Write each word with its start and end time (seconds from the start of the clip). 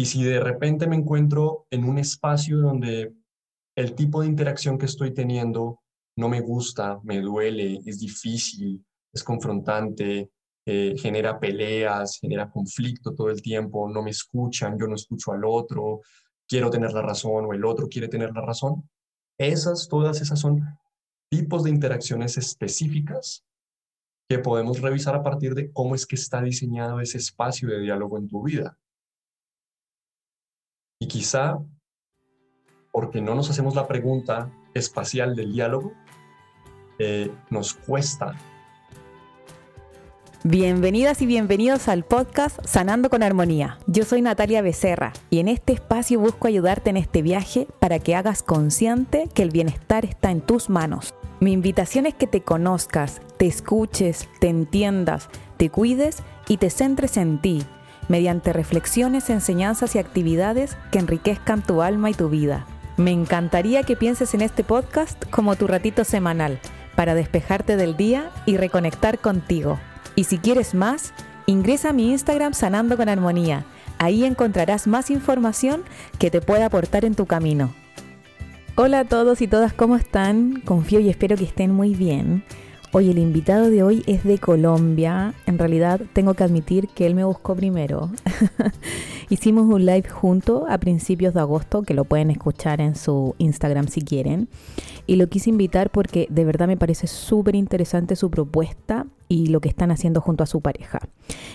Y 0.00 0.06
si 0.06 0.24
de 0.24 0.40
repente 0.40 0.86
me 0.86 0.96
encuentro 0.96 1.66
en 1.68 1.84
un 1.84 1.98
espacio 1.98 2.56
donde 2.56 3.12
el 3.76 3.94
tipo 3.94 4.22
de 4.22 4.28
interacción 4.28 4.78
que 4.78 4.86
estoy 4.86 5.12
teniendo 5.12 5.82
no 6.16 6.30
me 6.30 6.40
gusta, 6.40 6.98
me 7.02 7.20
duele, 7.20 7.82
es 7.84 8.00
difícil, 8.00 8.82
es 9.12 9.22
confrontante, 9.22 10.30
eh, 10.64 10.94
genera 10.96 11.38
peleas, 11.38 12.16
genera 12.18 12.48
conflicto 12.48 13.14
todo 13.14 13.28
el 13.28 13.42
tiempo, 13.42 13.90
no 13.90 14.02
me 14.02 14.08
escuchan, 14.08 14.78
yo 14.78 14.86
no 14.86 14.94
escucho 14.94 15.32
al 15.32 15.44
otro, 15.44 16.00
quiero 16.48 16.70
tener 16.70 16.94
la 16.94 17.02
razón 17.02 17.44
o 17.44 17.52
el 17.52 17.62
otro 17.66 17.86
quiere 17.86 18.08
tener 18.08 18.32
la 18.32 18.40
razón. 18.40 18.88
Esas, 19.36 19.86
todas 19.86 20.22
esas 20.22 20.40
son 20.40 20.62
tipos 21.30 21.64
de 21.64 21.70
interacciones 21.72 22.38
específicas 22.38 23.44
que 24.30 24.38
podemos 24.38 24.80
revisar 24.80 25.14
a 25.14 25.22
partir 25.22 25.54
de 25.54 25.70
cómo 25.70 25.94
es 25.94 26.06
que 26.06 26.16
está 26.16 26.40
diseñado 26.40 27.00
ese 27.00 27.18
espacio 27.18 27.68
de 27.68 27.80
diálogo 27.80 28.16
en 28.16 28.28
tu 28.28 28.42
vida. 28.42 28.78
Y 31.02 31.08
quizá 31.08 31.58
porque 32.92 33.22
no 33.22 33.34
nos 33.34 33.48
hacemos 33.48 33.74
la 33.74 33.88
pregunta 33.88 34.50
espacial 34.74 35.34
del 35.34 35.54
diálogo, 35.54 35.94
eh, 36.98 37.30
nos 37.48 37.72
cuesta. 37.72 38.36
Bienvenidas 40.44 41.22
y 41.22 41.26
bienvenidos 41.26 41.88
al 41.88 42.04
podcast 42.04 42.58
Sanando 42.66 43.08
con 43.08 43.22
Armonía. 43.22 43.78
Yo 43.86 44.04
soy 44.04 44.20
Natalia 44.20 44.60
Becerra 44.60 45.14
y 45.30 45.38
en 45.38 45.48
este 45.48 45.72
espacio 45.72 46.20
busco 46.20 46.48
ayudarte 46.48 46.90
en 46.90 46.98
este 46.98 47.22
viaje 47.22 47.66
para 47.78 47.98
que 47.98 48.14
hagas 48.14 48.42
consciente 48.42 49.30
que 49.32 49.42
el 49.42 49.50
bienestar 49.50 50.04
está 50.04 50.30
en 50.30 50.42
tus 50.42 50.68
manos. 50.68 51.14
Mi 51.40 51.52
invitación 51.52 52.04
es 52.04 52.14
que 52.14 52.26
te 52.26 52.42
conozcas, 52.42 53.22
te 53.38 53.46
escuches, 53.46 54.28
te 54.38 54.48
entiendas, 54.48 55.30
te 55.56 55.70
cuides 55.70 56.22
y 56.46 56.58
te 56.58 56.68
centres 56.68 57.16
en 57.16 57.40
ti 57.40 57.64
mediante 58.10 58.52
reflexiones, 58.52 59.30
enseñanzas 59.30 59.94
y 59.94 60.00
actividades 60.00 60.76
que 60.90 60.98
enriquezcan 60.98 61.62
tu 61.62 61.80
alma 61.80 62.10
y 62.10 62.14
tu 62.14 62.28
vida. 62.28 62.66
Me 62.96 63.12
encantaría 63.12 63.84
que 63.84 63.96
pienses 63.96 64.34
en 64.34 64.42
este 64.42 64.64
podcast 64.64 65.24
como 65.30 65.54
tu 65.54 65.68
ratito 65.68 66.04
semanal 66.04 66.58
para 66.96 67.14
despejarte 67.14 67.76
del 67.76 67.96
día 67.96 68.30
y 68.46 68.56
reconectar 68.56 69.20
contigo. 69.20 69.78
Y 70.16 70.24
si 70.24 70.38
quieres 70.38 70.74
más, 70.74 71.14
ingresa 71.46 71.90
a 71.90 71.92
mi 71.92 72.10
Instagram 72.10 72.52
Sanando 72.52 72.96
con 72.96 73.08
Armonía. 73.08 73.64
Ahí 73.98 74.24
encontrarás 74.24 74.88
más 74.88 75.10
información 75.10 75.84
que 76.18 76.32
te 76.32 76.40
pueda 76.40 76.66
aportar 76.66 77.04
en 77.04 77.14
tu 77.14 77.26
camino. 77.26 77.72
Hola 78.74 79.00
a 79.00 79.04
todos 79.04 79.40
y 79.40 79.46
todas, 79.46 79.72
¿cómo 79.72 79.94
están? 79.94 80.62
Confío 80.64 80.98
y 80.98 81.10
espero 81.10 81.36
que 81.36 81.44
estén 81.44 81.72
muy 81.72 81.94
bien. 81.94 82.42
Hoy 82.92 83.08
el 83.08 83.18
invitado 83.18 83.70
de 83.70 83.84
hoy 83.84 84.02
es 84.08 84.24
de 84.24 84.38
Colombia. 84.38 85.32
En 85.46 85.58
realidad 85.58 86.00
tengo 86.12 86.34
que 86.34 86.42
admitir 86.42 86.88
que 86.88 87.06
él 87.06 87.14
me 87.14 87.22
buscó 87.22 87.54
primero. 87.54 88.10
Hicimos 89.30 89.72
un 89.72 89.86
live 89.86 90.08
junto 90.08 90.66
a 90.68 90.76
principios 90.78 91.32
de 91.34 91.38
agosto, 91.38 91.82
que 91.82 91.94
lo 91.94 92.04
pueden 92.04 92.32
escuchar 92.32 92.80
en 92.80 92.96
su 92.96 93.36
Instagram 93.38 93.86
si 93.86 94.00
quieren. 94.00 94.48
Y 95.06 95.16
lo 95.16 95.28
quise 95.28 95.50
invitar 95.50 95.90
porque 95.90 96.26
de 96.30 96.44
verdad 96.44 96.66
me 96.66 96.76
parece 96.76 97.06
súper 97.06 97.54
interesante 97.54 98.16
su 98.16 98.28
propuesta 98.28 99.06
y 99.28 99.46
lo 99.46 99.60
que 99.60 99.68
están 99.68 99.92
haciendo 99.92 100.20
junto 100.20 100.42
a 100.42 100.48
su 100.48 100.60
pareja. 100.60 100.98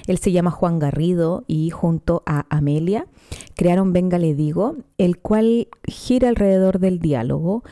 Él 0.07 0.19
se 0.19 0.31
llama 0.31 0.51
Juan 0.51 0.79
Garrido 0.79 1.43
y 1.47 1.69
junto 1.69 2.23
a 2.25 2.45
Amelia 2.49 3.07
crearon 3.55 3.91
Venga 3.91 4.19
le 4.19 4.35
digo, 4.35 4.77
el 4.97 5.17
cual 5.17 5.67
gira 5.83 6.29
alrededor 6.29 6.79
del 6.79 6.99
diálogo 6.99 7.65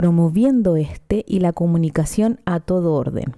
promoviendo 0.00 0.76
este 0.76 1.26
y 1.28 1.40
la 1.40 1.52
comunicación 1.52 2.40
a 2.46 2.60
todo 2.60 2.94
orden. 2.94 3.36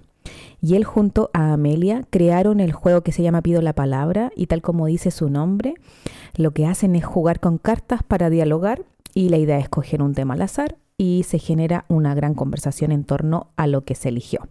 Y 0.61 0.75
él 0.75 0.85
junto 0.85 1.29
a 1.33 1.51
Amelia 1.51 2.07
crearon 2.09 2.61
el 2.61 2.71
juego 2.71 3.01
que 3.01 3.11
se 3.11 3.21
llama 3.21 3.41
Pido 3.41 3.61
la 3.61 3.73
Palabra 3.73 4.31
y 4.33 4.47
tal 4.47 4.61
como 4.61 4.85
dice 4.85 5.11
su 5.11 5.29
nombre, 5.29 5.73
lo 6.37 6.51
que 6.51 6.65
hacen 6.65 6.95
es 6.95 7.03
jugar 7.03 7.41
con 7.41 7.57
cartas 7.57 8.01
para 8.01 8.29
dialogar 8.29 8.85
y 9.13 9.27
la 9.27 9.39
idea 9.39 9.57
es 9.57 9.63
escoger 9.63 10.01
un 10.01 10.13
tema 10.13 10.35
al 10.35 10.41
azar 10.41 10.77
y 10.97 11.23
se 11.23 11.37
genera 11.37 11.83
una 11.89 12.15
gran 12.15 12.33
conversación 12.33 12.93
en 12.93 13.03
torno 13.03 13.47
a 13.57 13.67
lo 13.67 13.83
que 13.83 13.95
se 13.95 14.07
eligió. 14.07 14.47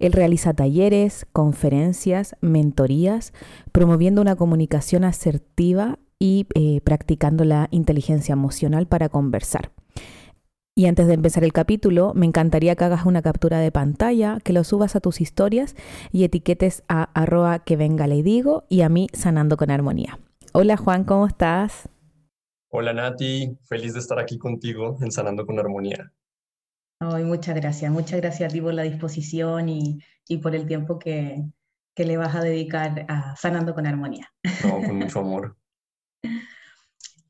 Él 0.00 0.12
realiza 0.12 0.52
talleres, 0.52 1.28
conferencias, 1.32 2.34
mentorías, 2.40 3.32
promoviendo 3.70 4.20
una 4.20 4.34
comunicación 4.34 5.04
asertiva 5.04 5.96
y 6.18 6.48
eh, 6.56 6.80
practicando 6.82 7.44
la 7.44 7.68
inteligencia 7.70 8.32
emocional 8.32 8.88
para 8.88 9.08
conversar. 9.08 9.70
Y 10.76 10.86
antes 10.86 11.06
de 11.08 11.14
empezar 11.14 11.44
el 11.44 11.52
capítulo, 11.52 12.12
me 12.14 12.26
encantaría 12.26 12.76
que 12.76 12.84
hagas 12.84 13.04
una 13.04 13.22
captura 13.22 13.58
de 13.58 13.72
pantalla, 13.72 14.38
que 14.42 14.52
lo 14.52 14.64
subas 14.64 14.96
a 14.96 15.00
tus 15.00 15.20
historias 15.20 15.74
y 16.12 16.24
etiquetes 16.24 16.84
a 16.88 17.10
arroba 17.20 17.58
que 17.64 17.76
venga 17.76 18.06
le 18.06 18.22
digo 18.22 18.64
y 18.68 18.82
a 18.82 18.88
mí 18.88 19.08
sanando 19.12 19.56
con 19.56 19.70
armonía. 19.70 20.18
Hola 20.52 20.76
Juan, 20.76 21.04
¿cómo 21.04 21.26
estás? 21.26 21.88
Hola 22.72 22.92
Nati, 22.92 23.58
feliz 23.64 23.94
de 23.94 23.98
estar 23.98 24.20
aquí 24.20 24.38
contigo 24.38 24.96
en 25.00 25.10
Sanando 25.10 25.44
con 25.44 25.58
Armonía. 25.58 26.12
Ay, 27.00 27.24
muchas 27.24 27.56
gracias, 27.56 27.90
muchas 27.90 28.20
gracias 28.20 28.48
a 28.48 28.52
ti 28.52 28.60
por 28.60 28.74
la 28.74 28.84
disposición 28.84 29.68
y, 29.68 29.98
por 30.40 30.54
el 30.54 30.66
tiempo 30.66 30.96
que, 30.96 31.42
que 31.96 32.04
le 32.04 32.16
vas 32.16 32.36
a 32.36 32.40
dedicar 32.42 33.06
a 33.08 33.34
Sanando 33.34 33.74
con 33.74 33.88
Armonía. 33.88 34.32
No, 34.64 34.86
con 34.86 34.98
mucho 34.98 35.18
amor. 35.18 35.56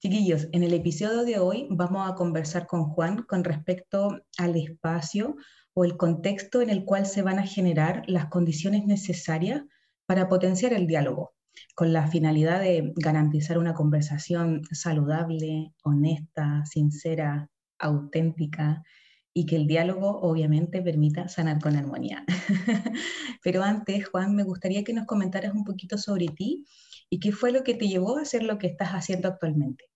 Chiquillos, 0.02 0.48
en 0.52 0.62
el 0.62 0.72
episodio 0.72 1.26
de 1.26 1.38
hoy 1.38 1.66
vamos 1.68 2.10
a 2.10 2.14
conversar 2.14 2.66
con 2.66 2.84
Juan 2.84 3.22
con 3.24 3.44
respecto 3.44 4.22
al 4.38 4.56
espacio 4.56 5.36
o 5.74 5.84
el 5.84 5.98
contexto 5.98 6.62
en 6.62 6.70
el 6.70 6.86
cual 6.86 7.04
se 7.04 7.20
van 7.20 7.38
a 7.38 7.46
generar 7.46 8.04
las 8.06 8.30
condiciones 8.30 8.86
necesarias 8.86 9.60
para 10.06 10.26
potenciar 10.26 10.72
el 10.72 10.86
diálogo, 10.86 11.34
con 11.74 11.92
la 11.92 12.06
finalidad 12.06 12.60
de 12.60 12.94
garantizar 12.96 13.58
una 13.58 13.74
conversación 13.74 14.62
saludable, 14.72 15.74
honesta, 15.82 16.64
sincera, 16.64 17.50
auténtica 17.78 18.82
y 19.34 19.44
que 19.44 19.56
el 19.56 19.66
diálogo 19.66 20.18
obviamente 20.22 20.80
permita 20.80 21.28
sanar 21.28 21.60
con 21.60 21.76
armonía. 21.76 22.24
Pero 23.42 23.62
antes, 23.62 24.08
Juan, 24.08 24.34
me 24.34 24.44
gustaría 24.44 24.82
que 24.82 24.94
nos 24.94 25.04
comentaras 25.04 25.52
un 25.52 25.64
poquito 25.64 25.98
sobre 25.98 26.28
ti 26.28 26.64
y 27.10 27.20
qué 27.20 27.32
fue 27.32 27.52
lo 27.52 27.64
que 27.64 27.74
te 27.74 27.86
llevó 27.86 28.16
a 28.16 28.22
hacer 28.22 28.44
lo 28.44 28.56
que 28.56 28.66
estás 28.66 28.92
haciendo 28.92 29.28
actualmente. 29.28 29.89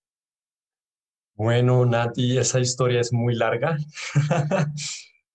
Bueno, 1.36 1.84
Nati, 1.84 2.38
esa 2.38 2.60
historia 2.60 3.00
es 3.00 3.12
muy 3.12 3.34
larga. 3.34 3.76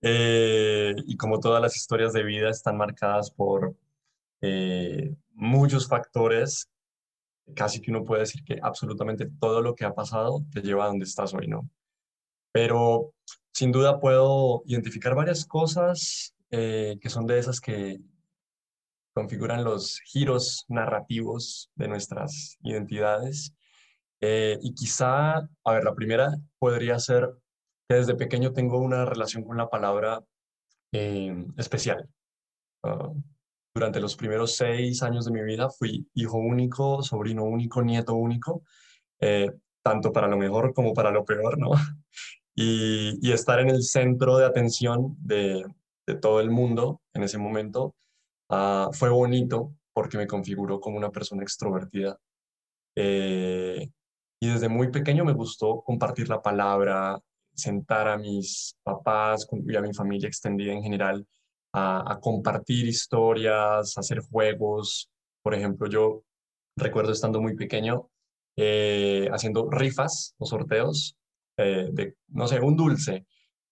Eh, 0.01 0.95
y 1.07 1.17
como 1.17 1.41
todas 1.41 1.61
las 1.61 1.75
historias 1.75 2.13
de 2.13 2.23
vida 2.23 2.49
están 2.49 2.77
marcadas 2.77 3.31
por 3.31 3.75
eh, 4.39 5.13
muchos 5.33 5.89
factores, 5.89 6.69
casi 7.53 7.81
que 7.81 7.91
uno 7.91 8.05
puede 8.05 8.21
decir 8.21 8.45
que 8.45 8.57
absolutamente 8.63 9.29
todo 9.41 9.61
lo 9.61 9.75
que 9.75 9.83
ha 9.83 9.93
pasado 9.93 10.45
te 10.53 10.61
lleva 10.61 10.85
a 10.85 10.87
donde 10.87 11.03
estás 11.03 11.33
hoy, 11.33 11.49
¿no? 11.49 11.69
Pero 12.53 13.13
sin 13.51 13.73
duda 13.73 13.99
puedo 13.99 14.63
identificar 14.67 15.15
varias 15.15 15.45
cosas 15.45 16.33
eh, 16.49 16.97
que 17.01 17.09
son 17.09 17.27
de 17.27 17.39
esas 17.39 17.59
que 17.59 17.99
configuran 19.13 19.65
los 19.65 19.99
giros 20.05 20.63
narrativos 20.69 21.71
de 21.75 21.89
nuestras 21.89 22.57
identidades 22.63 23.53
eh, 24.21 24.57
y 24.61 24.73
quizá, 24.73 25.37
a 25.37 25.73
ver, 25.73 25.83
la 25.83 25.95
primera 25.95 26.35
podría 26.59 26.99
ser 26.99 27.29
que 27.87 27.95
desde 27.95 28.15
pequeño 28.15 28.53
tengo 28.53 28.79
una 28.79 29.05
relación 29.05 29.43
con 29.43 29.57
la 29.57 29.69
palabra 29.69 30.21
eh, 30.91 31.45
especial. 31.57 32.07
Ah, 32.83 33.11
durante 33.73 33.99
los 33.99 34.15
primeros 34.15 34.55
seis 34.55 35.01
años 35.03 35.25
de 35.25 35.31
mi 35.31 35.41
vida 35.41 35.69
fui 35.69 36.07
hijo 36.13 36.37
único, 36.37 37.01
sobrino 37.03 37.43
único, 37.43 37.81
nieto 37.81 38.15
único, 38.15 38.63
eh, 39.21 39.51
tanto 39.83 40.11
para 40.11 40.27
lo 40.27 40.37
mejor 40.37 40.73
como 40.73 40.93
para 40.93 41.11
lo 41.11 41.25
peor, 41.25 41.57
¿no? 41.57 41.71
Y, 42.61 43.17
y 43.21 43.31
estar 43.31 43.61
en 43.61 43.69
el 43.69 43.83
centro 43.83 44.37
de 44.37 44.45
atención 44.45 45.15
de, 45.19 45.63
de, 46.05 46.15
todo 46.15 46.41
el 46.41 46.49
mundo 46.49 46.99
en 47.13 47.23
ese 47.23 47.37
momento 47.37 47.95
uh, 48.49 48.91
fue 48.91 49.09
bonito 49.09 49.75
porque 49.93 50.17
me 50.17 50.27
configuró 50.27 50.81
como 50.81 50.97
una 50.97 51.09
persona 51.09 51.41
extrovertida. 51.41 52.19
Eh, 52.97 53.89
y 54.39 54.49
desde 54.49 54.69
muy 54.69 54.89
pequeño 54.89 55.25
me 55.25 55.33
gustó 55.33 55.81
compartir 55.81 56.29
la 56.29 56.41
palabra, 56.41 57.19
sentar 57.53 58.07
a 58.07 58.17
mis 58.17 58.75
papás 58.83 59.47
y 59.51 59.75
a 59.75 59.81
mi 59.81 59.93
familia 59.93 60.27
extendida 60.27 60.71
en 60.71 60.81
general 60.81 61.27
a, 61.73 62.19
compartir 62.21 62.87
historias, 62.87 63.97
hacer 63.97 64.21
juegos. 64.21 65.09
Por 65.43 65.53
ejemplo, 65.53 65.87
yo 65.87 66.23
recuerdo 66.75 67.11
estando 67.11 67.41
muy 67.41 67.55
pequeño 67.55 68.09
eh, 68.55 69.29
haciendo 69.31 69.69
rifas 69.69 70.35
o 70.37 70.45
sorteos 70.45 71.15
eh, 71.57 71.89
de, 71.91 72.15
no 72.29 72.47
sé, 72.47 72.59
un 72.61 72.77
dulce. 72.77 73.25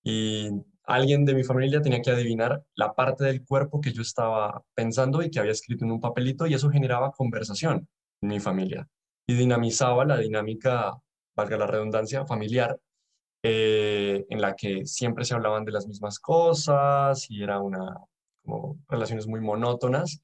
Y 0.04 0.50
alguien 0.84 1.26
de 1.26 1.34
mi 1.34 1.44
familia 1.44 1.82
tenía 1.82 2.02
que 2.02 2.12
adivinar 2.12 2.64
la 2.76 2.94
parte 2.94 3.24
del 3.26 3.46
cuerpo 3.46 3.82
que 3.82 3.94
yo 3.94 4.02
estaba 4.02 4.64
pensando 4.76 5.22
y 5.22 5.32
que 5.32 5.40
había 5.40 5.52
escrito 5.54 5.86
en 5.86 5.92
un 5.92 6.02
papelito 6.02 6.46
y 6.46 6.54
eso 6.54 6.70
generaba 6.70 7.12
conversación 7.12 7.88
en 8.22 8.30
mi 8.30 8.40
familia 8.40 8.88
y 9.28 9.36
dinamizaba 9.36 10.06
la 10.06 10.18
dinámica, 10.18 10.98
valga 11.36 11.58
la 11.58 11.68
redundancia, 11.68 12.26
familiar, 12.26 12.80
eh, 13.44 14.26
en 14.30 14.42
la 14.42 14.56
que 14.56 14.86
siempre 14.86 15.26
se 15.26 15.36
hablaban 15.36 15.66
de 15.66 15.74
las 15.74 15.86
mismas 15.86 16.20
cosas 16.20 17.30
y 17.30 17.44
era 17.44 17.60
una, 17.60 17.98
como 18.44 18.80
relaciones 18.88 19.28
muy 19.28 19.42
monótonas 19.42 20.22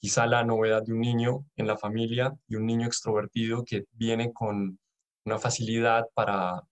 quizá 0.00 0.26
la 0.26 0.44
novedad 0.44 0.82
de 0.82 0.92
un 0.92 1.00
niño 1.00 1.46
en 1.56 1.66
la 1.66 1.76
familia 1.78 2.34
y 2.48 2.56
un 2.56 2.66
niño 2.66 2.86
extrovertido 2.86 3.64
que 3.64 3.84
viene 3.92 4.32
con 4.32 4.78
una 5.24 5.38
facilidad 5.38 6.08
para 6.12 6.62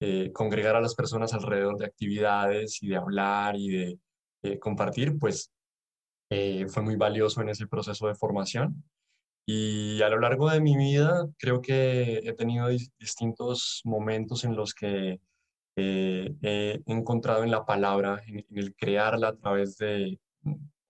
eh, 0.00 0.32
congregar 0.32 0.74
a 0.74 0.80
las 0.80 0.96
personas 0.96 1.32
alrededor 1.32 1.76
de 1.78 1.86
actividades 1.86 2.82
y 2.82 2.88
de 2.88 2.96
hablar 2.96 3.54
y 3.56 3.68
de 3.68 3.98
eh, 4.42 4.58
compartir, 4.58 5.18
pues 5.18 5.50
fue 6.68 6.82
muy 6.82 6.94
valioso 6.94 7.42
en 7.42 7.48
ese 7.48 7.66
proceso 7.66 8.06
de 8.06 8.14
formación. 8.14 8.84
Y 9.46 10.00
a 10.02 10.08
lo 10.08 10.20
largo 10.20 10.50
de 10.50 10.60
mi 10.60 10.76
vida 10.76 11.26
creo 11.38 11.60
que 11.60 12.18
he 12.18 12.32
tenido 12.34 12.68
distintos 12.98 13.80
momentos 13.84 14.44
en 14.44 14.54
los 14.54 14.74
que 14.74 15.20
he 15.76 16.80
encontrado 16.86 17.42
en 17.42 17.50
la 17.50 17.64
palabra, 17.64 18.20
en, 18.26 18.44
el 18.50 18.74
crearla 18.76 19.28
a 19.28 19.36
través 19.36 19.76
de 19.78 20.18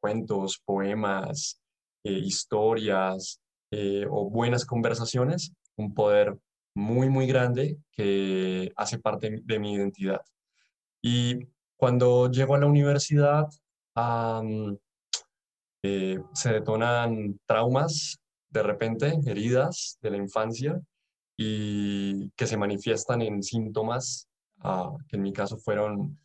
cuentos, 0.01 0.61
poemas, 0.65 1.61
historias 2.03 3.41
o 4.11 4.31
buenas 4.31 4.65
conversaciones, 4.67 5.53
un 5.77 5.95
poder 5.95 6.37
muy, 6.75 7.09
muy 7.09 7.27
grande 7.27 7.79
que 7.93 8.73
hace 8.77 8.99
parte 8.99 9.41
de 9.43 9.59
mi 9.59 9.75
identidad. 9.75 10.21
Y 11.03 11.47
cuando 11.77 12.31
llego 12.31 12.55
a 12.55 12.59
la 12.59 12.67
universidad, 12.67 13.49
eh, 15.83 16.19
se 16.35 16.53
detonan 16.53 17.41
traumas 17.47 18.21
de 18.51 18.63
repente, 18.63 19.19
heridas 19.27 19.99
de 20.03 20.11
la 20.11 20.17
infancia 20.17 20.81
y 21.37 22.31
que 22.31 22.47
se 22.47 22.57
manifiestan 22.57 23.23
en 23.23 23.43
síntomas, 23.43 24.29
ah, 24.61 24.93
que 25.09 25.17
en 25.17 25.23
mi 25.23 25.33
caso 25.33 25.57
fueron 25.57 26.19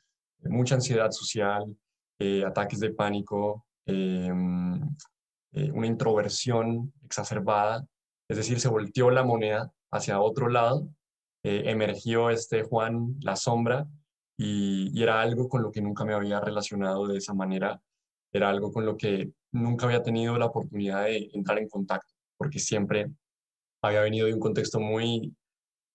mucha 0.44 0.76
ansiedad 0.76 1.12
social, 1.12 1.76
eh, 2.20 2.44
ataques 2.46 2.80
de 2.80 2.94
pánico, 2.94 3.66
em, 3.86 4.82
eh, 5.54 5.72
una 5.72 5.88
introversión 5.88 6.94
exacerbada, 7.04 7.86
es 8.28 8.38
decir, 8.38 8.60
se 8.60 8.70
volteó 8.70 9.12
la 9.12 9.24
moneda 9.24 9.72
hacia 9.92 10.20
otro 10.20 10.50
lado, 10.50 10.90
eh, 11.44 11.64
emergió 11.68 12.30
este 12.30 12.64
Juan, 12.64 13.16
la 13.22 13.36
sombra, 13.36 13.88
y, 14.38 15.02
era 15.02 15.22
algo 15.22 15.48
con 15.48 15.62
lo 15.62 15.72
que 15.72 15.82
nunca 15.82 16.04
me 16.06 16.14
había 16.14 16.40
relacionado 16.40 17.08
de 17.08 17.18
esa 17.18 17.34
manera, 17.34 17.82
era 18.34 18.50
algo 18.50 18.72
con 18.72 18.86
lo 18.86 18.98
que 18.98 19.32
nunca 19.52 19.86
había 19.86 20.04
tenido 20.04 20.38
la 20.38 20.48
oportunidad 20.48 21.06
de 21.06 21.30
entrar 21.34 21.60
en 21.60 21.70
contacto, 21.70 22.15
porque 22.38 22.60
siempre 22.60 23.08
había 23.82 24.02
venido 24.02 24.28
de 24.28 24.34
un 24.34 24.40
contexto 24.40 24.80
muy 24.80 25.36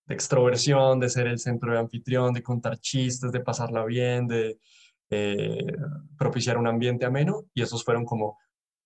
de 0.07 0.15
extroversión, 0.15 1.01
de 1.01 1.09
ser 1.09 1.27
el 1.27 1.39
centro 1.39 1.73
de 1.73 1.79
anfitrión, 1.79 2.33
de 2.33 2.43
contar 2.43 2.79
chistes, 2.79 3.33
de 3.33 3.41
pasarla 3.41 3.85
bien, 3.85 4.27
de 4.27 4.59
eh, 5.11 5.67
propiciar 6.19 6.59
un 6.59 6.67
ambiente 6.67 7.07
ameno, 7.07 7.45
y 7.55 7.63
esos 7.63 7.85
fueron 7.85 8.05
como 8.05 8.39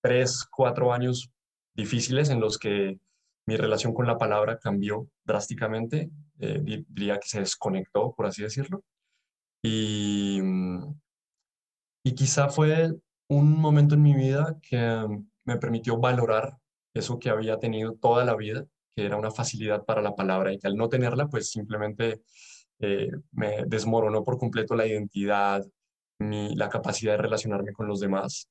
tres, 0.03 0.45
cuatro 0.51 0.93
años 0.93 1.31
difíciles 1.75 2.31
en 2.31 2.41
los 2.41 2.59
que 2.59 2.99
mi 3.47 3.57
relación 3.57 3.93
con 3.93 4.07
la 4.07 4.19
palabra 4.19 4.59
cambió 4.59 5.09
drásticamente, 5.25 6.11
eh, 6.39 6.85
diría 6.89 7.19
que 7.19 7.29
se 7.29 7.41
desconectó, 7.41 8.15
por 8.15 8.27
así 8.27 8.43
decirlo. 8.43 8.83
Y, 9.63 10.41
y 12.05 12.15
quizá 12.15 12.49
fue 12.49 12.93
un 13.29 13.59
momento 13.59 13.95
en 13.95 14.03
mi 14.03 14.15
vida 14.15 14.59
que 14.63 14.79
mm, 14.79 15.27
me 15.45 15.57
permitió 15.57 15.99
valorar 15.99 16.57
eso 16.95 17.19
que 17.19 17.31
había 17.31 17.59
tenido 17.59 17.95
toda 17.95 18.25
la 18.25 18.37
vida, 18.37 18.65
que 18.97 19.05
era 19.05 19.17
una 19.17 19.31
facilidad 19.31 19.85
para 19.85 20.03
la 20.03 20.15
palabra 20.15 20.53
y 20.53 20.59
que 20.59 20.69
al 20.69 20.77
no 20.77 20.89
tenerla, 20.89 21.29
pues 21.29 21.51
simplemente 21.51 22.23
eh, 22.79 23.11
me 23.33 23.65
desmoronó 23.67 24.25
por 24.25 24.39
completo 24.39 24.75
la 24.75 24.87
identidad, 24.87 25.65
mi, 26.19 26.55
la 26.55 26.69
capacidad 26.69 27.13
de 27.13 27.23
relacionarme 27.23 27.73
con 27.73 27.89
los 27.89 28.01
demás. 28.01 28.49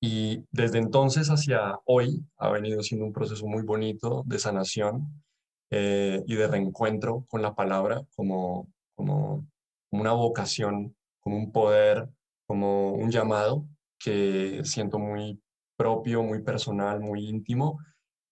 Y 0.00 0.44
desde 0.52 0.78
entonces 0.78 1.28
hacia 1.28 1.78
hoy 1.84 2.24
ha 2.36 2.50
venido 2.50 2.82
siendo 2.82 3.04
un 3.04 3.12
proceso 3.12 3.46
muy 3.46 3.62
bonito 3.62 4.22
de 4.26 4.38
sanación 4.38 5.24
eh, 5.70 6.22
y 6.26 6.34
de 6.36 6.46
reencuentro 6.46 7.26
con 7.28 7.42
la 7.42 7.54
palabra 7.54 8.02
como, 8.14 8.68
como, 8.94 9.46
una 9.90 10.12
vocación, 10.12 10.96
como 11.20 11.36
un 11.36 11.50
poder, 11.50 12.08
como 12.46 12.92
un 12.92 13.10
llamado 13.10 13.66
que 13.98 14.60
siento 14.64 14.98
muy 14.98 15.40
propio, 15.78 16.22
muy 16.24 16.42
personal, 16.42 17.00
muy 17.00 17.28
íntimo 17.28 17.78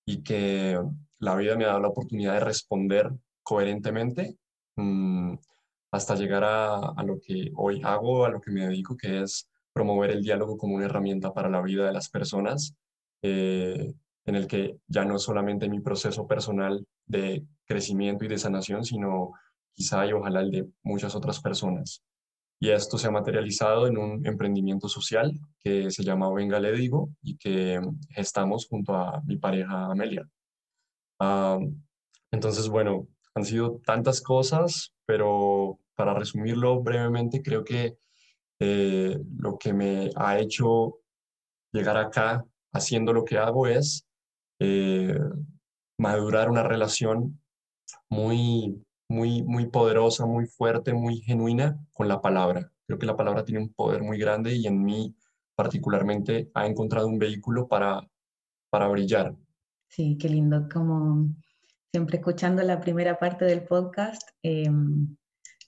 y 0.04 0.22
que 0.22 0.78
la 1.20 1.37
vida 1.37 1.56
me 1.56 1.64
ha 1.64 1.69
dado 1.69 1.81
la 1.81 1.88
oportunidad 1.88 2.34
de 2.34 2.40
responder 2.40 3.10
coherentemente 3.43 4.37
mm, 4.75 5.34
hasta 5.93 6.16
llegar 6.16 6.44
a, 6.44 7.02
lo 7.04 7.20
que 7.20 7.52
hoy 7.54 7.81
hago, 7.84 8.25
a 8.25 8.31
lo 8.31 8.40
que 8.40 8.50
me 8.50 8.66
dedico, 8.66 8.96
que 8.96 9.22
es 9.22 9.48
promover 9.72 10.10
el 10.10 10.22
diálogo 10.22 10.58
como 10.58 10.75
una 10.75 10.87
herramienta 10.87 11.32
para 11.32 11.48
la 11.48 11.62
vida 11.62 11.87
de 11.87 11.93
las 11.93 12.08
personas, 12.10 12.75
eh, 13.22 13.94
en 14.25 14.34
el 14.34 14.46
que 14.49 14.78
ya 14.88 15.04
no 15.04 15.19
solamente 15.19 15.69
mi 15.69 15.81
proceso 15.81 16.26
personal 16.26 16.84
de 17.06 17.46
crecimiento 17.64 18.25
y 18.25 18.28
de 18.28 18.38
sanación, 18.38 18.84
sino 18.84 19.32
quizá 19.72 20.04
y 20.06 20.12
ojalá 20.12 20.40
el 20.40 20.50
de 20.50 20.69
muchas 20.82 21.14
otras 21.14 21.40
personas. 21.40 22.02
Y 22.58 22.70
esto 22.70 22.96
se 22.96 23.08
ha 23.08 23.10
materializado 23.10 23.86
en 23.86 23.98
un 23.98 24.26
emprendimiento 24.26 24.88
social 24.88 25.32
que 25.58 25.90
se 25.90 26.02
llama 26.02 26.32
Venga 26.32 26.58
Le 26.58 26.72
Digo 26.72 27.10
y 27.22 27.36
que 27.36 27.80
estamos 28.16 28.66
junto 28.66 28.94
a 28.94 29.20
mi 29.26 29.36
pareja 29.36 29.86
Amelia. 29.86 30.26
Entonces, 32.30 32.68
bueno, 32.68 33.08
han 33.34 33.44
sido 33.44 33.80
tantas 33.84 34.20
cosas, 34.20 34.94
pero 35.04 35.78
para 35.94 36.14
resumirlo 36.14 36.82
brevemente, 36.82 37.42
creo 37.42 37.64
que 37.64 37.98
eh, 38.60 39.18
lo 39.38 39.58
que 39.58 39.72
me 39.72 40.10
ha 40.16 40.38
hecho 40.38 41.00
llegar 41.72 41.98
acá 41.98 42.44
haciendo 42.72 43.12
lo 43.12 43.24
que 43.24 43.36
hago 43.36 43.66
es 43.66 44.06
eh, 44.60 45.18
madurar 45.98 46.50
una 46.50 46.62
relación 46.62 47.40
muy, 48.08 48.82
muy, 49.08 49.42
muy 49.42 49.66
poderosa, 49.66 50.26
muy 50.26 50.46
fuerte, 50.46 50.92
muy 50.92 51.18
genuina 51.18 51.78
con 51.92 52.08
la 52.08 52.20
palabra. 52.20 52.72
Creo 52.86 52.98
que 52.98 53.06
la 53.06 53.16
palabra 53.16 53.44
tiene 53.44 53.60
un 53.60 53.72
poder 53.72 54.02
muy 54.02 54.18
grande 54.18 54.54
y 54.54 54.66
en 54.66 54.82
mí 54.82 55.14
particularmente 55.54 56.50
ha 56.54 56.66
encontrado 56.66 57.06
un 57.08 57.18
vehículo 57.18 57.66
para, 57.68 58.06
para 58.70 58.88
brillar. 58.88 59.34
Sí, 59.88 60.18
qué 60.20 60.28
lindo. 60.28 60.68
Como 60.72 61.30
siempre 61.92 62.18
escuchando 62.18 62.62
la 62.62 62.80
primera 62.80 63.18
parte 63.18 63.44
del 63.44 63.64
podcast, 63.64 64.28
em, 64.42 65.16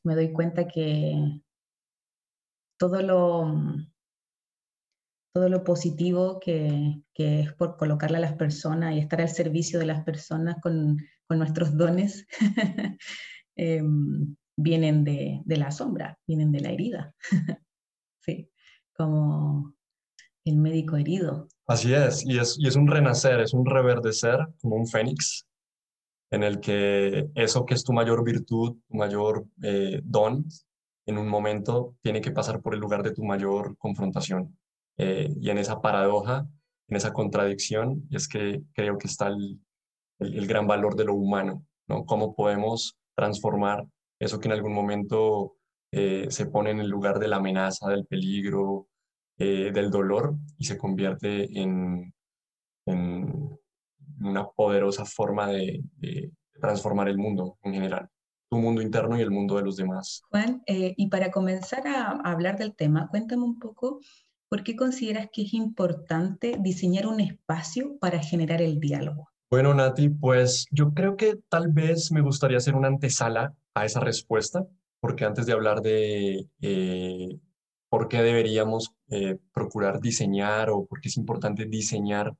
me 0.04 0.14
doy 0.14 0.32
cuenta 0.32 0.66
que 0.66 1.40
todo 2.78 3.02
lo, 3.02 3.54
todo 5.32 5.48
lo 5.48 5.64
positivo 5.64 6.38
que, 6.40 7.02
es 7.14 7.52
por 7.54 7.76
colocarle 7.76 8.18
a 8.18 8.20
las 8.20 8.34
personas 8.34 8.94
y 8.94 8.98
estar 8.98 9.20
al 9.20 9.28
servicio 9.28 9.78
de 9.78 9.86
las 9.86 10.04
personas 10.04 10.56
con, 10.60 10.98
nuestros 11.36 11.76
dones, 11.76 12.26
em, 13.56 14.36
vienen 14.56 15.04
de, 15.04 15.42
la 15.46 15.70
sombra, 15.70 16.18
vienen 16.26 16.52
de 16.52 16.60
la 16.60 16.70
herida. 16.70 17.14
sí, 18.20 18.50
como 18.94 19.74
el 20.44 20.56
médico 20.56 20.96
herido. 20.96 21.48
Así 21.66 21.92
es 21.92 22.24
y, 22.24 22.38
es, 22.38 22.56
y 22.58 22.66
es 22.66 22.76
un 22.76 22.86
renacer, 22.86 23.40
es 23.40 23.52
un 23.52 23.66
reverdecer 23.66 24.38
como 24.60 24.76
un 24.76 24.86
fénix, 24.86 25.46
en 26.30 26.42
el 26.42 26.60
que 26.60 27.28
eso 27.34 27.64
que 27.64 27.74
es 27.74 27.84
tu 27.84 27.92
mayor 27.92 28.24
virtud, 28.24 28.76
tu 28.88 28.96
mayor 28.96 29.46
eh, 29.62 30.00
don, 30.04 30.46
en 31.06 31.18
un 31.18 31.28
momento 31.28 31.96
tiene 32.02 32.20
que 32.20 32.32
pasar 32.32 32.60
por 32.60 32.74
el 32.74 32.80
lugar 32.80 33.02
de 33.02 33.12
tu 33.12 33.24
mayor 33.24 33.76
confrontación. 33.78 34.58
Eh, 34.98 35.32
y 35.40 35.50
en 35.50 35.58
esa 35.58 35.80
paradoja, 35.80 36.46
en 36.88 36.96
esa 36.96 37.12
contradicción, 37.12 38.06
es 38.10 38.28
que 38.28 38.62
creo 38.74 38.98
que 38.98 39.06
está 39.06 39.28
el, 39.28 39.58
el, 40.18 40.46
gran 40.46 40.66
valor 40.66 40.96
de 40.96 41.04
lo 41.04 41.14
humano, 41.14 41.64
¿no? 41.88 42.04
Cómo 42.04 42.34
podemos 42.34 42.96
transformar 43.14 43.86
eso 44.20 44.38
que 44.38 44.48
en 44.48 44.52
algún 44.52 44.72
momento 44.72 45.56
eh, 45.92 46.26
se 46.30 46.46
pone 46.46 46.70
en 46.70 46.80
el 46.80 46.88
lugar 46.88 47.18
de 47.18 47.28
la 47.28 47.36
amenaza, 47.36 47.88
del 47.88 48.06
peligro, 48.06 48.88
eh, 49.38 49.70
del 49.72 49.90
dolor 49.90 50.34
y 50.58 50.64
se 50.64 50.76
convierte 50.76 51.44
en, 51.58 52.12
en 52.86 53.58
una 54.20 54.46
poderosa 54.48 55.04
forma 55.04 55.48
de 55.48 55.82
transformar 56.60 57.08
el 57.08 57.18
mundo 57.18 57.56
en 57.62 57.74
general 57.74 58.10
tu 58.48 58.58
mundo 58.58 58.82
interno 58.82 59.18
y 59.18 59.22
el 59.22 59.30
mundo 59.30 59.56
de 59.56 59.62
los 59.62 59.76
demás. 59.76 60.22
Juan, 60.30 60.62
eh, 60.66 60.94
y 60.96 61.08
para 61.08 61.30
comenzar 61.30 61.86
a, 61.86 62.10
hablar 62.24 62.58
del 62.58 62.74
tema, 62.74 63.08
cuéntame 63.08 63.44
un 63.44 63.58
poco 63.58 64.00
por 64.48 64.62
qué 64.62 64.76
consideras 64.76 65.28
que 65.32 65.42
es 65.42 65.54
importante 65.54 66.56
diseñar 66.58 67.06
un 67.06 67.20
espacio 67.20 67.98
para 67.98 68.22
generar 68.22 68.62
el 68.62 68.80
diálogo. 68.80 69.28
Bueno, 69.50 69.72
Nati, 69.72 70.10
pues 70.10 70.66
yo 70.70 70.92
creo 70.92 71.16
que 71.16 71.36
tal 71.48 71.68
vez 71.68 72.12
me 72.12 72.20
gustaría 72.20 72.58
hacer 72.58 72.74
una 72.74 72.88
antesala 72.88 73.54
a 73.74 73.84
esa 73.84 74.00
respuesta, 74.00 74.66
porque 75.00 75.24
antes 75.24 75.46
de 75.46 75.52
hablar 75.52 75.80
de 75.80 76.46
eh, 76.60 77.38
por 77.88 78.08
qué 78.08 78.22
deberíamos 78.22 78.92
eh, 79.08 79.38
procurar 79.52 80.00
diseñar 80.00 80.70
o 80.70 80.84
por 80.84 81.00
qué 81.00 81.08
es 81.08 81.16
importante 81.16 81.64
diseñar 81.64 82.34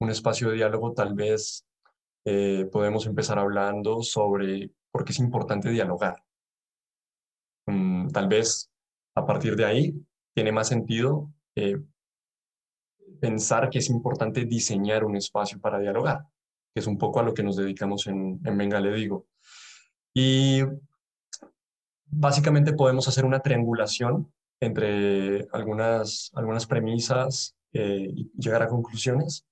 un 0.00 0.10
espacio 0.10 0.48
de 0.48 0.56
diálogo, 0.56 0.92
tal 0.92 1.14
vez 1.14 1.64
podemos 2.72 3.06
empezar 3.06 3.38
hablando 3.38 4.02
sobre 4.02 4.70
porque 4.90 5.12
es 5.12 5.18
importante 5.18 5.70
dialogar. 5.70 6.22
Mm, 7.66 8.08
tal 8.08 8.28
vez 8.28 8.70
a 9.14 9.26
partir 9.26 9.54
de 9.56 9.64
ahí 9.64 10.06
tiene 10.34 10.52
más 10.52 10.68
sentido 10.68 11.32
eh, 11.54 11.78
pensar 13.20 13.68
que 13.68 13.78
es 13.78 13.90
importante 13.90 14.44
diseñar 14.44 15.04
un 15.04 15.16
espacio 15.16 15.60
para 15.60 15.78
dialogar, 15.78 16.24
que 16.74 16.80
es 16.80 16.86
un 16.86 16.98
poco 16.98 17.20
a 17.20 17.22
lo 17.22 17.34
que 17.34 17.42
nos 17.42 17.56
dedicamos 17.56 18.06
en, 18.06 18.40
en 18.44 18.58
Venga, 18.58 18.80
le 18.80 18.92
digo. 18.92 19.26
Y 20.14 20.62
básicamente 22.06 22.72
podemos 22.72 23.06
hacer 23.08 23.24
una 23.24 23.40
triangulación 23.40 24.32
entre 24.60 25.46
algunas, 25.52 26.30
algunas 26.34 26.66
premisas 26.66 27.56
eh, 27.72 28.10
y 28.14 28.30
llegar 28.36 28.62
a 28.62 28.68
conclusiones, 28.68 29.44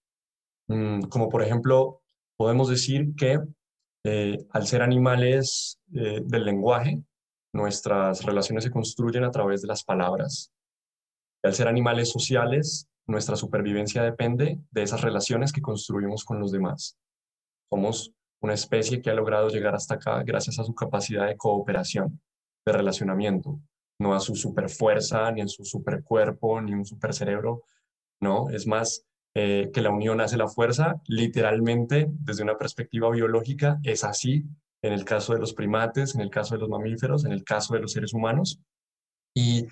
mm, 0.69 1.03
como 1.03 1.29
por 1.29 1.43
ejemplo, 1.43 2.03
podemos 2.37 2.69
decir 2.69 3.15
que 3.17 3.41
eh, 4.05 4.47
al 4.51 4.67
ser 4.67 4.83
animales 4.83 5.79
eh, 5.95 6.21
del 6.25 6.45
lenguaje, 6.45 7.03
nuestras 7.53 8.25
relaciones 8.25 8.65
se 8.65 8.71
construyen 8.71 9.25
a 9.25 9.31
través 9.31 9.63
de 9.63 9.69
las 9.69 9.85
palabras. 9.85 10.53
Y 11.43 11.49
al 11.49 11.55
ser 11.55 11.69
animales 11.69 12.11
sociales, 12.11 12.89
nuestra 13.07 13.37
supervivencia 13.37 14.03
depende 14.03 14.61
de 14.71 14.83
esas 14.83 15.01
relaciones 15.01 15.53
que 15.53 15.63
construimos 15.63 16.25
con 16.25 16.41
los 16.41 16.53
demás. 16.53 16.97
Somos 17.71 18.13
una 18.41 18.55
especie 18.55 19.01
que 19.01 19.11
ha 19.11 19.15
logrado 19.15 19.49
llegar 19.49 19.75
hasta 19.75 19.95
acá 19.95 20.23
gracias 20.23 20.59
a 20.59 20.65
su 20.65 20.75
capacidad 20.75 21.27
de 21.27 21.37
cooperación, 21.37 22.21
de 22.65 22.73
relacionamiento, 22.73 23.61
no 23.99 24.15
a 24.15 24.21
su 24.21 24.35
superfuerza, 24.35 25.31
ni 25.33 25.41
a 25.41 25.49
su 25.49 25.65
supercuerpo, 25.65 26.61
ni 26.61 26.73
un 26.73 26.85
supercerebro, 26.85 27.65
no, 28.21 28.51
es 28.51 28.67
más 28.67 29.05
eh, 29.35 29.71
que 29.73 29.83
la 29.83 29.91
unión 29.91 30.21
hace 30.21 30.37
la 30.37 30.49
fuerza, 30.49 31.01
literalmente, 31.07 32.07
desde 32.11 32.43
una 32.43 32.57
perspectiva 32.57 33.11
biológica, 33.11 33.79
es 33.83 34.05
así 34.05 34.45
en 34.83 34.93
el 34.93 35.05
caso 35.05 35.35
de 35.35 35.41
los 35.41 35.53
primates, 35.53 36.15
en 36.15 36.21
el 36.21 36.31
caso 36.31 36.55
de 36.55 36.61
los 36.61 36.69
mamíferos, 36.69 37.25
en 37.25 37.33
el 37.33 37.45
caso 37.45 37.75
de 37.75 37.81
los 37.81 37.93
seres 37.93 38.15
humanos. 38.15 38.61
Y 39.35 39.67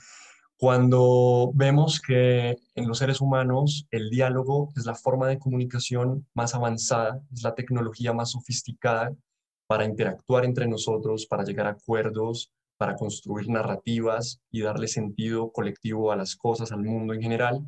cuando 0.57 1.51
vemos 1.55 2.01
que 2.01 2.57
en 2.75 2.89
los 2.89 2.99
seres 2.99 3.21
humanos 3.21 3.87
el 3.91 4.09
diálogo 4.09 4.73
es 4.77 4.87
la 4.87 4.95
forma 4.95 5.29
de 5.29 5.39
comunicación 5.39 6.27
más 6.35 6.55
avanzada, 6.55 7.21
es 7.33 7.43
la 7.43 7.55
tecnología 7.55 8.13
más 8.13 8.31
sofisticada 8.31 9.15
para 9.67 9.85
interactuar 9.85 10.45
entre 10.45 10.67
nosotros, 10.67 11.27
para 11.27 11.45
llegar 11.45 11.67
a 11.67 11.71
acuerdos, 11.71 12.53
para 12.77 12.97
construir 12.97 13.49
narrativas 13.49 14.41
y 14.51 14.63
darle 14.63 14.89
sentido 14.89 15.51
colectivo 15.53 16.13
a 16.13 16.17
las 16.17 16.37
cosas, 16.37 16.71
al 16.73 16.83
mundo 16.83 17.15
en 17.15 17.23
general, 17.23 17.67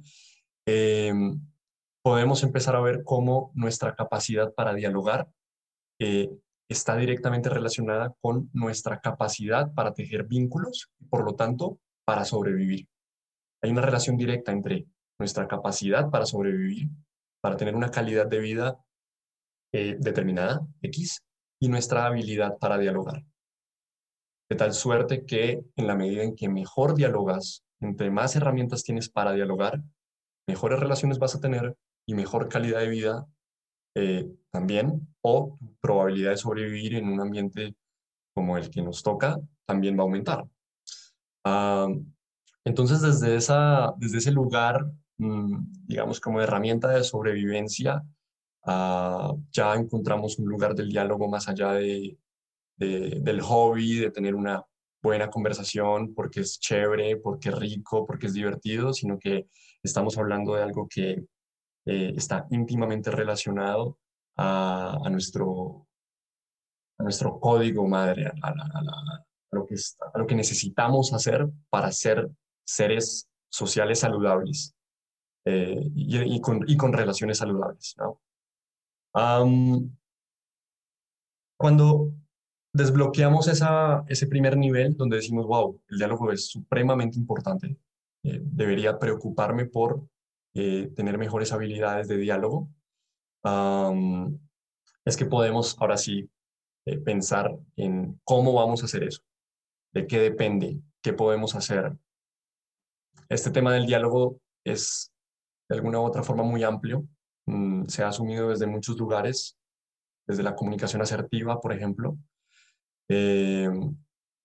em, 0.66 1.40
podemos 2.02 2.42
empezar 2.42 2.76
a 2.76 2.80
ver 2.80 3.02
cómo 3.04 3.50
nuestra 3.54 3.94
capacidad 3.94 4.54
para 4.54 4.74
dialogar 4.74 5.28
eh, 5.98 6.30
está 6.68 6.96
directamente 6.96 7.48
relacionada 7.48 8.14
con 8.20 8.50
nuestra 8.52 9.00
capacidad 9.00 9.72
para 9.74 9.94
tejer 9.94 10.24
vínculos 10.24 10.90
por 11.08 11.24
lo 11.24 11.34
tanto 11.34 11.78
para 12.06 12.25
sobrevivir. 12.25 12.86
Hay 13.62 13.70
una 13.70 13.82
relación 13.82 14.16
directa 14.16 14.52
entre 14.52 14.86
nuestra 15.18 15.48
capacidad 15.48 16.08
para 16.10 16.25
sobrevivir, 16.25 16.88
para 17.42 17.56
tener 17.56 17.75
una 17.75 17.90
calidad 17.90 18.26
de 18.26 18.38
vida 18.38 18.78
eh, 19.72 19.96
determinada, 19.98 20.66
X, 20.82 21.22
y 21.60 21.68
nuestra 21.68 22.06
habilidad 22.06 22.58
para 22.58 22.78
dialogar. 22.78 23.25
De 24.48 24.56
tal 24.56 24.72
suerte 24.72 25.25
que 25.25 25.64
en 25.75 25.86
la 25.86 25.96
medida 25.96 26.22
en 26.22 26.36
que 26.36 26.48
mejor 26.48 26.94
dialogas, 26.94 27.64
entre 27.80 28.10
más 28.10 28.36
herramientas 28.36 28.84
tienes 28.84 29.08
para 29.08 29.32
dialogar, 29.32 29.82
mejores 30.48 30.78
relaciones 30.78 31.18
vas 31.18 31.34
a 31.34 31.40
tener 31.40 31.76
y 32.06 32.14
mejor 32.14 32.48
calidad 32.48 32.80
de 32.80 32.88
vida 32.88 33.26
eh, 33.96 34.30
también, 34.52 35.08
o 35.22 35.58
probabilidad 35.80 36.30
de 36.30 36.36
sobrevivir 36.36 36.94
en 36.94 37.08
un 37.08 37.20
ambiente 37.20 37.75
como 38.34 38.56
el 38.58 38.70
que 38.70 38.82
nos 38.82 39.02
toca 39.02 39.40
también 39.66 39.96
va 39.96 40.00
a 40.00 40.02
aumentar. 40.02 40.44
Entonces, 42.64 43.00
desde, 43.00 43.36
esa, 43.36 43.94
desde 43.98 44.18
ese 44.18 44.32
lugar, 44.32 44.84
mm, 45.18 45.86
digamos, 45.86 46.20
como 46.20 46.40
herramienta 46.40 46.88
de 46.88 47.04
sobrevivencia, 47.04 48.02
ah, 48.64 49.32
ya 49.52 49.74
encontramos 49.74 50.38
un 50.38 50.48
lugar 50.48 50.74
del 50.74 50.88
diálogo 50.88 51.28
más 51.28 51.48
allá 51.48 51.72
de, 51.72 52.18
del 52.78 53.40
hobby, 53.40 54.00
de 54.00 54.10
tener 54.10 54.34
una 54.34 54.64
buena 55.02 55.30
conversación 55.30 56.14
porque 56.14 56.40
es 56.40 56.58
chévere, 56.58 57.16
porque 57.18 57.50
es 57.50 57.58
rico, 57.58 58.04
porque 58.06 58.26
es 58.26 58.34
divertido, 58.34 58.92
sino 58.92 59.18
que 59.18 59.48
estamos 59.82 60.18
hablando 60.18 60.54
de 60.54 60.62
algo 60.62 60.88
que 60.88 61.24
eh, 61.86 62.12
está 62.16 62.46
íntimamente 62.50 63.10
relacionado 63.10 63.98
a, 64.36 65.08
nuestro, 65.10 65.86
nuestro 66.98 67.38
código 67.38 67.86
madre, 67.86 68.26
a, 68.42 68.52
lo 69.56 69.66
que 69.66 69.75
a 70.14 70.18
lo 70.18 70.26
que 70.26 70.34
necesitamos 70.34 71.12
hacer 71.12 71.48
para 71.70 71.90
ser 71.92 72.30
seres 72.64 73.28
sociales 73.50 74.00
saludables 74.00 74.75
eh, 75.44 75.80
y, 75.94 76.40
con, 76.40 76.64
y, 76.66 76.76
con, 76.76 76.92
relaciones 76.92 77.38
saludables. 77.38 77.94
¿no? 77.98 78.20
cuando 81.58 82.12
desbloqueamos 82.75 83.48
esa, 83.48 84.04
ese 84.08 84.26
primer 84.26 84.58
nivel 84.58 84.94
donde 84.94 85.16
decimos, 85.16 85.46
wow, 85.46 85.80
el 85.88 85.98
diálogo 85.98 86.30
es 86.30 86.48
supremamente 86.48 87.18
importante, 87.18 87.78
eh, 88.22 88.40
debería 88.42 88.98
preocuparme 88.98 89.64
por 89.64 90.06
eh, 90.54 90.90
tener 90.94 91.16
mejores 91.16 91.52
habilidades 91.52 92.08
de 92.08 92.18
diálogo, 92.18 92.68
es 95.04 95.16
que 95.16 95.25
podemos 95.25 95.76
ahora 95.78 95.96
sí 95.96 96.28
eh, 96.86 96.98
pensar 96.98 97.56
en 97.76 98.20
cómo 98.25 98.52
vamos 98.52 98.82
a 98.82 98.86
hacer 98.86 99.04
eso, 99.04 99.22
de 99.96 100.06
qué 100.06 100.18
depende, 100.18 100.78
qué 101.02 101.14
podemos 101.14 101.54
hacer. 101.54 101.96
Este 103.30 103.50
tema 103.50 103.72
del 103.72 103.86
diálogo 103.86 104.38
es 104.62 105.10
de 105.70 105.76
alguna 105.76 106.00
u 106.00 106.04
otra 106.04 106.22
forma 106.22 106.42
muy 106.42 106.62
amplio, 106.64 107.08
mm, 107.46 107.86
se 107.86 108.02
ha 108.02 108.08
asumido 108.08 108.50
desde 108.50 108.66
muchos 108.66 108.98
lugares, 108.98 109.56
desde 110.28 110.42
la 110.42 110.54
comunicación 110.54 111.00
asertiva, 111.00 111.62
por 111.62 111.72
ejemplo, 111.72 112.18
eh, 113.08 113.70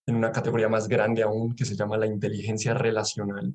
en 0.07 0.15
una 0.15 0.31
categoría 0.31 0.69
más 0.69 0.87
grande 0.87 1.21
aún 1.21 1.53
que 1.53 1.65
se 1.65 1.75
llama 1.75 1.97
la 1.97 2.07
inteligencia 2.07 2.73
relacional, 2.73 3.53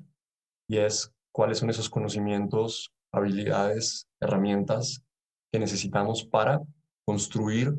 y 0.69 0.77
es 0.77 1.11
cuáles 1.31 1.57
son 1.57 1.71
esos 1.71 1.89
conocimientos, 1.89 2.93
habilidades, 3.11 4.07
herramientas 4.21 5.03
que 5.51 5.57
necesitamos 5.57 6.23
para 6.25 6.61
construir 7.05 7.73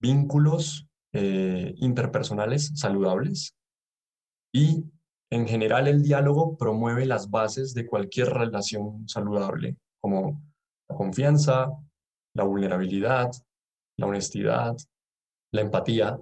vínculos 0.00 0.88
eh, 1.12 1.74
interpersonales 1.78 2.72
saludables. 2.74 3.54
Y 4.54 4.84
en 5.30 5.46
general 5.46 5.88
el 5.88 6.02
diálogo 6.02 6.56
promueve 6.56 7.06
las 7.06 7.30
bases 7.30 7.74
de 7.74 7.86
cualquier 7.86 8.28
relación 8.28 9.08
saludable, 9.08 9.76
como 10.00 10.42
la 10.88 10.96
confianza, 10.96 11.70
la 12.34 12.44
vulnerabilidad, 12.44 13.30
la 13.98 14.06
honestidad, 14.06 14.76
la 15.52 15.60
empatía. 15.60 16.18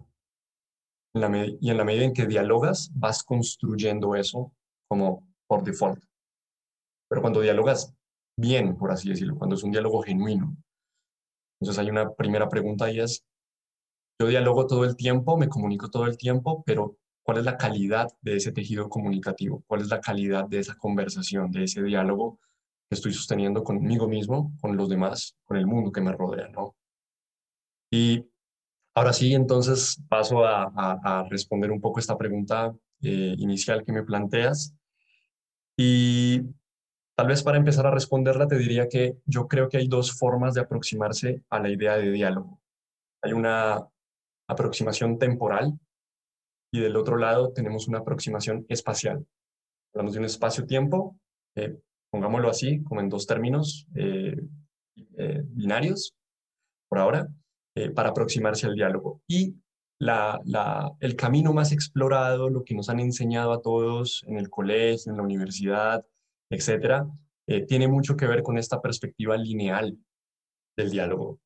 y 1.12 1.70
en 1.70 1.76
la 1.76 1.84
medida 1.84 2.04
en 2.04 2.12
que 2.12 2.26
dialogas, 2.26 2.90
vas 2.94 3.24
construyendo 3.24 4.14
eso 4.14 4.52
como 4.88 5.26
por 5.48 5.64
default. 5.64 6.02
Pero 7.08 7.20
cuando 7.20 7.40
dialogas 7.40 7.92
bien, 8.36 8.76
por 8.76 8.92
así 8.92 9.08
decirlo, 9.08 9.36
cuando 9.36 9.56
es 9.56 9.62
un 9.64 9.72
diálogo 9.72 10.02
genuino. 10.02 10.56
Entonces 11.60 11.78
hay 11.80 11.90
una 11.90 12.14
primera 12.14 12.48
pregunta 12.48 12.90
y 12.90 13.00
es, 13.00 13.24
yo 14.20 14.26
dialogo 14.26 14.66
todo 14.66 14.84
el 14.84 14.96
tiempo, 14.96 15.38
me 15.38 15.48
comunico 15.48 15.88
todo 15.88 16.04
el 16.06 16.18
tiempo, 16.18 16.62
pero 16.66 16.98
¿cuál 17.22 17.38
es 17.38 17.44
la 17.44 17.56
calidad 17.56 18.06
de 18.20 18.36
ese 18.36 18.52
tejido 18.52 18.88
comunicativo? 18.90 19.64
¿Cuál 19.66 19.80
es 19.80 19.88
la 19.88 20.00
calidad 20.00 20.46
de 20.46 20.58
esa 20.58 20.76
conversación, 20.76 21.50
de 21.50 21.64
ese 21.64 21.82
diálogo 21.82 22.38
que 22.88 22.96
estoy 22.96 23.14
sosteniendo 23.14 23.64
conmigo 23.64 24.06
mismo, 24.06 24.52
con 24.60 24.76
los 24.76 24.90
demás, 24.90 25.36
con 25.44 25.56
el 25.56 25.66
mundo 25.66 25.90
que 25.90 26.02
me 26.02 26.12
rodea, 26.12 26.48
¿no? 26.48 26.76
Y 27.90 28.26
ahora 28.94 29.14
sí, 29.14 29.32
entonces 29.32 30.02
paso 30.08 30.44
a, 30.44 31.26
responder 31.30 31.70
un 31.70 31.80
poco 31.80 31.98
esta 31.98 32.18
pregunta 32.18 32.74
eh, 33.02 33.34
inicial 33.38 33.84
que 33.84 33.92
me 33.92 34.04
planteas. 34.04 34.74
Y 35.76 36.42
Tal 37.20 37.26
vez 37.26 37.42
para 37.42 37.58
empezar 37.58 37.86
a 37.86 37.90
responderla 37.90 38.46
te 38.46 38.56
diría 38.56 38.88
que 38.88 39.18
yo 39.26 39.46
creo 39.46 39.68
que 39.68 39.76
hay 39.76 39.88
dos 39.88 40.18
formas 40.18 40.54
de 40.54 40.62
aproximarse 40.62 41.42
a 41.50 41.58
la 41.58 41.68
idea 41.68 41.98
de 41.98 42.10
diálogo. 42.10 42.62
Hay 43.20 43.34
una 43.34 43.86
aproximación 44.50 45.18
temporal 45.18 45.78
y 46.72 46.80
del 46.80 46.96
otro 46.96 47.16
lado 47.16 47.52
tenemos 47.52 47.88
una 47.88 47.98
aproximación 47.98 48.64
espacial. 48.68 49.26
Hablamos 49.92 50.12
de 50.12 50.18
un 50.20 50.24
espacio-tiempo, 50.24 51.16
eh, 51.56 51.76
pongámoslo 52.10 52.48
así, 52.48 52.82
como 52.84 53.00
en 53.00 53.08
dos 53.08 53.26
términos 53.26 53.86
eh, 53.94 54.36
eh, 55.18 55.42
binarios, 55.44 56.14
por 56.88 56.98
ahora, 56.98 57.28
para 57.94 58.10
aproximarse 58.10 58.66
al 58.66 58.74
diálogo. 58.74 59.22
Y 59.28 59.54
la, 60.00 60.40
la, 60.44 60.90
el 61.00 61.14
camino 61.14 61.52
más 61.52 61.72
explorado, 61.72 62.50
lo 62.50 62.64
que 62.64 62.74
nos 62.74 62.88
han 62.88 63.00
enseñado 63.00 63.52
a 63.52 63.62
todos 63.62 64.24
en 64.26 64.38
el 64.38 64.50
colegio, 64.50 65.12
en 65.12 65.16
la 65.16 65.22
universidad, 65.22 66.04
etcétera, 66.50 67.06
eh, 67.46 67.66
tiene 67.66 67.88
mucho 67.88 68.16
que 68.16 68.26
ver 68.26 68.42
con 68.42 68.58
esta 68.58 68.80
perspectiva 68.80 69.36
lineal 69.36 69.96
del 70.76 70.90
diálogo, 70.90 71.38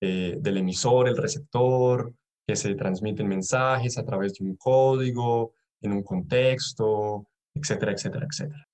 eh, 0.00 0.36
del 0.38 0.58
emisor, 0.58 1.08
el 1.08 1.16
receptor, 1.16 2.12
que 2.48 2.56
se 2.56 2.74
transmiten 2.74 3.28
mensajes 3.28 3.98
a 3.98 4.04
través 4.06 4.32
de 4.32 4.44
un 4.46 4.56
código, 4.56 5.52
en 5.82 5.92
un 5.92 6.02
contexto, 6.02 7.28
etcétera, 7.54 7.92
etcétera, 7.92 8.26
etcétera. 8.26 8.66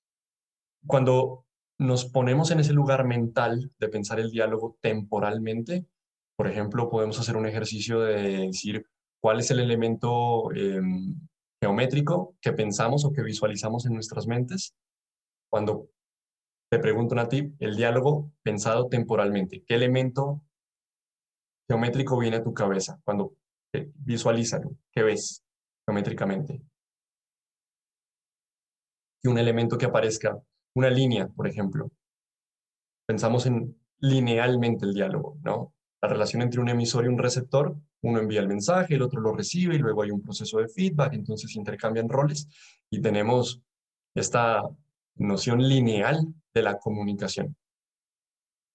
Cuando 0.87 1.45
nos 1.77 2.05
ponemos 2.05 2.51
en 2.51 2.61
ese 2.61 2.71
lugar 2.71 3.05
mental 3.05 3.73
de 3.77 3.89
pensar 3.89 4.21
el 4.21 4.31
diálogo 4.31 4.77
temporalmente, 4.79 5.85
por 6.37 6.47
ejemplo, 6.47 6.89
podemos 6.89 7.19
hacer 7.19 7.35
un 7.35 7.47
ejercicio 7.47 7.99
de 7.99 8.47
decir 8.47 8.87
cuál 9.21 9.41
es 9.41 9.51
el 9.51 9.59
elemento 9.59 10.53
em, 10.53 11.19
geométrico 11.61 12.37
que 12.39 12.53
pensamos 12.53 13.03
o 13.03 13.11
que 13.11 13.23
visualizamos 13.23 13.85
en 13.85 13.93
nuestras 13.93 14.25
mentes 14.25 14.73
cuando 15.51 15.89
te 16.71 16.79
preguntan 16.79 17.19
a 17.19 17.27
ti 17.27 17.53
el 17.59 17.75
diálogo 17.75 18.31
pensado 18.41 18.87
temporalmente. 18.87 19.65
¿Qué 19.67 19.75
elemento 19.75 20.41
geométrico 21.67 22.17
viene 22.17 22.37
a 22.37 22.43
tu 22.43 22.53
cabeza 22.53 23.01
cuando 23.03 23.33
visualízalo? 23.95 24.71
¿Qué 24.91 25.03
ves 25.03 25.43
geométricamente? 25.85 26.61
Y 29.23 29.27
un 29.27 29.37
elemento 29.37 29.77
que 29.77 29.85
aparezca, 29.85 30.39
una 30.75 30.89
línea, 30.89 31.27
por 31.27 31.47
ejemplo. 31.47 31.91
Pensamos 33.07 33.45
en 33.45 33.75
linealmente 33.99 34.85
el 34.85 34.93
diálogo, 34.93 35.37
¿no? 35.43 35.73
La 36.01 36.09
relación 36.09 36.41
entre 36.41 36.61
un 36.61 36.69
emisor 36.69 37.05
y 37.05 37.07
un 37.07 37.17
receptor, 37.17 37.75
uno 38.01 38.19
envía 38.19 38.41
el 38.41 38.47
mensaje, 38.47 38.95
el 38.95 39.01
otro 39.01 39.21
lo 39.21 39.33
recibe 39.33 39.75
y 39.75 39.79
luego 39.79 40.03
hay 40.03 40.11
un 40.11 40.21
proceso 40.21 40.59
de 40.59 40.67
feedback, 40.67 41.13
entonces 41.13 41.55
intercambian 41.55 42.09
roles 42.09 42.47
y 42.91 43.01
tenemos 43.01 43.61
esta 44.13 44.61
noción 45.15 45.67
lineal 45.67 46.33
de 46.53 46.61
la 46.61 46.77
comunicación. 46.77 47.55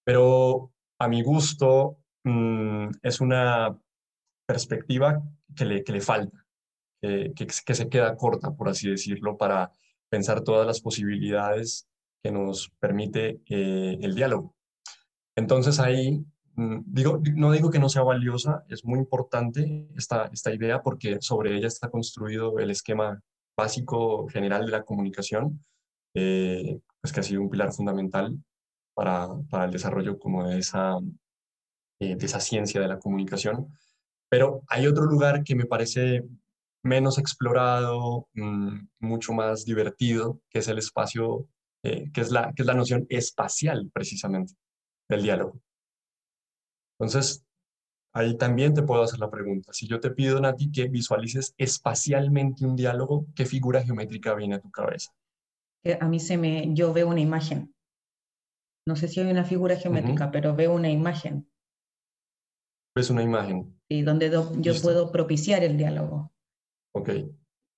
Pero 0.04 0.72
a 0.98 1.08
mi 1.08 1.22
gusto 1.22 1.98
mm, 2.24 2.88
es 3.02 3.20
una 3.20 3.78
perspectiva 4.52 5.22
que 5.54 5.64
le, 5.64 5.84
que 5.84 5.92
le 5.92 6.00
falta, 6.00 6.44
que, 7.00 7.32
que, 7.34 7.74
se 7.74 7.88
queda 7.88 8.16
corta, 8.16 8.50
por 8.52 8.68
así 8.68 8.90
decirlo, 8.90 9.36
para 9.36 9.70
pensar 10.10 10.42
todas 10.42 10.66
las 10.66 10.80
posibilidades 10.80 11.88
que 12.22 12.30
nos 12.30 12.70
permite 12.80 13.40
eh, 13.46 13.96
el 14.00 14.14
diálogo. 14.14 14.54
Entonces 15.36 15.78
ahí, 15.80 16.24
mm, 16.56 16.80
digo, 16.84 17.22
no 17.36 17.52
digo 17.52 17.70
que 17.70 17.78
no 17.78 17.88
sea 17.88 18.02
valiosa, 18.02 18.64
es 18.68 18.84
muy 18.84 18.98
importante 18.98 19.88
esta, 19.96 20.28
esta 20.32 20.52
idea 20.52 20.82
porque 20.82 21.18
sobre 21.20 21.56
ella 21.56 21.68
está 21.68 21.88
construido 21.88 22.58
el 22.58 22.70
esquema 22.70 23.20
básico 23.56 24.28
general 24.28 24.66
de 24.66 24.72
la 24.72 24.82
comunicación, 24.82 25.64
eh, 26.14 26.80
pues 27.00 27.12
que 27.12 27.20
ha 27.20 27.22
sido 27.22 27.42
un 27.42 27.50
pilar 27.50 27.72
fundamental 27.72 28.36
para, 28.94 29.28
para 29.48 29.64
el 29.64 29.70
desarrollo 29.70 30.18
como 30.18 30.48
de 30.48 30.58
esa, 30.58 30.98
eh, 32.00 32.16
de 32.16 32.26
esa 32.26 32.40
ciencia 32.40 32.80
de 32.80 32.88
la 32.88 32.98
comunicación. 32.98 33.68
Pero 34.30 34.62
hay 34.68 34.86
otro 34.86 35.04
lugar 35.04 35.42
que 35.44 35.56
me 35.56 35.66
parece 35.66 36.24
menos 36.82 37.18
explorado, 37.18 38.28
mm, 38.34 38.78
mucho 39.00 39.32
más 39.32 39.64
divertido, 39.64 40.40
que 40.48 40.60
es 40.60 40.68
el 40.68 40.78
espacio, 40.78 41.48
eh, 41.82 42.10
que, 42.12 42.20
es 42.20 42.30
la, 42.30 42.52
que 42.54 42.62
es 42.62 42.66
la 42.66 42.74
noción 42.74 43.06
espacial 43.10 43.90
precisamente 43.92 44.54
del 45.08 45.22
diálogo. 45.22 45.60
Entonces, 46.98 47.44
ahí 48.14 48.36
también 48.36 48.72
te 48.72 48.82
puedo 48.82 49.02
hacer 49.02 49.18
la 49.18 49.30
pregunta. 49.30 49.72
Si 49.72 49.88
yo 49.88 49.98
te 50.00 50.10
pido, 50.10 50.40
Nati, 50.40 50.70
que 50.70 50.88
visualices 50.88 51.54
espacialmente 51.58 52.64
un 52.64 52.76
diálogo, 52.76 53.26
¿qué 53.34 53.46
figura 53.46 53.82
geométrica 53.82 54.34
viene 54.34 54.54
a 54.56 54.60
tu 54.60 54.70
cabeza? 54.70 55.12
a 55.98 56.08
mí 56.08 56.20
se 56.20 56.36
me, 56.36 56.74
yo 56.74 56.92
veo 56.92 57.08
una 57.08 57.20
imagen. 57.20 57.74
No 58.86 58.96
sé 58.96 59.08
si 59.08 59.20
hay 59.20 59.30
una 59.30 59.44
figura 59.44 59.76
geométrica, 59.76 60.30
pero 60.30 60.54
veo 60.54 60.74
una 60.74 60.90
imagen. 60.90 61.50
¿Ves 62.94 63.08
una 63.08 63.22
imagen? 63.22 63.79
Y 63.90 64.02
donde 64.02 64.30
yo 64.30 64.72
puedo 64.82 65.10
propiciar 65.10 65.64
el 65.64 65.76
diálogo. 65.76 66.32
Ok, 66.94 67.10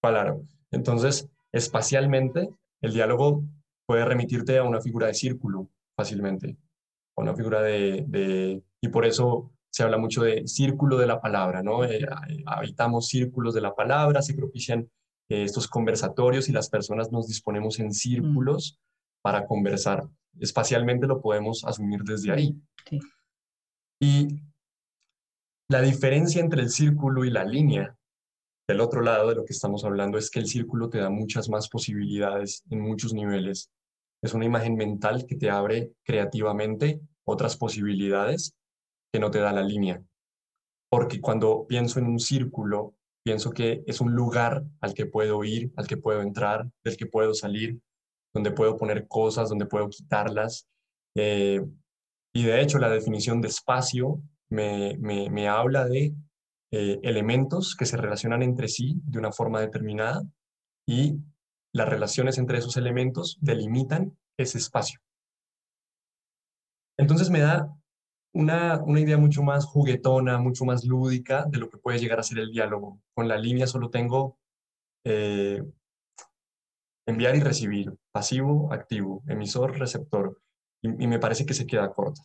claro. 0.03 0.45
Entonces, 0.71 1.29
espacialmente, 1.53 2.51
el 2.83 2.93
diálogo 2.93 3.45
puede 3.87 4.05
remitirte 4.05 4.59
a 4.59 4.65
una 4.65 4.81
figura 4.81 5.07
de 5.07 5.15
círculo 5.15 5.71
fácilmente, 5.97 6.59
a 7.17 7.23
una 7.23 7.35
figura 7.35 7.63
de, 7.63 8.63
y 8.81 8.89
por 8.89 9.07
eso 9.07 9.53
se 9.71 9.83
habla 9.83 9.97
mucho 9.97 10.23
de 10.23 10.47
círculo 10.47 10.99
de 10.99 11.07
la 11.07 11.21
palabra, 11.21 11.63
¿no? 11.63 11.83
Eh, 11.85 12.07
habitamos 12.45 13.09
círculos 13.09 13.55
de 13.55 13.63
la 13.63 13.75
palabra, 13.75 14.21
se 14.21 14.35
propician 14.35 14.91
estos 15.29 15.67
conversatorios 15.67 16.51
y 16.51 16.53
las 16.53 16.69
personas 16.69 17.11
nos 17.11 17.27
disponemos 17.27 17.79
en 17.79 17.95
círculos 17.95 18.79
para 19.23 19.47
conversar. 19.47 20.07
Espacialmente 20.39 21.07
lo 21.07 21.23
podemos 21.23 21.65
asumir 21.65 22.03
desde 22.03 22.33
ahí. 22.33 22.61
Y 23.99 24.43
la 25.73 25.81
diferencia 25.81 26.43
entre 26.43 26.61
el 26.61 26.69
círculo 26.69 27.25
y 27.25 27.31
la 27.31 27.45
línea, 27.45 27.97
del 28.69 28.83
otro 28.83 29.01
lado 29.01 29.31
de 29.31 29.37
lo 29.37 29.45
que 29.47 29.55
estamos 29.55 29.87
hablando, 29.87 30.19
es 30.19 30.31
que 30.31 30.39
el 30.39 30.47
círculo 30.47 30.91
te 30.91 30.99
da 30.99 31.09
muchas 31.09 31.49
más 31.49 31.71
posibilidades 31.71 32.63
en 32.69 32.83
muchos 32.83 33.15
niveles. 33.15 33.71
Es 34.23 34.35
una 34.35 34.45
imagen 34.45 34.77
mental 34.77 35.25
que 35.27 35.35
te 35.35 35.49
abre 35.49 35.93
creativamente 36.05 37.01
otras 37.25 37.57
posibilidades 37.57 38.55
que 39.11 39.19
no 39.19 39.31
te 39.31 39.39
da 39.39 39.51
la 39.51 39.63
línea. 39.63 40.03
Porque 40.91 41.23
cuando 41.23 41.67
pienso 41.67 41.99
en 41.99 42.07
un 42.07 42.21
círculo, 42.21 42.95
pienso 43.25 43.51
que 43.51 43.83
es 43.87 44.03
un 44.03 44.15
lugar 44.15 44.65
al 44.83 44.93
que 44.93 45.07
puedo 45.07 45.43
ir, 45.43 45.73
al 45.77 45.87
que 45.87 45.97
puedo 45.97 46.21
entrar, 46.21 46.69
del 46.85 46.99
que 46.99 47.07
puedo 47.07 47.33
salir, 47.33 47.81
donde 48.35 48.51
puedo 48.51 48.77
poner 48.77 49.09
cosas, 49.09 49.49
donde 49.49 49.65
puedo 49.65 49.89
quitarlas. 49.89 50.69
Eh, 51.17 51.65
y 52.35 52.43
de 52.45 52.61
hecho, 52.61 52.79
la 52.79 52.91
definición 52.91 53.41
de 53.41 53.49
espacio 53.49 54.21
me, 54.53 54.97
me, 54.99 55.49
habla 55.49 55.87
de 55.87 56.15
eh, 56.71 56.99
elementos 57.03 57.75
que 57.77 57.87
se 57.87 57.97
relacionan 57.97 58.43
entre 58.43 58.69
sí 58.69 59.01
de 59.05 59.19
una 59.19 59.33
forma 59.33 59.61
determinada 59.61 60.23
y 60.87 61.17
las 61.75 61.89
relaciones 61.89 62.39
entre 62.39 62.59
esos 62.59 62.77
elementos 62.77 63.39
delimitan 63.41 64.17
ese 64.39 64.59
espacio. 64.59 65.01
Entonces 66.99 67.31
me 67.31 67.41
da 67.41 67.69
una, 68.35 68.83
una, 68.83 69.01
idea 69.01 69.19
mucho 69.19 69.43
más 69.43 69.65
juguetona, 69.65 70.39
mucho 70.39 70.65
más 70.65 70.85
lúdica 70.85 71.45
de 71.49 71.59
lo 71.59 71.69
que 71.69 71.79
puede 71.79 71.99
llegar 71.99 72.21
a 72.21 72.23
ser 72.23 72.39
el 72.39 72.51
diálogo. 72.51 73.01
Con 73.15 73.29
la 73.29 73.37
línea 73.37 73.67
solo 73.67 73.91
tengo 73.91 74.39
eh, 75.05 75.63
enviar 77.07 77.35
y 77.37 77.41
recibir, 77.41 77.93
pasivo, 78.13 78.73
activo, 78.73 79.23
emisor, 79.27 79.79
receptor, 79.79 80.41
y, 80.83 81.07
me 81.07 81.19
parece 81.19 81.47
que 81.47 81.55
se 81.55 81.67
queda 81.67 81.93
corta. 81.93 82.23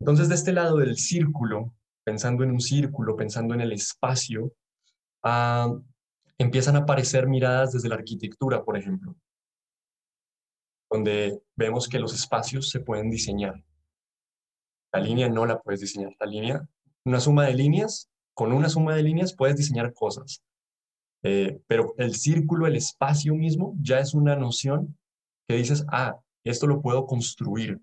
Entonces, 0.00 0.28
de 0.28 0.34
este 0.34 0.52
lado 0.52 0.78
del 0.78 0.96
círculo, 0.96 1.72
pensando 2.04 2.42
en 2.42 2.50
un 2.50 2.60
círculo, 2.60 3.16
pensando 3.16 3.54
en 3.54 3.60
el 3.60 3.72
espacio, 3.72 4.52
ah, 5.22 5.72
empiezan 6.38 6.76
a 6.76 6.80
aparecer 6.80 7.28
miradas 7.28 7.72
desde 7.72 7.88
la 7.88 7.96
arquitectura, 7.96 8.64
por 8.64 8.76
ejemplo, 8.76 9.14
donde 10.90 11.42
vemos 11.54 11.88
que 11.88 11.98
los 11.98 12.14
espacios 12.14 12.70
se 12.70 12.80
pueden 12.80 13.10
diseñar 13.10 13.62
la 14.92 15.00
línea 15.00 15.28
no 15.28 15.46
la 15.46 15.60
puedes 15.60 15.80
diseñar. 15.80 16.14
La 16.18 16.26
línea, 16.26 16.66
una 17.04 17.20
suma 17.20 17.46
de 17.46 17.54
líneas, 17.54 18.10
con 18.34 18.52
una 18.52 18.68
suma 18.68 18.94
de 18.94 19.02
líneas 19.02 19.34
puedes 19.34 19.56
diseñar 19.56 19.92
cosas. 19.92 20.42
Eh, 21.22 21.60
pero 21.66 21.94
el 21.98 22.14
círculo, 22.14 22.66
el 22.66 22.76
espacio 22.76 23.34
mismo, 23.34 23.74
ya 23.80 24.00
es 24.00 24.14
una 24.14 24.36
noción 24.36 24.98
que 25.46 25.56
dices, 25.56 25.84
ah, 25.88 26.18
esto 26.44 26.66
lo 26.66 26.80
puedo 26.80 27.06
construir, 27.06 27.78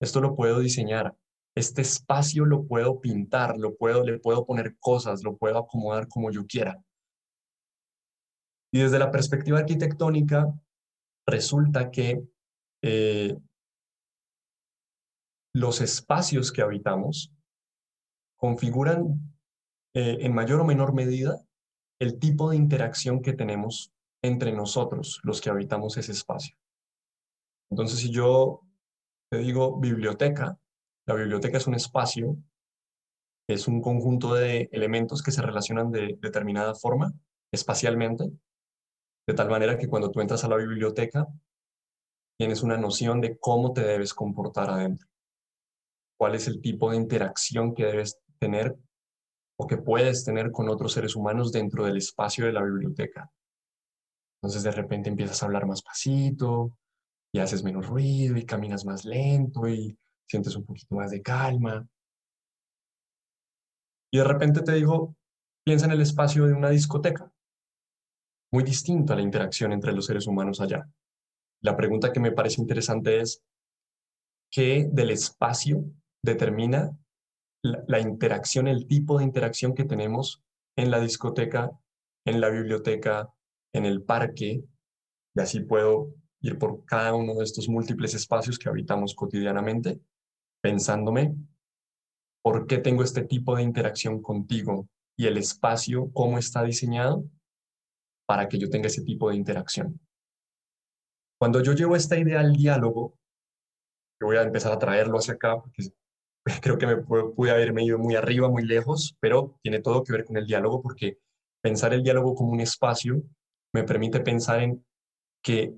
esto 0.00 0.20
lo 0.20 0.36
puedo 0.36 0.60
diseñar, 0.60 1.14
este 1.54 1.82
espacio 1.82 2.44
lo 2.44 2.66
puedo 2.66 3.00
pintar, 3.00 3.58
lo 3.58 3.76
puedo, 3.76 4.04
le 4.04 4.18
puedo 4.18 4.46
poner 4.46 4.76
cosas, 4.78 5.22
lo 5.22 5.36
puedo 5.36 5.58
acomodar 5.58 6.08
como 6.08 6.30
yo 6.30 6.46
quiera. 6.46 6.82
Y 8.72 8.80
desde 8.80 8.98
la 8.98 9.10
perspectiva 9.10 9.58
arquitectónica, 9.58 10.52
resulta 11.26 11.90
que 11.90 12.22
eh, 12.82 13.36
los 15.54 15.80
espacios 15.82 16.50
que 16.50 16.62
habitamos 16.62 17.32
configuran 18.38 19.36
eh, 19.94 20.18
en 20.20 20.34
mayor 20.34 20.60
o 20.60 20.64
menor 20.64 20.94
medida 20.94 21.44
el 22.00 22.18
tipo 22.18 22.50
de 22.50 22.56
interacción 22.56 23.20
que 23.20 23.34
tenemos 23.34 23.92
entre 24.24 24.52
nosotros, 24.52 25.20
los 25.22 25.40
que 25.40 25.50
habitamos 25.50 25.96
ese 25.96 26.12
espacio. 26.12 26.56
Entonces, 27.70 28.00
si 28.00 28.10
yo 28.10 28.62
te 29.30 29.38
digo 29.38 29.78
biblioteca, 29.78 30.58
la 31.06 31.14
biblioteca 31.14 31.58
es 31.58 31.66
un 31.66 31.74
espacio, 31.74 32.36
es 33.48 33.68
un 33.68 33.80
conjunto 33.80 34.34
de 34.34 34.68
elementos 34.72 35.22
que 35.22 35.32
se 35.32 35.42
relacionan 35.42 35.90
de 35.90 36.18
determinada 36.20 36.74
forma, 36.74 37.12
espacialmente, 37.52 38.30
de 39.26 39.34
tal 39.34 39.50
manera 39.50 39.78
que 39.78 39.88
cuando 39.88 40.10
tú 40.10 40.20
entras 40.20 40.44
a 40.44 40.48
la 40.48 40.56
biblioteca, 40.56 41.26
tienes 42.38 42.62
una 42.62 42.76
noción 42.76 43.20
de 43.20 43.38
cómo 43.38 43.72
te 43.72 43.82
debes 43.82 44.14
comportar 44.14 44.70
adentro 44.70 45.12
cuál 46.22 46.36
es 46.36 46.46
el 46.46 46.60
tipo 46.60 46.88
de 46.88 46.96
interacción 46.98 47.74
que 47.74 47.84
debes 47.84 48.16
tener 48.38 48.78
o 49.58 49.66
que 49.66 49.76
puedes 49.76 50.24
tener 50.24 50.52
con 50.52 50.68
otros 50.68 50.92
seres 50.92 51.16
humanos 51.16 51.50
dentro 51.50 51.84
del 51.84 51.96
espacio 51.96 52.46
de 52.46 52.52
la 52.52 52.62
biblioteca. 52.62 53.28
Entonces 54.40 54.62
de 54.62 54.70
repente 54.70 55.08
empiezas 55.10 55.42
a 55.42 55.46
hablar 55.46 55.66
más 55.66 55.82
pasito 55.82 56.78
y 57.34 57.40
haces 57.40 57.64
menos 57.64 57.88
ruido 57.88 58.36
y 58.36 58.46
caminas 58.46 58.84
más 58.84 59.04
lento 59.04 59.66
y 59.66 59.98
sientes 60.32 60.56
un 60.56 60.64
poquito 60.64 60.94
más 60.94 61.10
de 61.10 61.20
calma. 61.20 61.86
Y 64.10 64.16
de 64.18 64.24
repente 64.24 64.62
te 64.62 64.72
digo, 64.72 65.14
piensa 65.62 65.84
en 65.84 65.92
el 65.92 66.00
espacio 66.00 66.46
de 66.46 66.54
una 66.54 66.70
discoteca. 66.70 67.30
Muy 68.50 68.64
distinto 68.64 69.12
a 69.12 69.16
la 69.16 69.22
interacción 69.22 69.72
entre 69.72 69.92
los 69.92 70.06
seres 70.06 70.26
humanos 70.26 70.60
allá. 70.60 70.88
La 71.60 71.76
pregunta 71.76 72.12
que 72.12 72.20
me 72.20 72.32
parece 72.32 72.62
interesante 72.62 73.20
es, 73.20 73.42
¿qué 74.50 74.88
del 74.90 75.10
espacio 75.10 75.84
determina 76.22 76.96
la, 77.62 78.00
interacción, 78.00 78.68
el 78.68 78.86
tipo 78.86 79.18
de 79.18 79.24
interacción 79.24 79.74
que 79.74 79.84
tenemos 79.84 80.42
en 80.76 80.90
la 80.90 81.00
discoteca, 81.00 81.70
en 82.24 82.40
la 82.40 82.48
biblioteca, 82.48 83.30
en 83.74 83.84
el 83.84 84.02
parque? 84.02 84.64
Y 85.34 85.40
así 85.40 85.60
puedo 85.60 86.14
ir 86.40 86.58
por 86.58 86.84
cada 86.86 87.14
uno 87.14 87.34
de 87.34 87.44
estos 87.44 87.68
múltiples 87.68 88.14
espacios 88.14 88.58
que 88.58 88.68
habitamos 88.68 89.14
cotidianamente, 89.14 90.00
pensándome, 90.62 91.34
¿por 92.42 92.66
qué 92.66 92.78
tengo 92.78 93.02
este 93.02 93.24
tipo 93.24 93.56
de 93.56 93.62
interacción 93.62 94.22
contigo? 94.22 94.88
Y 95.18 95.26
el 95.26 95.36
espacio, 95.36 96.10
¿cómo 96.12 96.38
está 96.38 96.62
diseñado 96.62 97.24
para 98.26 98.48
que 98.48 98.58
yo 98.58 98.70
tenga 98.70 98.86
ese 98.86 99.02
tipo 99.02 99.28
de 99.28 99.36
interacción? 99.36 100.00
Cuando 101.38 101.62
yo 101.62 101.72
llevo 101.72 101.96
esta 101.96 102.16
idea 102.18 102.40
al 102.40 102.52
diálogo, 102.54 103.18
yo 104.20 104.28
voy 104.28 104.36
a 104.36 104.42
empezar 104.42 104.72
a 104.72 104.78
traerlo 104.78 105.18
hacia 105.18 105.34
acá, 105.34 105.60
porque 105.60 105.90
creo 106.62 106.78
que 106.78 106.86
me 106.86 106.96
pude 106.96 107.50
haberme 107.50 107.84
ido 107.84 107.98
muy 107.98 108.14
arriba, 108.14 108.48
muy 108.48 108.64
lejos, 108.64 109.16
pero 109.20 109.58
tiene 109.62 109.80
todo 109.80 110.04
que 110.04 110.12
ver 110.12 110.24
con 110.24 110.36
el 110.36 110.46
diálogo, 110.46 110.80
porque 110.80 111.18
pensar 111.62 111.92
el 111.92 112.02
diálogo 112.02 112.34
como 112.34 112.52
un 112.52 112.60
espacio 112.60 113.22
me 113.74 113.84
permite 113.84 114.20
pensar 114.20 114.62
en 114.62 114.84
que 115.42 115.74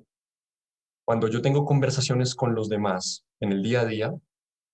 cuando 1.06 1.28
yo 1.28 1.42
tengo 1.42 1.64
conversaciones 1.64 2.34
con 2.34 2.54
los 2.54 2.68
demás 2.68 3.26
en 3.40 3.52
el 3.52 3.62
día 3.62 3.80
a 3.80 3.86
día, 3.86 4.14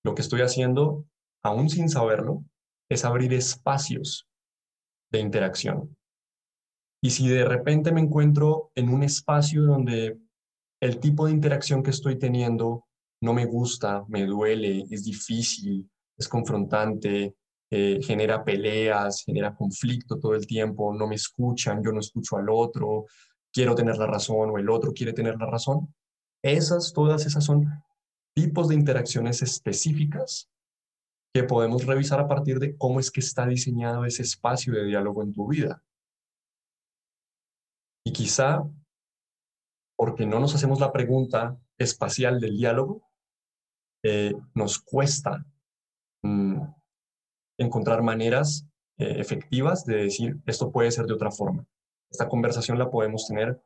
lo 0.04 0.14
que 0.14 0.22
estoy 0.22 0.40
haciendo, 0.40 1.04
aún 1.42 1.68
sin 1.68 1.88
saberlo, 1.88 2.44
es 2.88 3.04
abrir 3.04 3.32
espacios 3.34 4.28
de 5.10 5.20
interacción. 5.20 5.96
Y 7.02 7.10
si 7.10 7.28
de 7.28 7.44
repente 7.44 7.92
me 7.92 8.00
encuentro 8.00 8.70
en 8.74 8.90
un 8.90 9.02
espacio 9.02 9.62
donde 9.62 10.18
el 10.80 10.98
tipo 10.98 11.26
de 11.26 11.32
interacción 11.32 11.82
que 11.82 11.90
estoy 11.90 12.18
teniendo 12.18 12.84
no 13.22 13.32
me 13.32 13.46
gusta, 13.46 14.04
me 14.08 14.24
duele, 14.24 14.84
es 14.90 15.04
difícil, 15.04 15.90
es 16.16 16.28
confrontante, 16.28 17.34
eh, 17.70 18.00
genera 18.02 18.44
peleas, 18.44 19.22
genera 19.24 19.54
conflicto 19.54 20.18
todo 20.18 20.34
el 20.34 20.46
tiempo, 20.46 20.92
no 20.94 21.06
me 21.06 21.14
escuchan, 21.14 21.82
yo 21.82 21.92
no 21.92 22.00
escucho 22.00 22.36
al 22.36 22.48
otro, 22.50 23.06
quiero 23.52 23.74
tener 23.74 23.96
la 23.96 24.06
razón 24.06 24.50
o 24.50 24.58
el 24.58 24.68
otro 24.68 24.92
quiere 24.92 25.12
tener 25.12 25.36
la 25.38 25.46
razón. 25.46 25.94
Esas, 26.42 26.92
todas 26.92 27.26
esas 27.26 27.44
son 27.44 27.66
tipos 28.35 28.69
de 28.69 28.75
interacciones 28.75 29.43
específicas 29.43 30.51
que 31.35 31.45
podemos 31.45 31.87
revisar 31.87 32.21
a 32.21 32.29
partir 32.29 32.59
de 32.59 32.77
cómo 32.77 33.01
es 33.01 33.11
que 33.11 33.21
está 33.21 33.47
diseñado 33.47 34.05
ese 34.05 34.23
espacio 34.23 34.73
de 34.75 34.85
diálogo 34.85 35.23
en 35.23 35.33
tu 35.33 35.47
vida. 35.47 35.83
Y 38.05 38.12
quizá 38.12 38.64
porque 39.97 40.25
no 40.25 40.40
nos 40.40 40.55
hacemos 40.55 40.81
la 40.81 40.93
pregunta 40.93 41.59
espacial 41.77 42.40
del 42.40 42.57
diálogo, 42.57 43.03
eh, 44.03 44.35
nos 44.55 44.79
cuesta 44.79 45.45
mm, 46.23 46.62
encontrar 47.59 48.03
maneras 48.03 48.66
eh, 48.97 49.21
efectivas 49.21 49.85
de 49.85 49.97
decir, 49.97 50.40
esto 50.47 50.73
puede 50.73 50.90
ser 50.90 51.05
de 51.05 51.12
otra 51.12 51.31
forma. 51.31 51.66
Esta 52.11 52.29
conversación 52.29 52.79
la 52.79 52.90
podemos 52.90 53.27
tener 53.27 53.62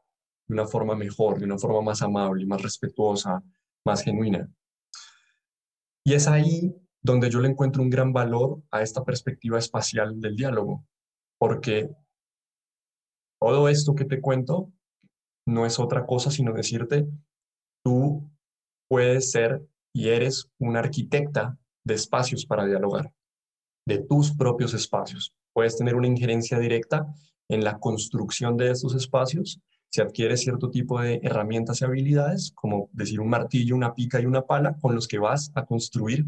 de 0.48 0.54
una 0.54 0.66
forma 0.66 0.96
mejor, 0.96 1.38
de 1.38 1.44
una 1.44 1.56
forma 1.56 1.80
más 1.80 2.02
amable, 2.02 2.44
más 2.46 2.62
respetuosa, 2.62 3.42
más 3.84 4.02
genuina. 4.02 4.48
Y 6.04 6.14
es 6.14 6.26
ahí 6.26 6.74
donde 7.02 7.30
yo 7.30 7.40
le 7.40 7.48
encuentro 7.48 7.82
un 7.82 7.90
gran 7.90 8.12
valor 8.12 8.62
a 8.70 8.82
esta 8.82 9.04
perspectiva 9.04 9.58
espacial 9.58 10.20
del 10.20 10.36
diálogo, 10.36 10.84
porque 11.38 11.90
todo 13.40 13.68
esto 13.68 13.94
que 13.94 14.06
te 14.06 14.20
cuento 14.20 14.72
no 15.46 15.66
es 15.66 15.78
otra 15.78 16.06
cosa 16.06 16.30
sino 16.30 16.52
decirte, 16.52 17.06
tú 17.84 18.30
puedes 18.88 19.30
ser 19.30 19.62
y 19.94 20.08
eres 20.08 20.48
una 20.58 20.80
arquitecta 20.80 21.58
de 21.84 21.94
espacios 21.94 22.46
para 22.46 22.64
dialogar, 22.64 23.12
de 23.86 23.98
tus 23.98 24.34
propios 24.34 24.72
espacios. 24.72 25.34
Puedes 25.52 25.76
tener 25.76 25.94
una 25.94 26.08
injerencia 26.08 26.58
directa 26.58 27.06
en 27.50 27.62
la 27.62 27.78
construcción 27.78 28.56
de 28.56 28.70
estos 28.70 28.94
espacios 28.94 29.60
si 29.94 30.00
adquieres 30.00 30.40
cierto 30.40 30.72
tipo 30.72 31.00
de 31.00 31.20
herramientas 31.22 31.80
y 31.80 31.84
habilidades, 31.84 32.50
como 32.56 32.90
decir 32.90 33.20
un 33.20 33.28
martillo, 33.28 33.76
una 33.76 33.94
pica 33.94 34.20
y 34.20 34.26
una 34.26 34.42
pala, 34.44 34.76
con 34.76 34.92
los 34.92 35.06
que 35.06 35.20
vas 35.20 35.52
a 35.54 35.64
construir 35.66 36.26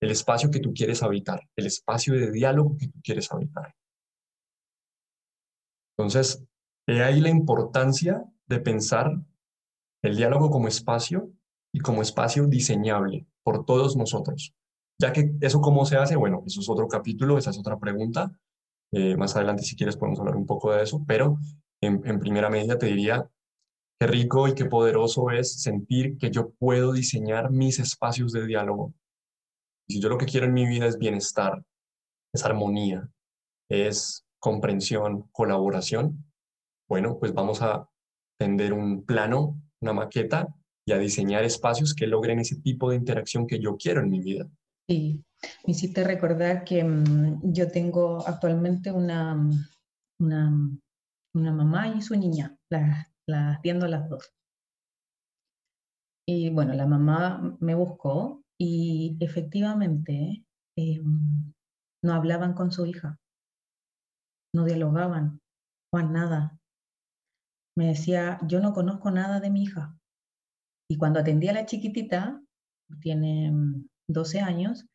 el 0.00 0.10
espacio 0.10 0.50
que 0.50 0.60
tú 0.60 0.72
quieres 0.72 1.02
habitar, 1.02 1.46
el 1.56 1.66
espacio 1.66 2.14
de 2.14 2.32
diálogo 2.32 2.74
que 2.78 2.88
tú 2.88 2.98
quieres 3.04 3.30
habitar. 3.30 3.74
Entonces, 5.94 6.42
he 6.86 7.02
ahí 7.02 7.20
la 7.20 7.28
importancia 7.28 8.24
de 8.46 8.60
pensar 8.60 9.12
el 10.02 10.16
diálogo 10.16 10.48
como 10.48 10.66
espacio 10.66 11.30
y 11.74 11.80
como 11.80 12.00
espacio 12.00 12.46
diseñable 12.46 13.26
por 13.42 13.66
todos 13.66 13.94
nosotros. 13.94 14.54
Ya 14.98 15.12
que 15.12 15.34
eso 15.42 15.60
cómo 15.60 15.84
se 15.84 15.98
hace, 15.98 16.16
bueno, 16.16 16.42
eso 16.46 16.60
es 16.60 16.68
otro 16.70 16.88
capítulo, 16.88 17.36
esa 17.36 17.50
es 17.50 17.58
otra 17.58 17.78
pregunta. 17.78 18.32
Eh, 18.90 19.18
más 19.18 19.36
adelante, 19.36 19.64
si 19.64 19.76
quieres, 19.76 19.98
podemos 19.98 20.18
hablar 20.18 20.36
un 20.36 20.46
poco 20.46 20.72
de 20.72 20.82
eso, 20.82 21.04
pero 21.06 21.38
en, 21.80 22.20
primera 22.20 22.50
medida 22.50 22.78
te 22.78 22.86
diría 22.86 23.28
qué 23.98 24.06
rico 24.06 24.48
y 24.48 24.54
qué 24.54 24.64
poderoso 24.66 25.30
es 25.30 25.62
sentir 25.62 26.18
que 26.18 26.30
yo 26.30 26.50
puedo 26.58 26.92
diseñar 26.92 27.50
mis 27.50 27.78
espacios 27.78 28.32
de 28.32 28.46
diálogo. 28.46 28.94
Y 29.88 29.94
si 29.94 30.00
yo 30.00 30.08
lo 30.08 30.18
que 30.18 30.26
quiero 30.26 30.46
en 30.46 30.54
mi 30.54 30.66
vida 30.66 30.86
es 30.86 30.98
bienestar, 30.98 31.62
es 32.34 32.44
armonía, 32.44 33.08
es 33.70 34.24
comprensión, 34.38 35.28
colaboración, 35.32 36.24
bueno, 36.88 37.18
pues 37.18 37.32
vamos 37.32 37.62
a 37.62 37.88
tender 38.38 38.72
un 38.72 39.04
plano, 39.04 39.60
una 39.80 39.92
maqueta 39.92 40.54
y 40.86 40.92
a 40.92 40.98
diseñar 40.98 41.44
espacios 41.44 41.94
que 41.94 42.06
logren 42.06 42.38
ese 42.38 42.56
tipo 42.56 42.90
de 42.90 42.96
interacción 42.96 43.46
que 43.46 43.58
yo 43.58 43.76
quiero 43.76 44.00
en 44.02 44.10
mi 44.10 44.20
vida. 44.20 44.48
Sí, 44.88 45.24
me 45.66 45.72
hiciste 45.72 46.04
recordar 46.04 46.64
que 46.64 46.84
mm, 46.84 47.52
yo 47.52 47.70
tengo 47.70 48.26
actualmente 48.26 48.92
una, 48.92 49.50
una, 50.20 50.52
una, 51.36 51.52
mamá 51.52 51.88
y 51.88 52.02
su 52.02 52.16
niña, 52.16 52.56
las 52.70 53.06
la 53.28 53.52
atiendo 53.54 53.86
las 53.88 54.08
dos. 54.08 54.32
Y 56.28 56.50
bueno, 56.50 56.74
la 56.74 56.86
mamá 56.86 57.56
me 57.60 57.74
buscó 57.74 58.42
y 58.58 59.16
efectivamente 59.20 60.44
eh, 60.76 61.00
no 62.02 62.12
hablaban 62.12 62.54
con 62.54 62.72
su 62.72 62.86
hija, 62.86 63.18
no 64.54 64.64
dialogaban, 64.64 65.40
o 65.92 66.00
nada 66.00 66.58
me 67.76 67.88
decía, 67.88 68.40
yo 68.46 68.60
no 68.60 68.72
conozco 68.72 69.10
nada 69.10 69.38
de 69.38 69.50
mi 69.50 69.64
hija. 69.64 69.96
Y 70.90 70.96
cuando 70.96 71.20
atendí 71.20 71.48
a 71.48 71.52
la 71.52 71.66
chiquitita, 71.66 72.42
tiene 73.00 73.52
12 74.08 74.40
mm, 74.40 74.44
años, 74.44 74.86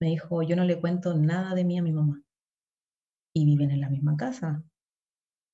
me 0.00 0.08
dijo, 0.08 0.42
yo 0.42 0.56
no 0.56 0.64
le 0.64 0.80
cuento 0.80 1.14
nada 1.14 1.54
de 1.54 1.64
mí 1.64 1.78
a 1.78 1.82
mi 1.82 1.92
mamá. 1.92 2.22
Y 3.34 3.44
viven 3.44 3.70
en 3.70 3.80
la 3.80 3.90
misma 3.90 4.16
casa. 4.16 4.64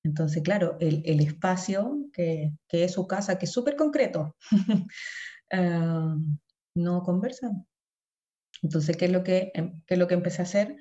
Entonces, 0.03 0.41
claro, 0.43 0.77
el, 0.79 1.19
espacio 1.19 1.97
que, 2.13 2.53
es 2.71 2.93
su 2.93 3.07
casa, 3.07 3.37
que 3.37 3.45
es 3.45 3.51
súper 3.51 3.75
concreto, 3.75 4.35
ah, 5.51 6.15
no 6.75 7.03
conversan. 7.03 7.67
Entonces, 8.61 8.97
¿qué 8.97 9.05
es, 9.05 9.11
lo 9.11 9.23
que, 9.23 9.51
em, 9.53 9.81
¿qué 9.85 9.95
es 9.95 9.99
lo 9.99 10.07
que 10.07 10.13
empecé 10.15 10.41
a 10.41 10.45
hacer? 10.45 10.77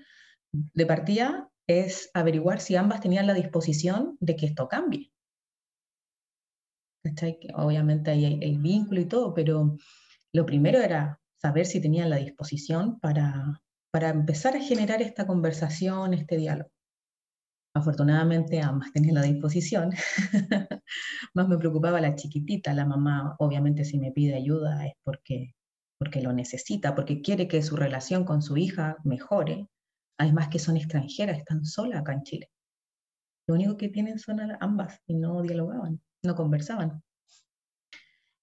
De 0.53 0.87
partida 0.87 1.51
es 1.67 2.11
averiguar 2.15 2.61
si 2.61 2.77
ambas 2.77 3.01
tenían 3.01 3.27
la 3.27 3.35
disposición 3.35 4.17
de 4.21 4.37
que 4.37 4.47
esto 4.47 4.69
cambie. 4.69 5.13
Obviamente 7.55 8.11
hay 8.11 8.39
el 8.41 8.59
vínculo 8.59 9.01
y 9.01 9.07
todo, 9.07 9.35
pero 9.35 9.77
lo 10.33 10.47
primero 10.47 10.79
era 10.79 11.21
saber 11.37 11.67
si 11.67 11.81
tenían 11.81 12.11
la 12.11 12.17
disposición 12.17 12.99
para, 13.01 13.63
para 13.91 14.11
empezar 14.11 14.57
a 14.57 14.61
generar 14.61 15.01
esta 15.03 15.27
conversación, 15.27 16.15
este 16.15 16.37
diálogo. 16.37 16.71
Afortunadamente 17.75 18.61
ambas 18.61 18.93
tenían 18.93 19.15
la 19.15 19.23
disposición. 19.23 19.91
Más 21.35 21.49
me 21.49 21.59
preocupaba 21.59 22.01
la 22.01 22.15
chiquitita, 22.15 22.75
la 22.75 22.87
mamá 22.87 23.37
obviamente 23.39 23.85
si 23.85 23.99
me 23.99 24.13
pide 24.13 24.35
ayuda 24.35 24.87
es 24.87 24.95
porque, 25.05 25.55
porque 25.99 26.23
lo 26.23 26.33
necesita, 26.33 26.95
porque 26.95 27.21
quiere 27.21 27.49
que 27.49 27.63
su 27.63 27.77
relación 27.77 28.25
con 28.25 28.43
su 28.43 28.57
hija 28.57 28.97
mejore. 29.05 29.69
Además 30.19 30.49
que 30.49 30.59
son 30.59 30.77
extranjeras, 30.77 31.39
están 31.39 31.65
solas 31.65 32.01
acá 32.01 32.13
en 32.13 32.23
Chile. 32.25 32.51
Lo 33.47 33.55
único 33.55 33.77
que 33.77 33.89
tienen 33.89 34.19
son 34.19 34.41
ambas 34.61 35.01
y 35.07 35.15
no 35.15 35.43
dialogaban 35.43 36.01
no 36.23 36.35
conversaban. 36.35 37.03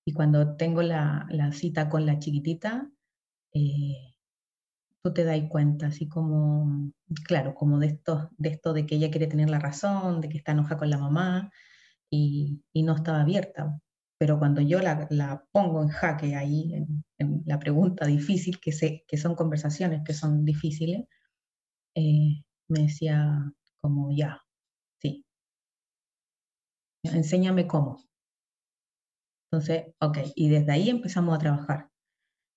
Y 0.06 0.14
cuando 0.14 0.56
tengo 0.56 0.82
la, 0.82 1.28
cita 1.52 1.90
con 1.90 2.06
la 2.06 2.20
chiquitita, 2.20 2.90
eh, 3.54 4.15
tú 5.06 5.14
te 5.14 5.24
das 5.24 5.40
cuenta, 5.50 5.88
así 5.88 6.10
como, 6.10 6.92
claro, 7.26 7.54
como 7.54 7.78
de 7.78 7.88
esto, 7.90 8.32
de 8.40 8.50
esto 8.50 8.74
de 8.74 8.88
que 8.88 8.96
ella 8.96 9.12
quiere 9.12 9.28
tener 9.28 9.52
la 9.52 9.60
razón, 9.60 10.20
de 10.20 10.30
que 10.30 10.38
está 10.40 10.54
enojada 10.54 10.80
con 10.80 10.90
la 10.90 10.98
mamá 10.98 11.52
y, 12.10 12.64
no 12.74 12.96
estaba 12.96 13.22
abierta. 13.22 13.80
Pero 14.18 14.40
cuando 14.40 14.62
yo 14.62 14.80
la, 14.80 15.46
pongo 15.52 15.84
en 15.84 15.90
jaque 15.90 16.36
ahí, 16.36 16.74
en, 17.20 17.44
la 17.46 17.60
pregunta 17.60 18.08
difícil, 18.08 18.60
que, 18.60 18.72
sé, 18.72 19.06
que 19.08 19.18
son 19.18 19.36
conversaciones 19.36 20.02
que 20.04 20.16
son 20.16 20.44
difíciles, 20.44 21.06
eh, 21.96 22.44
me 22.68 22.80
decía 22.82 23.54
como 23.82 24.10
ya, 24.12 24.42
enséñame 27.04 27.68
cómo. 27.68 28.04
Entonces, 29.52 29.94
ok, 30.00 30.18
y 30.36 30.50
desde 30.50 30.72
ahí 30.72 30.90
empezamos 30.90 31.36
a 31.36 31.40
trabajar. 31.40 31.90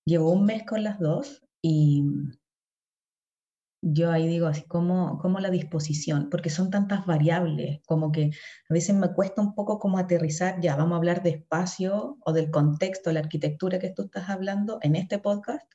Llevo 0.06 0.32
un 0.32 0.46
mes 0.46 0.64
con 0.64 0.82
las 0.82 0.98
dos 0.98 1.42
y 1.68 2.02
yo 3.82 4.10
ahí 4.10 4.26
digo 4.26 4.46
así 4.46 4.62
como, 4.62 5.18
como 5.18 5.38
la 5.38 5.50
disposición, 5.50 6.30
porque 6.30 6.48
son 6.48 6.70
tantas 6.70 7.04
variables, 7.04 7.80
como 7.86 8.10
que 8.10 8.30
a 8.70 8.72
veces 8.72 8.96
me 8.96 9.12
cuesta 9.12 9.42
un 9.42 9.54
poco 9.54 9.78
como 9.78 9.98
aterrizar, 9.98 10.60
ya 10.62 10.76
vamos 10.76 10.94
a 10.94 10.96
hablar 10.96 11.22
de 11.22 11.30
espacio 11.30 12.16
o 12.24 12.32
del 12.32 12.50
contexto, 12.50 13.12
la 13.12 13.20
arquitectura 13.20 13.78
que 13.78 13.90
tú 13.90 14.04
estás 14.04 14.30
hablando 14.30 14.78
en 14.80 14.96
este 14.96 15.18
podcast, 15.18 15.70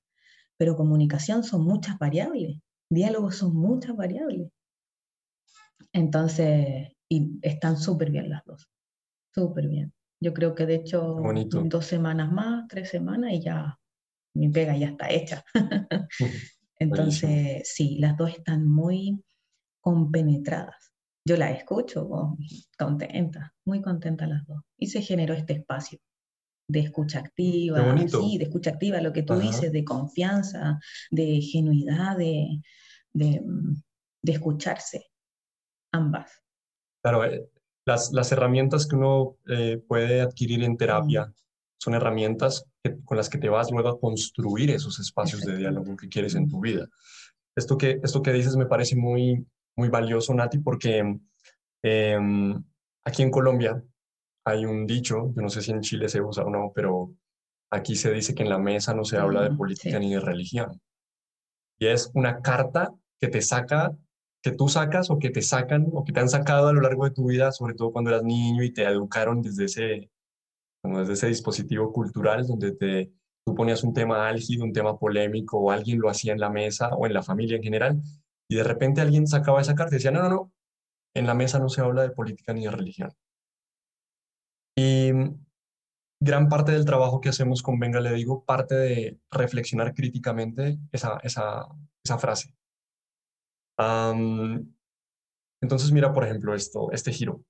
pero 0.58 0.76
comunicación 0.76 1.44
son 1.44 1.64
muchas 1.64 2.00
variables, 2.00 2.60
diálogos 2.90 3.36
son 3.38 3.56
muchas 3.56 3.96
variables. 3.96 4.50
Entonces, 5.94 6.90
y 7.08 7.38
están 7.44 7.78
súper 7.78 8.10
bien 8.10 8.30
las 8.30 8.44
dos, 8.46 8.68
súper 9.32 9.68
bien. 9.68 9.94
Yo 10.20 10.34
creo 10.34 10.56
que 10.56 10.66
de 10.66 10.76
hecho 10.76 11.18
dos 11.66 11.86
semanas 11.86 12.32
más, 12.32 12.68
tres 12.68 12.90
semanas 12.90 13.34
y 13.34 13.42
ya 13.42 13.78
mi 14.34 14.50
pega 14.50 14.76
ya 14.78 14.88
está 14.90 15.10
hecha. 15.10 15.44
Entonces, 16.80 17.72
sí, 17.74 17.98
las 18.00 18.18
dos 18.18 18.32
están 18.32 18.68
muy 18.68 19.24
compenetradas. 19.82 20.92
Yo 21.26 21.38
la 21.38 21.52
escucho, 21.52 22.08
oh, 22.10 22.38
contenta, 22.78 23.54
muy 23.66 23.82
contenta 23.82 24.28
las 24.28 24.46
dos. 24.46 24.62
Y 24.78 24.88
se 24.88 25.02
generó 25.02 25.34
este 25.34 25.54
espacio 25.54 26.00
de 26.68 26.80
escucha 26.80 27.20
activa, 27.20 27.96
sí, 28.08 28.38
de 28.38 28.46
escucha 28.46 28.72
activa, 28.72 29.02
lo 29.02 29.14
que 29.14 29.24
tú 29.24 29.36
dices, 29.36 29.72
de 29.72 29.84
confianza, 29.84 30.80
de 31.12 31.42
genuidad, 31.42 32.18
de, 32.18 32.62
de, 33.14 33.42
escucharse, 34.24 35.08
ambas. 35.92 36.42
Claro, 37.02 37.26
eh, 37.26 37.50
las, 37.86 38.12
las, 38.14 38.32
herramientas 38.32 38.88
que 38.88 38.96
uno 38.96 39.38
eh, 39.48 39.82
puede 39.88 40.22
adquirir 40.22 40.64
en 40.64 40.78
terapia 40.78 41.26
mm. 41.26 41.34
Son 41.84 41.96
herramientas 41.96 42.66
con 43.04 43.18
las 43.18 43.30
que 43.30 43.38
te 43.38 43.50
vas 43.50 43.70
luego 43.70 43.90
a 43.90 44.00
construir 44.00 44.72
esos 44.72 45.00
espacios 45.00 45.42
de 45.42 45.58
diálogo 45.58 45.98
que 45.98 46.08
quieres 46.08 46.34
en 46.36 46.48
tu 46.48 46.62
vida. 46.62 46.88
Esto 47.58 47.78
que, 47.78 48.00
esto 48.02 48.22
que 48.22 48.32
dices 48.32 48.56
me 48.56 48.68
parece 48.68 48.96
muy, 48.96 49.46
muy 49.76 49.90
valioso, 49.90 50.34
Nati, 50.34 50.60
porque 50.60 51.20
em, 51.84 52.64
aquí 53.04 53.22
en 53.22 53.32
Colombia 53.32 53.84
hay 54.46 54.66
un 54.66 54.88
dicho, 54.88 55.34
yo 55.36 55.42
no 55.42 55.50
sé 55.50 55.62
si 55.62 55.72
en 55.72 55.82
Chile 55.82 56.08
se 56.08 56.22
usa 56.22 56.46
o 56.46 56.50
no, 56.50 56.72
pero 56.74 57.14
aquí 57.70 57.98
se 57.98 58.14
dice 58.14 58.34
que 58.34 58.44
en 58.44 58.50
la 58.50 58.60
mesa 58.60 58.94
no 58.94 59.04
se 59.04 59.18
habla 59.18 59.42
de 59.42 59.56
política 59.56 60.00
ni 60.00 60.14
de 60.14 60.22
religión. 60.22 60.82
Y 61.80 61.88
es 61.88 62.12
una 62.14 62.42
carta 62.42 62.94
que 63.20 63.28
te 63.28 63.42
saca, 63.42 63.94
que 64.42 64.52
tú 64.52 64.70
sacas 64.70 65.10
o 65.10 65.20
que 65.20 65.32
te 65.32 65.42
sacan 65.42 65.88
o 65.92 66.06
que 66.06 66.14
te 66.14 66.22
han 66.22 66.30
sacado 66.30 66.70
a 66.70 66.74
lo 66.74 66.80
largo 66.80 67.04
de 67.04 67.12
tu 67.12 67.28
vida, 67.28 67.52
sobre 67.52 67.74
todo 67.74 67.92
cuando 67.92 68.12
eras 68.12 68.24
niño 68.24 68.64
y 68.64 68.72
te 68.72 68.84
educaron 68.84 69.42
desde 69.42 69.66
ese, 69.66 70.10
como 70.84 71.00
desde 71.00 71.14
ese 71.14 71.28
dispositivo 71.28 71.94
cultural 71.94 72.46
donde 72.46 72.74
te, 72.74 73.14
tú 73.46 73.56
ponías 73.56 73.84
un 73.84 73.94
tema 73.94 74.28
álgido, 74.28 74.66
un 74.66 74.74
tema 74.74 75.00
polémico, 75.00 75.58
o 75.58 75.72
alguien 75.72 76.00
lo 76.00 76.10
hacía 76.10 76.34
en 76.34 76.42
la 76.42 76.50
mesa 76.50 76.90
o 76.90 77.08
en 77.08 77.14
la 77.14 77.24
familia 77.24 77.56
en 77.56 77.64
general, 77.64 78.02
y 78.50 78.58
de 78.58 78.64
repente 78.64 79.00
alguien 79.00 79.26
sacaba 79.26 79.62
esa 79.62 79.76
carta 79.76 79.96
y 79.96 79.98
decía, 79.98 80.12
no, 80.12 80.22
no, 80.22 80.30
no, 80.30 80.52
en 81.16 81.26
la 81.26 81.34
mesa 81.36 81.58
no 81.58 81.70
se 81.70 81.82
habla 81.82 82.02
de 82.02 82.12
política 82.12 82.54
ni 82.54 82.66
de 82.66 82.72
religión. 82.72 83.14
Y 84.76 85.12
gran 86.20 86.50
parte 86.50 86.74
del 86.74 86.86
trabajo 86.86 87.22
que 87.22 87.30
hacemos 87.30 87.62
con 87.62 87.80
Venga, 87.80 88.02
le 88.02 88.14
digo, 88.14 88.44
parte 88.44 88.76
de 88.76 89.20
reflexionar 89.32 89.94
críticamente 89.94 90.80
esa, 90.92 91.18
esa, 91.24 91.66
esa 92.04 92.18
frase. 92.18 92.54
entonces, 95.62 95.92
mira, 95.94 96.12
por 96.12 96.26
ejemplo, 96.26 96.54
esto, 96.54 96.92
este 96.92 97.14
giro. 97.14 97.42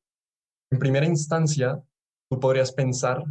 En 0.71 0.77
primera 0.79 1.05
instancia, 1.07 1.81
Tú 2.33 2.39
podrías 2.39 2.71
pensar 2.71 3.23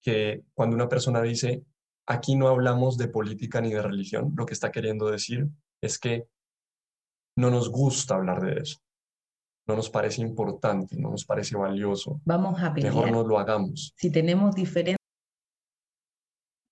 que 0.00 0.44
cuando 0.54 0.76
una 0.76 0.88
persona 0.88 1.20
dice, 1.20 1.64
aquí 2.06 2.36
no 2.36 2.46
hablamos 2.46 2.96
de 2.96 3.08
política 3.08 3.60
ni 3.60 3.72
de 3.72 3.82
religión, 3.82 4.32
lo 4.36 4.46
que 4.46 4.54
está 4.54 4.70
queriendo 4.70 5.10
decir 5.10 5.48
es 5.82 5.98
que 5.98 6.28
no 7.36 7.50
nos 7.50 7.68
gusta 7.68 8.14
hablar 8.14 8.40
de 8.40 8.60
eso. 8.60 8.78
No 9.66 9.74
nos 9.74 9.90
parece 9.90 10.20
importante, 10.22 10.96
no 10.96 11.10
nos 11.10 11.24
parece 11.24 11.56
valioso. 11.56 12.20
Vamos 12.24 12.62
a 12.62 12.72
pelear. 12.72 12.94
Mejor 12.94 13.10
no 13.10 13.24
lo 13.26 13.40
hagamos. 13.40 13.92
Si 13.96 14.12
tenemos 14.12 14.54
diferentes 14.54 15.00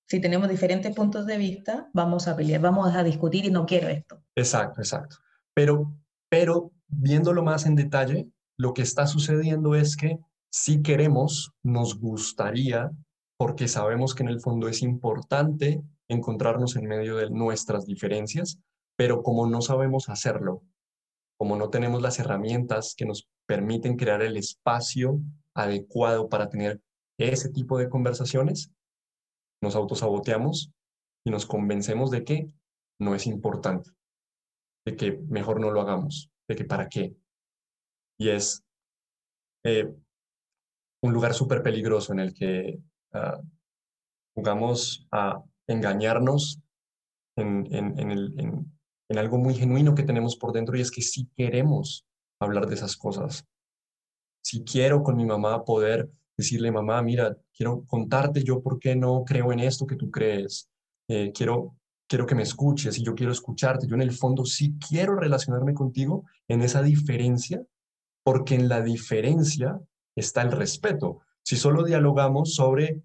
si 0.08 0.20
tenemos 0.20 0.48
diferentes 0.48 0.94
puntos 0.94 1.26
de 1.26 1.36
vista, 1.36 1.90
vamos 1.92 2.28
a 2.28 2.36
pelear, 2.36 2.60
vamos 2.60 2.94
a 2.94 3.02
discutir 3.02 3.44
y 3.44 3.50
no 3.50 3.66
quiero 3.66 3.88
esto. 3.88 4.22
Exacto, 4.36 4.80
exacto. 4.80 5.16
Pero, 5.52 5.96
pero 6.28 6.70
viéndolo 6.86 7.42
más 7.42 7.66
en 7.66 7.74
detalle, 7.74 8.28
lo 8.56 8.72
que 8.72 8.82
está 8.82 9.08
sucediendo 9.08 9.74
es 9.74 9.96
que 9.96 10.20
si 10.52 10.82
queremos, 10.82 11.52
nos 11.62 11.98
gustaría, 11.98 12.90
porque 13.38 13.68
sabemos 13.68 14.14
que 14.14 14.22
en 14.22 14.28
el 14.28 14.40
fondo 14.40 14.68
es 14.68 14.82
importante 14.82 15.82
encontrarnos 16.08 16.76
en 16.76 16.86
medio 16.86 17.16
de 17.16 17.30
nuestras 17.30 17.86
diferencias, 17.86 18.58
pero 18.96 19.22
como 19.22 19.46
no 19.46 19.62
sabemos 19.62 20.10
hacerlo, 20.10 20.62
como 21.38 21.56
no 21.56 21.70
tenemos 21.70 22.02
las 22.02 22.18
herramientas 22.18 22.94
que 22.94 23.06
nos 23.06 23.26
permiten 23.46 23.96
crear 23.96 24.20
el 24.22 24.36
espacio 24.36 25.18
adecuado 25.54 26.28
para 26.28 26.50
tener 26.50 26.80
ese 27.18 27.48
tipo 27.48 27.78
de 27.78 27.88
conversaciones, 27.88 28.70
nos 29.62 29.74
autosaboteamos 29.74 30.70
y 31.24 31.30
nos 31.30 31.46
convencemos 31.46 32.10
de 32.10 32.24
que 32.24 32.52
no 33.00 33.14
es 33.14 33.26
importante, 33.26 33.90
de 34.84 34.96
que 34.96 35.12
mejor 35.28 35.60
no 35.60 35.70
lo 35.70 35.80
hagamos, 35.80 36.30
de 36.46 36.56
que 36.56 36.64
para 36.64 36.88
qué. 36.88 37.16
Y 38.18 38.28
es 38.28 38.62
eh, 39.64 39.92
un 41.02 41.12
lugar 41.12 41.34
súper 41.34 41.62
peligroso 41.62 42.12
en 42.12 42.20
el 42.20 42.32
que 42.32 42.78
uh, 43.14 43.42
jugamos 44.34 45.06
a 45.10 45.42
engañarnos 45.66 46.60
en, 47.36 47.66
en, 47.70 49.18
algo 49.18 49.36
muy 49.36 49.54
genuino 49.54 49.94
que 49.94 50.04
tenemos 50.04 50.36
por 50.36 50.52
dentro 50.52 50.74
y 50.74 50.80
es 50.80 50.90
que 50.90 51.02
si 51.02 51.26
queremos 51.36 52.06
hablar 52.40 52.66
de 52.66 52.74
esas 52.74 52.96
cosas. 52.96 53.44
Si 54.42 54.64
quiero 54.64 55.02
con 55.02 55.16
mi 55.16 55.24
mamá 55.24 55.64
poder 55.64 56.08
decirle, 56.36 56.72
mamá, 56.72 57.02
mira, 57.02 57.36
quiero 57.54 57.84
contarte 57.84 58.42
yo 58.42 58.62
por 58.62 58.78
qué 58.78 58.96
no 58.96 59.22
creo 59.24 59.52
en 59.52 59.60
esto 59.60 59.86
que 59.86 59.96
tú 59.96 60.10
crees. 60.10 60.68
Eh, 61.08 61.30
quiero, 61.32 61.76
quiero 62.08 62.26
que 62.26 62.34
me 62.34 62.42
escuches 62.42 62.98
y 62.98 63.04
yo 63.04 63.14
quiero 63.14 63.32
escucharte. 63.32 63.86
Yo 63.86 63.94
en 63.94 64.02
el 64.02 64.12
fondo 64.12 64.44
sí 64.44 64.74
quiero 64.78 65.14
relacionarme 65.14 65.74
contigo 65.74 66.24
en 66.48 66.62
esa 66.62 66.82
diferencia, 66.82 67.62
porque 68.24 68.54
en 68.54 68.68
la 68.68 68.80
diferencia 68.80 69.78
está 70.16 70.42
el 70.42 70.52
respeto. 70.52 71.20
Si 71.42 71.56
solo 71.56 71.84
dialogamos 71.84 72.54
sobre 72.54 73.02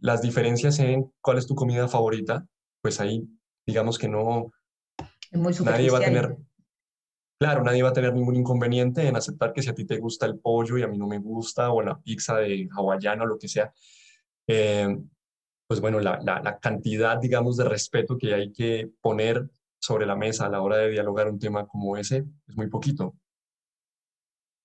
las 0.00 0.22
diferencias 0.22 0.78
en 0.78 1.12
cuál 1.20 1.38
es 1.38 1.46
tu 1.46 1.54
comida 1.54 1.88
favorita, 1.88 2.46
pues 2.82 3.00
ahí 3.00 3.28
digamos 3.66 3.98
que 3.98 4.08
no, 4.08 4.50
nadie 5.32 5.90
va 5.90 5.98
a 5.98 6.02
tener, 6.02 6.36
claro, 7.38 7.62
nadie 7.62 7.82
va 7.82 7.90
a 7.90 7.92
tener 7.92 8.14
ningún 8.14 8.36
inconveniente 8.36 9.06
en 9.06 9.16
aceptar 9.16 9.52
que 9.52 9.62
si 9.62 9.68
a 9.68 9.74
ti 9.74 9.84
te 9.84 9.98
gusta 9.98 10.26
el 10.26 10.38
pollo 10.38 10.78
y 10.78 10.82
a 10.82 10.88
mí 10.88 10.96
no 10.96 11.06
me 11.06 11.18
gusta, 11.18 11.70
o 11.70 11.82
la 11.82 12.00
pizza 12.00 12.36
de 12.36 12.68
hawaiana 12.70 13.24
o 13.24 13.26
lo 13.26 13.38
que 13.38 13.48
sea, 13.48 13.72
eh, 14.46 14.96
pues 15.66 15.80
bueno, 15.80 16.00
la, 16.00 16.18
la 16.22 16.58
cantidad, 16.58 17.18
digamos, 17.18 17.58
de 17.58 17.64
respeto 17.64 18.16
que 18.16 18.32
hay 18.32 18.52
que 18.52 18.90
poner 19.02 19.50
sobre 19.78 20.06
la 20.06 20.16
mesa 20.16 20.46
a 20.46 20.48
la 20.48 20.62
hora 20.62 20.78
de 20.78 20.90
dialogar 20.90 21.28
un 21.28 21.38
tema 21.38 21.66
como 21.66 21.96
ese 21.96 22.24
es 22.46 22.56
muy 22.56 22.68
poquito 22.68 23.14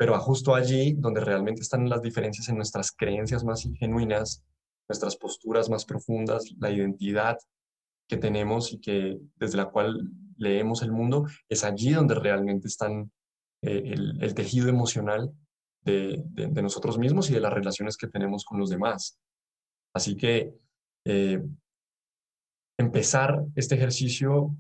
pero 0.04 0.20
justo 0.20 0.54
allí 0.54 0.96
donde 0.98 1.22
realmente 1.22 1.62
están 1.62 1.88
las 1.88 2.02
diferencias 2.02 2.50
en 2.50 2.58
nuestras 2.58 2.92
creencias 2.92 3.46
más 3.46 3.66
genuinas, 3.80 4.44
nuestras 4.90 5.16
posturas 5.16 5.70
más 5.70 5.86
profundas, 5.86 6.54
la 6.60 6.70
identidad 6.72 7.38
que 8.10 8.18
tenemos 8.18 8.74
y 8.74 8.82
que 8.82 9.18
desde 9.38 9.56
la 9.56 9.70
cual 9.70 10.10
leemos 10.36 10.82
el 10.82 10.92
mundo, 10.92 11.26
es 11.48 11.64
allí 11.64 11.94
donde 11.94 12.16
realmente 12.16 12.68
están 12.68 13.14
eh, 13.62 13.94
el, 13.94 14.34
tejido 14.34 14.68
emocional 14.68 15.32
de, 15.86 16.22
nosotros 16.62 16.98
mismos 16.98 17.30
y 17.30 17.36
de 17.36 17.40
las 17.40 17.54
relaciones 17.54 17.96
que 17.96 18.08
tenemos 18.08 18.44
con 18.44 18.60
los 18.60 18.70
demás. 18.70 19.18
Así 19.96 20.18
que 20.18 20.54
eh, 21.06 21.42
empezar 22.78 23.42
este 23.56 23.76
ejercicio 23.76 24.54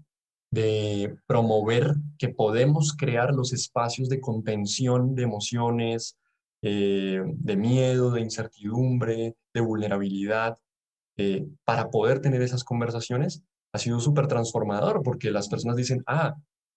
de 0.53 1.15
promover 1.25 1.95
que 2.19 2.29
podemos 2.29 2.95
crear 2.95 3.33
los 3.33 3.53
espacios 3.53 4.07
de 4.07 4.21
contención 4.21 5.15
de 5.15 5.23
emociones, 5.23 6.19
eh, 6.61 7.23
de 7.25 7.57
miedo, 7.57 8.11
de 8.11 8.21
incertidumbre, 8.21 9.35
de 9.51 9.61
vulnerabilidad, 9.61 10.59
eh, 11.17 11.47
para 11.65 11.89
poder 11.89 12.19
tener 12.19 12.43
esas 12.43 12.63
conversaciones, 12.63 13.41
ha 13.73 13.79
sido 13.79 13.99
súper 13.99 14.27
transformador 14.27 15.01
porque 15.01 15.31
las 15.31 15.49
personas 15.49 15.75
dicen, 15.75 16.03
ah, 16.05 16.35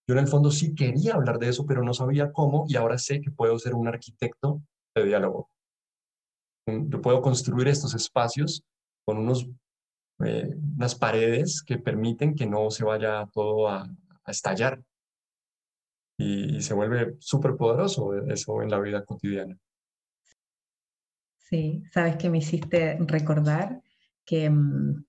yo 0.09 0.15
en 0.15 0.21
el 0.21 0.29
fondo 0.29 0.51
sí 0.51 0.75
quería 0.75 1.13
hablar 1.13 1.39
de 1.39 1.51
eso, 1.51 1.67
pero 1.67 1.83
no 1.83 1.93
sabía 1.93 2.33
cómo 2.33 2.65
y 2.69 2.77
ahora 2.77 2.97
sé 2.97 3.21
que 3.21 3.31
puedo 3.31 3.59
ser 3.59 3.75
un 3.75 3.89
arquitecto 3.89 4.63
de 4.95 5.05
diálogo. 5.05 5.51
Yo 6.67 7.03
puedo 7.03 7.21
construir 7.21 7.69
estos 7.69 7.95
espacios 7.95 8.65
con 9.05 9.19
unos 9.19 9.47
eh, 10.25 10.49
unas 10.77 10.95
paredes 10.95 11.63
que 11.63 11.79
permiten 11.79 12.35
que 12.35 12.47
no 12.47 12.71
se 12.71 12.85
vaya 12.85 13.29
todo 13.33 13.69
a, 13.69 13.89
estallar. 14.27 14.83
Y, 16.19 16.61
se 16.63 16.75
vuelve 16.75 17.17
súper 17.21 17.57
poderoso 17.57 18.15
eso 18.27 18.63
en 18.63 18.71
la 18.71 18.81
vida 18.81 19.05
cotidiana. 19.05 19.57
Sí, 21.39 21.85
sabes 21.93 22.17
que 22.17 22.29
me 22.29 22.39
hiciste 22.39 22.99
recordar 23.01 23.81
que, 24.25 24.51
mm, 24.51 25.05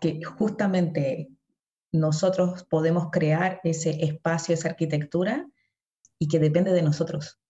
que 0.00 0.22
justamente 0.22 1.28
nosotros 1.92 2.64
podemos 2.64 3.10
crear 3.10 3.60
ese 3.64 4.04
espacio, 4.04 4.54
esa 4.54 4.68
arquitectura 4.68 5.48
y 6.20 6.28
que 6.28 6.38
depende 6.38 6.72
de 6.72 6.82
nosotros. 6.82 7.40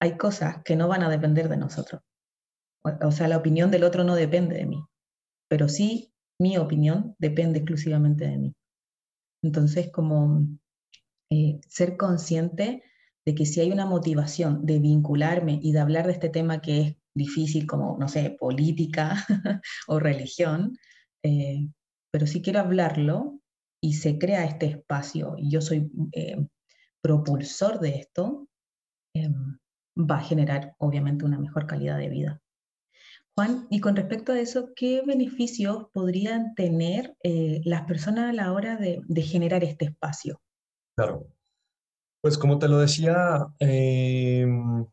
Hay 0.00 0.16
cosas 0.16 0.62
que 0.64 0.74
no 0.74 0.88
van 0.88 1.02
a 1.02 1.10
depender 1.10 1.48
de 1.48 1.56
nosotros. 1.56 2.02
O 2.82 3.12
sea, 3.12 3.28
la 3.28 3.36
opinión 3.36 3.70
del 3.70 3.84
otro 3.84 4.04
no 4.04 4.14
depende 4.14 4.56
de 4.56 4.66
mí, 4.66 4.84
pero 5.48 5.68
sí 5.68 6.12
mi 6.38 6.58
opinión 6.58 7.14
depende 7.18 7.60
exclusivamente 7.60 8.26
de 8.26 8.38
mí. 8.38 8.54
Entonces, 9.42 9.90
como 9.90 10.46
eh, 11.30 11.60
ser 11.68 11.96
consciente 11.96 12.82
de 13.24 13.34
que 13.34 13.46
si 13.46 13.60
hay 13.60 13.72
una 13.72 13.86
motivación 13.86 14.64
de 14.66 14.78
vincularme 14.78 15.58
y 15.62 15.72
de 15.72 15.80
hablar 15.80 16.06
de 16.06 16.12
este 16.12 16.28
tema 16.28 16.60
que 16.60 16.80
es 16.80 16.96
difícil, 17.14 17.66
como, 17.66 17.96
no 17.98 18.08
sé, 18.08 18.36
política 18.38 19.16
o 19.88 19.98
religión, 19.98 20.76
eh, 21.24 21.68
pero 22.12 22.26
si 22.26 22.42
quiero 22.42 22.60
hablarlo 22.60 23.40
y 23.82 23.94
se 23.94 24.18
crea 24.18 24.44
este 24.44 24.66
espacio 24.66 25.34
y 25.38 25.50
yo 25.50 25.60
soy 25.60 25.90
eh, 26.12 26.46
propulsor 27.02 27.80
de 27.80 27.96
esto, 27.96 28.48
va 29.98 30.18
a 30.18 30.22
generar 30.22 30.74
obviamente 30.78 31.24
una 31.24 31.38
mejor 31.38 31.66
calidad 31.66 31.98
de 31.98 32.08
vida. 32.08 32.42
Juan, 33.36 33.66
y 33.68 33.80
con 33.80 33.96
respecto 33.96 34.32
a 34.32 34.40
eso, 34.40 34.70
¿qué 34.74 35.02
beneficios 35.06 35.88
podrían 35.92 36.54
tener 36.54 37.16
eh, 37.22 37.60
las 37.64 37.82
personas 37.82 38.30
a 38.30 38.32
la 38.32 38.52
hora 38.52 38.76
de, 38.76 39.22
generar 39.22 39.62
este 39.62 39.84
espacio? 39.84 40.40
Claro. 40.96 41.26
Pues 42.22 42.38
como 42.38 42.58
te 42.58 42.66
lo 42.66 42.78
decía 42.78 43.46
em, 43.58 44.86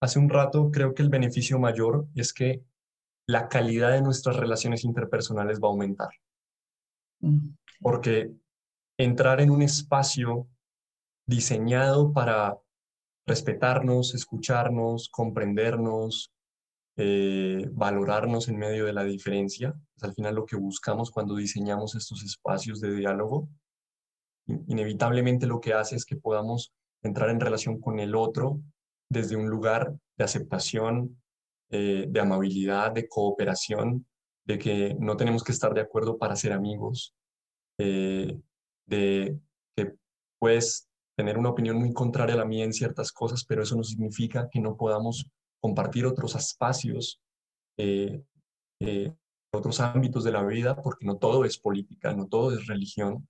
hace 0.00 0.18
un 0.20 0.28
rato, 0.28 0.70
creo 0.70 0.94
que 0.94 1.02
el 1.02 1.08
beneficio 1.08 1.58
mayor 1.58 2.06
es 2.14 2.32
que 2.32 2.62
la 3.26 3.48
calidad 3.48 3.90
de 3.90 4.02
nuestras 4.02 4.36
relaciones 4.36 4.84
interpersonales 4.84 5.58
va 5.58 5.66
a 5.66 5.70
aumentar. 5.72 6.10
Mm, 7.20 7.54
Porque 7.80 8.30
entrar 8.96 9.40
en 9.40 9.50
un 9.50 9.62
espacio 9.62 10.46
diseñado 11.26 12.12
para 12.12 12.56
respetarnos, 13.26 14.14
escucharnos, 14.14 15.08
comprendernos, 15.08 16.32
eh, 17.02 17.66
valorarnos 17.72 18.48
en 18.48 18.58
medio 18.58 18.84
de 18.84 18.92
la 18.92 19.04
diferencia. 19.04 19.74
Es 19.96 20.02
al 20.02 20.12
final 20.12 20.34
lo 20.34 20.44
que 20.44 20.56
buscamos 20.56 21.10
cuando 21.10 21.34
diseñamos 21.34 21.94
estos 21.94 22.22
espacios 22.22 22.78
de 22.78 22.94
diálogo. 22.94 23.48
Inevitablemente 24.66 25.46
lo 25.46 25.62
que 25.62 25.72
hace 25.72 25.96
es 25.96 26.04
que 26.04 26.16
podamos 26.16 26.74
entrar 27.02 27.30
en 27.30 27.40
relación 27.40 27.80
con 27.80 28.00
el 28.00 28.14
otro 28.14 28.60
desde 29.08 29.34
un 29.34 29.48
lugar 29.48 29.94
de 30.18 30.24
aceptación, 30.24 31.22
eh, 31.70 32.04
de 32.06 32.20
amabilidad, 32.20 32.92
de 32.92 33.08
cooperación, 33.08 34.06
de 34.44 34.58
que 34.58 34.94
no 35.00 35.16
tenemos 35.16 35.42
que 35.42 35.52
estar 35.52 35.72
de 35.72 35.80
acuerdo 35.80 36.18
para 36.18 36.36
ser 36.36 36.52
amigos, 36.52 37.14
eh, 37.78 38.38
de 38.86 39.38
que 39.74 39.94
puedes 40.38 40.86
tener 41.16 41.38
una 41.38 41.48
opinión 41.48 41.78
muy 41.78 41.94
contraria 41.94 42.34
a 42.34 42.38
la 42.38 42.44
mía 42.44 42.64
en 42.64 42.74
ciertas 42.74 43.10
cosas, 43.10 43.46
pero 43.46 43.62
eso 43.62 43.74
no 43.74 43.84
significa 43.84 44.50
que 44.50 44.60
no 44.60 44.76
podamos 44.76 45.30
compartir 45.60 46.06
otros 46.06 46.34
espacios, 46.34 47.20
eh, 47.78 48.22
eh, 48.80 49.14
otros 49.52 49.80
ámbitos 49.80 50.24
de 50.24 50.32
la 50.32 50.42
vida, 50.44 50.80
porque 50.80 51.04
no 51.04 51.16
todo 51.16 51.44
es 51.44 51.58
política, 51.58 52.12
no 52.14 52.26
todo 52.26 52.52
es 52.52 52.66
religión, 52.66 53.28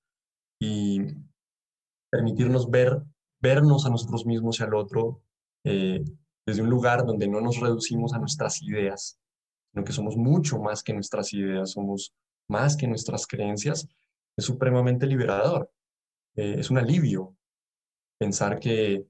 y 0.60 1.00
permitirnos 2.10 2.70
ver, 2.70 3.02
vernos 3.40 3.86
a 3.86 3.90
nosotros 3.90 4.26
mismos 4.26 4.60
y 4.60 4.62
al 4.62 4.74
otro 4.74 5.22
eh, 5.64 6.04
desde 6.46 6.62
un 6.62 6.70
lugar 6.70 7.04
donde 7.04 7.28
no 7.28 7.40
nos 7.40 7.60
reducimos 7.60 8.12
a 8.12 8.18
nuestras 8.18 8.62
ideas, 8.62 9.18
sino 9.72 9.84
que 9.84 9.92
somos 9.92 10.16
mucho 10.16 10.58
más 10.58 10.82
que 10.82 10.92
nuestras 10.92 11.32
ideas, 11.32 11.72
somos 11.72 12.14
más 12.48 12.76
que 12.76 12.86
nuestras 12.86 13.26
creencias, 13.26 13.88
es 14.36 14.44
supremamente 14.44 15.06
liberador. 15.06 15.70
es 16.34 16.70
un 16.70 16.78
alivio 16.78 17.36
pensar 18.18 18.58
que 18.58 19.06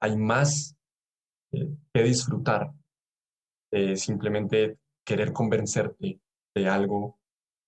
hay 0.00 0.16
más 0.16 0.76
disfrutar, 1.92 2.72
simplemente 3.96 4.78
querer 5.04 5.32
convencerte 5.32 6.20
de 6.54 6.68
algo 6.68 7.18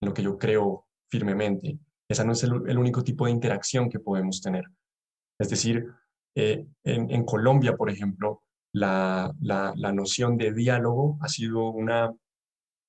en 0.01 0.09
lo 0.09 0.13
que 0.13 0.23
yo 0.23 0.37
creo 0.37 0.87
firmemente. 1.09 1.79
Esa 2.09 2.23
no 2.23 2.31
es 2.31 2.43
el, 2.43 2.77
único 2.77 3.03
tipo 3.03 3.25
de 3.25 3.31
interacción 3.31 3.89
que 3.89 3.99
podemos 3.99 4.41
tener. 4.41 4.65
Es 5.39 5.49
decir, 5.49 5.85
eh, 6.35 6.65
en, 6.83 7.25
Colombia, 7.25 7.75
por 7.75 7.89
ejemplo, 7.89 8.43
la, 8.73 9.33
la, 9.41 9.91
noción 9.91 10.37
de 10.37 10.53
diálogo 10.53 11.17
ha 11.21 11.27
sido 11.27 11.69
una, 11.69 12.13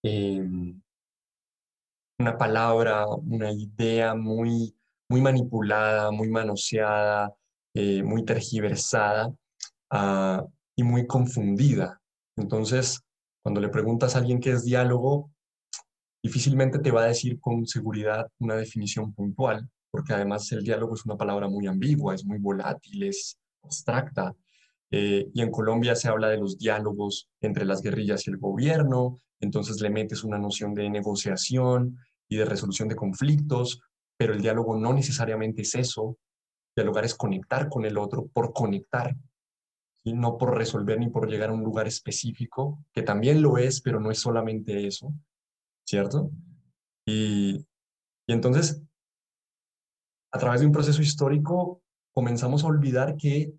em, 0.05 0.81
una 2.21 2.39
palabra, 2.39 3.07
una 3.09 3.51
idea 3.51 4.15
muy, 4.15 4.77
muy 5.09 5.21
manipulada, 5.21 6.11
muy 6.11 6.29
manoseada, 6.29 7.35
eh, 7.75 8.03
muy 8.03 8.25
tergiversada, 8.25 9.35
a 9.91 10.45
y 10.79 10.85
muy 10.85 11.09
confundida. 11.09 12.01
Entonces, 12.37 13.01
cuando 13.43 13.61
le 13.61 13.69
preguntas 13.69 14.15
a 14.15 14.21
alguien 14.21 14.39
qué 14.39 14.53
es 14.53 14.65
diálogo, 14.65 15.33
difícilmente 16.23 16.79
te 16.79 16.93
va 16.93 17.03
a 17.03 17.09
decir 17.09 17.41
con 17.41 17.67
seguridad 17.67 18.29
una 18.39 18.55
definición 18.55 19.13
puntual, 19.13 19.69
porque 19.91 20.13
además 20.13 20.51
el 20.53 20.63
diálogo 20.63 20.95
es 20.95 21.05
una 21.05 21.17
palabra 21.17 21.49
muy 21.49 21.67
ambigua, 21.67 22.15
es 22.15 22.25
muy 22.25 22.39
volátil, 22.39 23.03
es 23.03 23.37
abstracta. 23.61 24.33
Eh, 24.93 25.27
y 25.35 25.43
en 25.43 25.51
Colombia 25.51 25.97
se 25.97 26.07
habla 26.07 26.29
de 26.29 26.39
los 26.39 26.57
diálogos 26.59 27.29
entre 27.41 27.65
las 27.65 27.83
guerrillas 27.83 28.29
y 28.29 28.31
el 28.31 28.37
gobierno, 28.37 29.19
entonces 29.41 29.81
le 29.81 29.91
metes 29.91 30.23
una 30.23 30.39
noción 30.39 30.75
de 30.75 30.89
negociación 30.89 31.99
y 32.29 32.37
de 32.37 32.45
resolución 32.45 32.87
de 32.89 32.95
conflictos, 32.95 33.81
pero 34.17 34.33
el 34.33 34.41
diálogo 34.41 34.79
no 34.79 34.93
necesariamente 34.93 35.63
es 35.63 35.75
eso. 35.75 36.17
Dialogar 36.77 37.05
es 37.05 37.17
conectar 37.17 37.69
con 37.69 37.85
el 37.85 37.99
otro 37.99 38.29
por 38.29 38.53
conectar, 38.53 39.17
no 40.13 40.39
por 40.39 40.57
resolver 40.57 40.99
ni 40.99 41.09
por 41.09 41.29
llegar 41.29 41.51
a 41.51 41.53
un 41.53 41.63
lugar 41.63 41.87
específico, 41.87 42.85
que 42.93 43.03
también 43.03 43.43
lo 43.43 43.59
es, 43.59 43.81
pero 43.81 44.01
no 44.01 44.11
es 44.11 44.19
solamente 44.19 44.87
eso, 44.87 45.13
¿cierto? 45.87 46.31
Y, 47.07 47.57
y 48.27 48.33
entonces, 48.33 48.83
a 50.33 50.39
través 50.39 50.61
de 50.61 50.67
un 50.67 50.73
proceso 50.73 51.03
histórico, 51.03 51.83
comenzamos 52.15 52.65
a 52.65 52.69
olvidar 52.69 53.17
que 53.17 53.53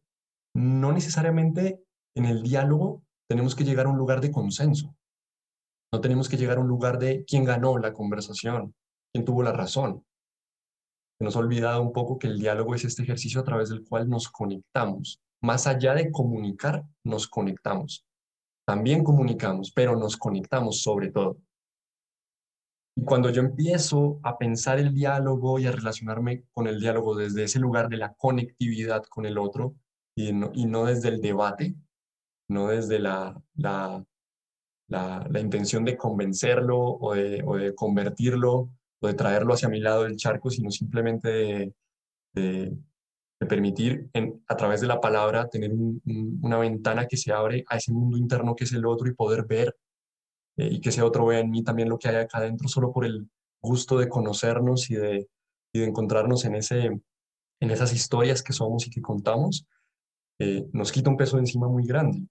no 0.55 0.91
necesariamente 0.91 1.83
en 2.15 2.25
el 2.25 2.43
diálogo 2.43 3.03
tenemos 3.29 3.55
que 3.55 3.63
llegar 3.63 3.85
a 3.85 3.89
un 3.89 3.97
lugar 3.97 4.21
de 4.21 4.31
consenso. 4.31 4.95
No 5.91 6.01
tenemos 6.01 6.29
que 6.29 6.37
llegar 6.37 6.57
a 6.57 6.61
un 6.61 6.67
lugar 6.67 6.99
de 6.99 7.25
quién 7.25 7.43
ganó 7.43 7.77
la 7.77 7.93
conversación, 7.93 8.75
quién 9.11 9.25
tuvo 9.25 9.43
la 9.43 9.51
razón. 9.51 10.05
Nos 11.19 11.35
ha 11.35 11.39
olvidado 11.39 11.81
un 11.81 11.91
poco 11.91 12.17
que 12.17 12.27
el 12.27 12.39
diálogo 12.39 12.75
es 12.75 12.85
este 12.85 13.03
ejercicio 13.03 13.41
a 13.41 13.43
través 13.43 13.69
del 13.69 13.83
cual 13.83 14.09
nos 14.09 14.29
conectamos 14.29 15.19
más 15.41 15.67
allá 15.67 15.93
de 15.93 16.11
comunicar, 16.11 16.83
nos 17.03 17.27
conectamos. 17.27 18.05
También 18.65 19.03
comunicamos, 19.03 19.71
pero 19.71 19.95
nos 19.95 20.17
conectamos 20.17 20.81
sobre 20.81 21.11
todo. 21.11 21.37
Y 22.95 23.03
cuando 23.03 23.29
yo 23.29 23.41
empiezo 23.41 24.19
a 24.23 24.37
pensar 24.37 24.77
el 24.77 24.93
diálogo 24.93 25.57
y 25.57 25.67
a 25.67 25.71
relacionarme 25.71 26.43
con 26.51 26.67
el 26.67 26.79
diálogo 26.79 27.15
desde 27.15 27.45
ese 27.45 27.59
lugar 27.59 27.89
de 27.89 27.97
la 27.97 28.13
conectividad 28.13 29.03
con 29.03 29.25
el 29.25 29.37
otro 29.37 29.75
y 30.15 30.33
no, 30.33 30.51
y 30.53 30.65
no 30.65 30.85
desde 30.85 31.09
el 31.09 31.21
debate, 31.21 31.75
no 32.49 32.67
desde 32.67 32.99
la, 32.99 33.41
la, 33.55 34.03
la, 34.89 35.39
intención 35.39 35.85
de 35.85 35.95
convencerlo 35.95 36.77
o 36.77 37.13
de, 37.13 37.73
convertirlo 37.75 38.69
o 38.99 39.07
de 39.07 39.13
traerlo 39.13 39.53
hacia 39.53 39.69
mi 39.69 39.79
lado 39.79 40.03
del 40.03 40.17
charco, 40.17 40.49
sino 40.49 40.71
simplemente 40.71 41.73
de 42.33 42.77
permitir 43.45 44.09
en, 44.13 44.43
a 44.47 44.57
través 44.57 44.81
de 44.81 44.87
la 44.87 44.99
palabra 44.99 45.47
tener 45.47 45.71
una 45.73 46.57
ventana 46.57 47.07
que 47.07 47.17
se 47.17 47.31
abre 47.31 47.63
a 47.69 47.77
ese 47.77 47.91
mundo 47.91 48.17
interno 48.17 48.55
que 48.55 48.65
es 48.65 48.73
el 48.73 48.85
otro 48.85 49.07
y 49.07 49.13
poder 49.13 49.45
ver 49.45 49.75
eh, 50.57 50.67
y 50.71 50.81
que 50.81 50.89
ese 50.89 51.01
otro 51.01 51.25
vea 51.25 51.39
en 51.39 51.49
mí 51.49 51.63
también 51.63 51.87
lo 51.87 51.97
que 51.97 52.09
hay 52.09 52.15
acá 52.17 52.39
adentro 52.39 52.67
solo 52.67 52.91
por 52.91 53.05
el 53.05 53.29
gusto 53.61 53.97
de 53.97 54.09
conocernos 54.09 54.89
y 54.89 54.95
de, 54.95 55.29
y 55.73 55.79
de 55.79 55.85
encontrarnos 55.85 56.43
en, 56.45 56.55
ese, 56.55 56.85
en 57.61 57.71
esas 57.71 57.93
historias 57.93 58.43
que 58.43 58.53
somos 58.53 58.87
y 58.87 58.89
que 58.89 59.01
contamos, 59.01 59.65
eh, 60.39 60.67
nos 60.73 60.91
quita 60.91 61.09
un 61.09 61.17
peso 61.17 61.37
de 61.37 61.43
encima 61.43 61.67
muy 61.67 61.85
grande, 61.85 62.27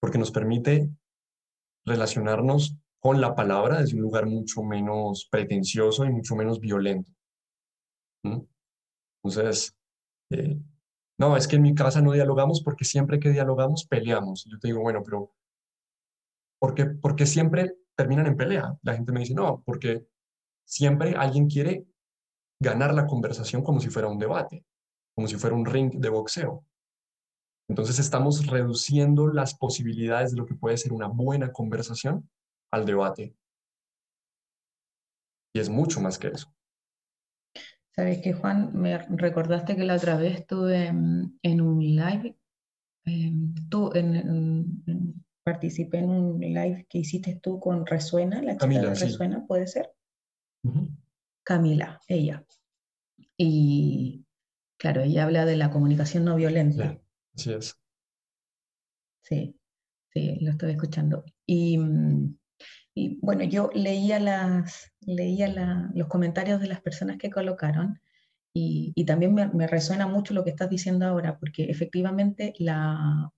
porque 0.00 0.18
nos 0.18 0.30
permite 0.30 0.90
relacionarnos 1.84 2.76
con 3.00 3.20
la 3.20 3.34
palabra 3.34 3.80
desde 3.80 3.96
un 3.96 4.02
lugar 4.02 4.26
mucho 4.26 4.62
menos 4.62 5.28
pretencioso 5.30 6.04
y 6.04 6.10
mucho 6.10 6.34
menos 6.34 6.60
violento. 6.60 7.12
Entonces, 9.22 9.77
eh, 10.30 10.58
no, 11.18 11.36
es 11.36 11.48
que 11.48 11.56
en 11.56 11.62
mi 11.62 11.74
casa 11.74 12.00
no 12.00 12.12
dialogamos 12.12 12.62
porque 12.62 12.84
siempre 12.84 13.18
que 13.18 13.30
dialogamos 13.30 13.86
peleamos. 13.86 14.44
yo 14.44 14.58
te 14.58 14.68
digo, 14.68 14.80
bueno, 14.80 15.02
pero 15.04 15.32
¿por 16.60 16.74
qué, 16.74 16.86
porque 16.86 17.26
siempre 17.26 17.76
terminan 17.96 18.26
en 18.26 18.36
pelea? 18.36 18.78
La 18.82 18.94
gente 18.94 19.12
me 19.12 19.20
dice, 19.20 19.34
no, 19.34 19.62
porque 19.64 20.06
siempre 20.64 21.14
alguien 21.16 21.48
quiere 21.48 21.86
ganar 22.60 22.94
la 22.94 23.06
conversación 23.06 23.62
como 23.62 23.80
si 23.80 23.88
fuera 23.88 24.08
un 24.08 24.18
debate, 24.18 24.64
como 25.14 25.26
si 25.26 25.36
fuera 25.36 25.56
un 25.56 25.66
ring 25.66 25.92
de 25.94 26.08
boxeo. 26.08 26.64
Entonces 27.68 27.98
estamos 27.98 28.46
reduciendo 28.46 29.28
las 29.28 29.54
posibilidades 29.54 30.30
de 30.32 30.38
lo 30.38 30.46
que 30.46 30.54
puede 30.54 30.76
ser 30.76 30.92
una 30.92 31.08
buena 31.08 31.52
conversación 31.52 32.30
al 32.72 32.86
debate. 32.86 33.34
Y 35.54 35.60
es 35.60 35.68
mucho 35.68 36.00
más 36.00 36.18
que 36.18 36.28
eso. 36.28 36.52
Sabes 37.98 38.22
que 38.22 38.32
Juan, 38.32 38.70
me 38.74 38.96
recordaste 38.96 39.74
que 39.74 39.82
la 39.82 39.96
otra 39.96 40.16
vez 40.16 40.38
estuve 40.38 40.86
en, 40.86 41.60
un 41.60 41.80
live, 41.80 42.38
em, 43.04 43.52
tú 43.68 43.90
en, 43.92 44.84
participé 45.42 45.98
en 45.98 46.10
un 46.10 46.38
live 46.38 46.86
que 46.88 46.98
hiciste 46.98 47.40
tú 47.42 47.58
con 47.58 47.84
Resuena, 47.84 48.40
la 48.40 48.56
chica 48.56 48.82
de 48.82 48.94
Resuena, 48.94 49.44
¿puede 49.48 49.66
ser? 49.66 49.90
Camila, 51.42 52.00
ella. 52.06 52.46
Y 53.36 54.24
claro, 54.76 55.02
ella 55.02 55.24
habla 55.24 55.44
de 55.44 55.56
la 55.56 55.72
comunicación 55.72 56.24
no 56.24 56.36
violenta. 56.36 57.00
Sí, 57.34 57.52
es. 57.52 57.82
Sí, 59.22 59.58
sí, 60.10 60.38
lo 60.40 60.52
estoy 60.52 60.70
escuchando. 60.70 61.24
Y, 61.44 61.78
mm, 61.78 62.38
y 62.98 63.18
bueno, 63.22 63.44
yo 63.44 63.70
leía, 63.74 64.18
las, 64.18 64.90
leía 65.02 65.88
los 65.94 66.08
comentarios 66.08 66.60
de 66.60 66.66
las 66.66 66.80
personas 66.80 67.16
que 67.16 67.30
colocaron 67.30 68.00
y, 68.52 69.04
también 69.04 69.34
me, 69.34 69.66
resuena 69.68 70.08
mucho 70.08 70.34
lo 70.34 70.42
que 70.42 70.50
estás 70.50 70.68
diciendo 70.68 71.06
ahora, 71.06 71.38
porque 71.38 71.66
efectivamente 71.66 72.54
la, 72.58 73.30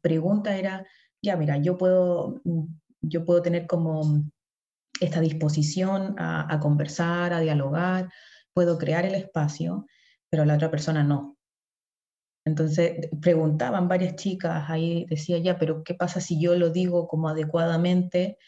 pregunta 0.00 0.56
era, 0.56 0.86
ya 1.20 1.36
mira, 1.36 1.56
yo 1.56 1.76
puedo, 1.76 2.40
yo 3.00 3.24
puedo 3.24 3.42
tener 3.42 3.66
como 3.66 4.22
esta 5.00 5.20
disposición 5.20 6.14
a, 6.16 6.54
a 6.54 6.60
conversar, 6.60 7.32
a 7.32 7.40
dialogar, 7.40 8.08
puedo 8.52 8.78
crear 8.78 9.04
el 9.04 9.16
espacio, 9.16 9.86
pero 10.30 10.44
la 10.44 10.54
otra 10.54 10.70
persona 10.70 11.02
no. 11.02 11.36
Entonces 12.44 13.08
preguntaban 13.20 13.88
varias 13.88 14.14
chicas, 14.14 14.70
ahí 14.70 15.06
decía 15.10 15.38
ya, 15.38 15.58
pero 15.58 15.82
¿qué 15.82 15.94
pasa 15.94 16.20
si 16.20 16.40
yo 16.40 16.54
lo 16.54 16.70
digo 16.70 17.08
como 17.08 17.28
adecuadamente 17.28 18.38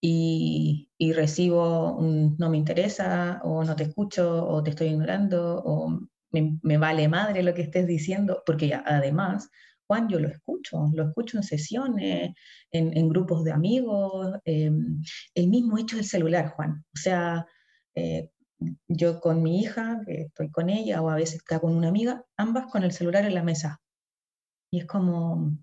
y, 0.00 0.88
recibo 1.14 1.98
no 2.00 2.50
me 2.50 2.56
interesa 2.58 3.40
o 3.44 3.64
no 3.64 3.76
te 3.76 3.84
escucho 3.84 4.46
o 4.46 4.62
te 4.62 4.70
estoy 4.70 4.88
ignorando 4.88 5.62
o 5.64 6.00
me, 6.32 6.78
vale 6.78 7.08
madre 7.08 7.42
lo 7.42 7.54
que 7.54 7.62
estés 7.62 7.86
diciendo? 7.86 8.42
Porque 8.44 8.74
además, 8.74 9.50
Juan, 9.86 10.08
yo 10.08 10.18
lo 10.20 10.28
escucho, 10.28 10.90
lo 10.92 11.08
escucho 11.08 11.38
en 11.38 11.42
sesiones, 11.44 12.34
en, 12.70 13.08
grupos 13.08 13.44
de 13.44 13.52
amigos, 13.52 14.38
em, 14.44 15.02
el 15.34 15.48
mismo 15.48 15.78
hecho 15.78 15.96
del 15.96 16.04
celular, 16.04 16.50
Juan. 16.50 16.84
O 16.94 16.96
sea, 16.98 17.46
eh, 17.94 18.30
yo 18.88 19.20
con 19.20 19.42
mi 19.42 19.60
hija, 19.60 20.00
que 20.06 20.22
estoy 20.22 20.50
con 20.50 20.70
ella, 20.70 21.02
o 21.02 21.10
a 21.10 21.16
veces 21.16 21.36
está 21.36 21.60
con 21.60 21.74
una 21.74 21.88
amiga, 21.88 22.24
ambas 22.36 22.66
con 22.70 22.82
el 22.84 22.92
celular 22.92 23.24
en 23.24 23.34
la 23.34 23.42
mesa. 23.42 23.80
Y 24.70 24.80
es 24.80 24.86
como, 24.86 25.56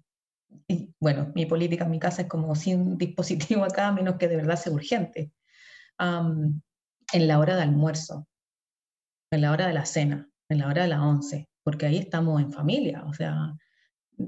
bueno, 0.99 1.31
mi 1.35 1.45
política 1.45 1.85
en 1.85 1.91
mi 1.91 1.99
casa 1.99 2.23
es 2.23 2.27
como 2.27 2.55
sin 2.55 2.97
dispositivo 2.97 3.63
acá, 3.65 3.91
menos 3.91 4.15
que 4.15 4.27
de 4.27 4.37
verdad 4.37 4.55
sea 4.55 4.73
urgente. 4.73 5.31
en 5.99 7.27
la 7.27 7.39
hora 7.39 7.55
de 7.55 7.63
almuerzo, 7.63 8.27
en 9.31 9.41
la 9.41 9.51
hora 9.51 9.67
de 9.67 9.73
la 9.73 9.85
cena, 9.85 10.29
en 10.49 10.59
la 10.59 10.67
hora 10.67 10.83
de 10.83 10.89
las 10.89 10.99
once, 10.99 11.49
porque 11.63 11.85
ahí 11.85 11.97
estamos 11.97 12.41
en 12.41 12.51
familia, 12.51 13.03
o 13.05 13.13
sea, 13.13 13.53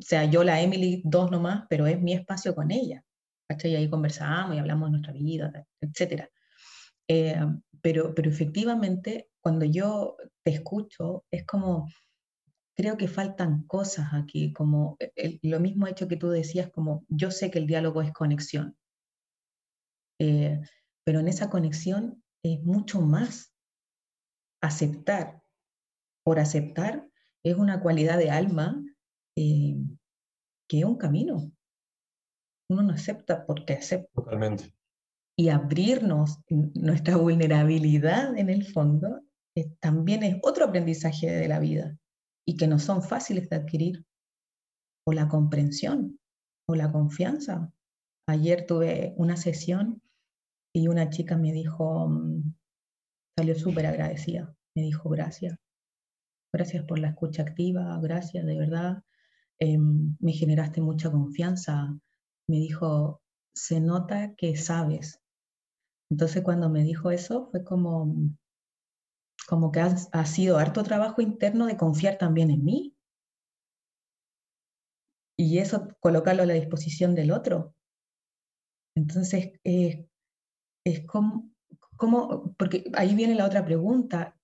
sea 0.02 0.26
yo 0.26 0.44
la 0.44 0.62
Emily 0.62 1.02
dos 1.06 1.32
nomás, 1.32 1.66
pero 1.70 1.88
es 1.88 2.02
mi 2.02 2.14
espacio 2.14 2.56
con 2.56 2.72
ella. 2.72 3.04
Y 3.64 3.76
ahí 3.76 3.90
conversamos 3.90 4.56
y 4.56 4.60
hablamos 4.60 4.88
de 4.88 4.92
nuestra 4.92 5.14
vida, 5.14 5.66
etc. 5.82 6.28
Eh, 7.08 7.40
pero, 7.82 8.16
pero 8.16 8.30
efectivamente, 8.30 9.30
cuando 9.40 9.66
yo 9.66 10.18
te 10.44 10.52
escucho, 10.52 11.26
es 11.30 11.46
como, 11.46 11.88
creo 12.76 12.98
que 12.98 13.08
faltan 13.08 13.64
cosas 13.64 14.14
aquí, 14.14 14.54
como 14.54 14.98
e, 15.00 15.40
lo 15.44 15.60
mismo 15.60 15.88
hecho 15.88 16.08
que 16.08 16.18
tú 16.18 16.30
decías, 16.30 16.70
como 16.70 17.06
yo 17.08 17.32
sé 17.32 17.52
que 17.52 17.60
el 17.60 17.68
diálogo 17.68 18.02
es 18.02 18.12
conexión, 18.14 18.78
eh, 20.20 20.62
pero 21.04 21.20
en 21.20 21.28
esa 21.28 21.50
conexión 21.50 22.24
es 22.44 22.62
mucho 22.64 23.02
más 23.02 23.54
aceptar. 24.62 25.42
Por 26.24 26.40
aceptar 26.40 27.08
es 27.44 27.56
una 27.56 27.82
cualidad 27.82 28.18
de 28.18 28.32
alma 28.32 28.84
eh, 29.38 29.76
que 30.68 30.80
es 30.80 30.86
un 30.86 30.98
camino. 30.98 31.52
Uno 32.70 32.82
no 32.82 32.94
acepta 32.94 33.46
porque 33.46 33.74
acepta. 33.74 34.10
Totalmente 34.14 34.74
y 35.38 35.50
abrirnos 35.50 36.40
nuestra 36.50 37.18
vulnerabilidad 37.18 38.38
en 38.38 38.50
el 38.50 38.66
fondo 38.66 39.22
eh, 39.56 39.70
también 39.80 40.24
es 40.24 40.38
otro 40.42 40.66
aprendizaje 40.66 41.30
de 41.30 41.48
la 41.48 41.60
vida 41.60 41.98
y 42.48 42.58
que 42.58 42.68
no 42.68 42.80
son 42.80 43.02
fáciles 43.02 43.50
de 43.50 43.56
adquirir. 43.56 44.06
O 45.08 45.14
la 45.14 45.28
comprensión 45.28 46.20
o 46.68 46.76
la 46.76 46.92
confianza. 46.92 47.72
Ayer 48.28 48.66
tuve 48.66 49.14
una 49.18 49.38
sesión 49.38 50.02
y 50.74 50.88
una 50.88 51.10
chica 51.10 51.38
me 51.38 51.52
dijo, 51.52 52.10
mm, 52.10 52.56
salió 53.38 53.56
súper 53.56 53.86
agradecida, 53.86 54.56
me 54.76 54.84
dijo 54.84 55.10
gracias, 55.10 55.58
gracias 56.52 56.84
por 56.86 56.98
la 56.98 57.10
escucha 57.10 57.44
activa, 57.44 58.00
gracias 58.02 58.46
de 58.46 58.58
verdad, 58.58 59.04
em, 59.60 60.18
me 60.20 60.34
generaste 60.34 60.82
mucha 60.82 61.12
confianza, 61.12 61.96
me 62.48 62.58
dijo, 62.58 63.22
se 63.54 63.80
nota 63.80 64.34
que 64.36 64.58
sabes 64.58 65.22
entonces 66.10 66.44
cuando 66.44 66.70
me 66.70 66.84
dijo 66.84 67.12
eso 67.12 67.48
fue 67.52 67.64
como, 67.64 68.14
como 69.48 69.72
que 69.72 69.80
ha, 69.80 70.26
sido 70.26 70.58
harto 70.58 70.84
trabajo 70.84 71.22
interno 71.22 71.68
de 71.68 71.78
confiar 71.78 72.18
también 72.18 72.50
en 72.50 72.64
mí. 72.64 72.96
Y 75.38 75.60
eso 75.60 75.90
colocarlo 76.00 76.44
a 76.44 76.46
la 76.46 76.54
disposición 76.54 77.14
del 77.14 77.32
otro. 77.32 77.76
Entonces, 78.96 79.52
es 79.64 81.06
como, 81.06 81.52
como, 81.98 82.56
porque 82.58 82.86
ahí 82.94 83.16
viene 83.16 83.36
la 83.36 83.46
otra 83.46 83.66
pregunta. 83.66 84.38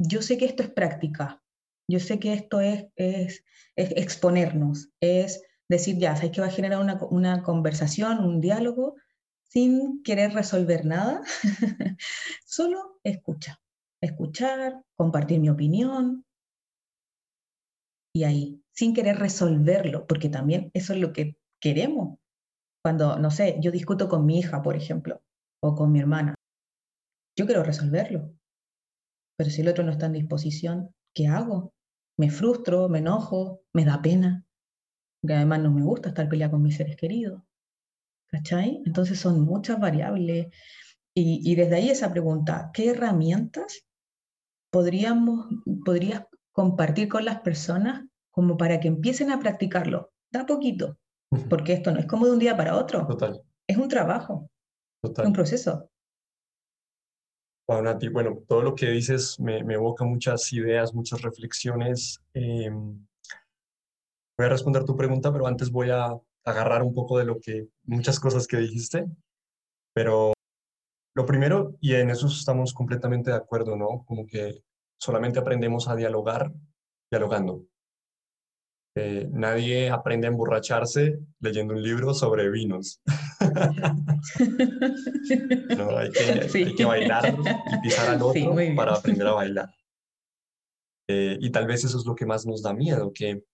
Yo 0.00 0.22
sé 0.22 0.38
que 0.38 0.44
esto 0.44 0.62
es 0.62 0.70
práctica, 0.70 1.42
yo 1.90 1.98
sé 1.98 2.20
que 2.20 2.32
esto 2.32 2.60
es, 2.60 2.86
es, 2.96 3.42
exponernos, 3.74 4.90
es 5.00 5.42
decir, 5.68 5.98
ya, 5.98 6.14
sabes 6.14 6.30
que 6.32 6.40
va 6.40 6.46
a 6.46 6.52
generar 6.52 6.80
una, 6.80 6.98
una 7.10 7.42
conversación, 7.42 8.24
un 8.24 8.40
diálogo, 8.40 8.94
sin 9.42 10.02
querer 10.02 10.32
resolver 10.34 10.84
nada, 10.84 11.22
solo 12.46 13.00
escucha, 13.02 13.60
escuchar, 14.00 14.82
compartir 14.96 15.40
mi 15.40 15.50
opinión 15.50 16.24
y 18.14 18.24
ahí, 18.24 18.62
sin 18.72 18.94
querer 18.94 19.18
resolverlo, 19.18 20.06
porque 20.06 20.28
también 20.28 20.70
eso 20.74 20.92
es 20.92 21.00
lo 21.00 21.12
que 21.12 21.36
queremos. 21.60 22.18
Cuando, 22.82 23.18
no 23.18 23.30
sé, 23.30 23.58
yo 23.60 23.70
discuto 23.70 24.08
con 24.08 24.24
mi 24.24 24.38
hija, 24.38 24.62
por 24.62 24.76
ejemplo, 24.76 25.22
o 25.62 25.74
con 25.74 25.92
mi 25.92 26.00
hermana, 26.00 26.34
yo 27.36 27.46
quiero 27.46 27.62
resolverlo, 27.62 28.32
pero 29.38 29.50
si 29.50 29.60
el 29.60 29.68
otro 29.68 29.84
no 29.84 29.92
está 29.92 30.06
en 30.06 30.14
disposición, 30.14 30.90
¿qué 31.14 31.28
hago? 31.28 31.72
Me 32.18 32.30
frustro, 32.30 32.88
me 32.88 32.98
enojo, 32.98 33.62
me 33.72 33.84
da 33.84 34.02
pena, 34.02 34.44
que 35.24 35.32
además 35.32 35.60
no 35.60 35.70
me 35.70 35.82
gusta 35.82 36.08
estar 36.08 36.28
peleada 36.28 36.50
con 36.50 36.62
mis 36.62 36.76
seres 36.76 36.96
queridos. 36.96 37.42
¿Cachai? 38.30 38.82
Entonces 38.84 39.18
son 39.18 39.40
muchas 39.42 39.78
variables. 39.78 40.48
Y, 41.14 41.54
desde 41.56 41.76
ahí 41.76 41.90
esa 41.90 42.12
pregunta, 42.12 42.70
¿qué 42.72 42.90
herramientas 42.90 43.84
podríamos, 44.70 45.46
podrías 45.84 46.24
compartir 46.52 47.08
con 47.08 47.24
las 47.24 47.40
personas 47.40 48.04
como 48.30 48.56
para 48.56 48.80
que 48.80 48.88
empiecen 48.88 49.30
a 49.30 49.40
practicarlo? 49.40 50.12
Da 50.30 50.46
poquito, 50.46 50.98
porque 51.48 51.72
esto 51.72 51.90
no 51.90 51.98
es 51.98 52.06
como 52.06 52.26
de 52.26 52.32
un 52.32 52.38
día 52.38 52.56
para 52.56 52.76
otro. 52.76 53.06
Total. 53.06 53.42
Es 53.66 53.76
un 53.76 53.88
trabajo, 53.88 54.50
Total. 55.02 55.26
un 55.26 55.32
proceso. 55.32 55.90
Bueno, 57.66 57.98
bueno, 58.12 58.38
todo 58.48 58.62
lo 58.62 58.74
que 58.74 58.90
dices 58.90 59.38
me, 59.38 59.62
me 59.62 59.74
evoca 59.74 60.04
muchas 60.04 60.50
ideas, 60.54 60.94
muchas 60.94 61.20
reflexiones. 61.20 62.18
Em, 62.32 63.06
voy 64.38 64.46
a 64.46 64.48
responder 64.48 64.84
tu 64.84 64.96
pregunta, 64.96 65.30
pero 65.30 65.46
antes 65.46 65.70
voy 65.70 65.90
a 65.90 66.18
agarrar 66.44 66.82
un 66.82 66.94
poco 66.94 67.18
de 67.18 67.26
lo 67.26 67.38
que, 67.40 67.68
muchas 67.84 68.18
cosas 68.18 68.46
que 68.46 68.56
dijiste, 68.56 69.06
pero 69.92 70.32
lo 71.14 71.26
primero, 71.26 71.76
y 71.80 71.94
en 71.94 72.10
eso 72.10 72.26
estamos 72.26 72.72
completamente 72.72 73.30
de 73.30 73.36
acuerdo, 73.36 73.76
¿no? 73.76 74.04
Como 74.06 74.26
que 74.26 74.62
solamente 74.98 75.38
aprendemos 75.38 75.88
a 75.88 75.96
dialogar 75.96 76.52
dialogando. 77.10 77.64
Eh, 78.96 79.28
nadie 79.30 79.90
aprende 79.90 80.26
a 80.26 80.30
emborracharse 80.30 81.20
leyendo 81.40 81.74
un 81.74 81.82
libro 81.82 82.14
sobre 82.14 82.50
vinos. 82.50 83.00
no, 85.78 85.96
hay 85.96 86.10
que, 86.10 86.84
bailar 86.84 87.36
y 87.72 87.80
pisar 87.80 88.10
al 88.10 88.22
otro 88.22 88.56
para 88.74 88.94
aprender 88.94 89.26
a 89.26 89.32
bailar. 89.32 89.70
Eh, 91.08 91.38
y 91.40 91.50
tal 91.50 91.66
vez 91.66 91.84
eso 91.84 91.96
es 91.98 92.06
lo 92.06 92.14
que 92.14 92.26
más 92.26 92.44
nos 92.44 92.62
da 92.62 92.74
miedo, 92.74 93.12
que 93.14 93.44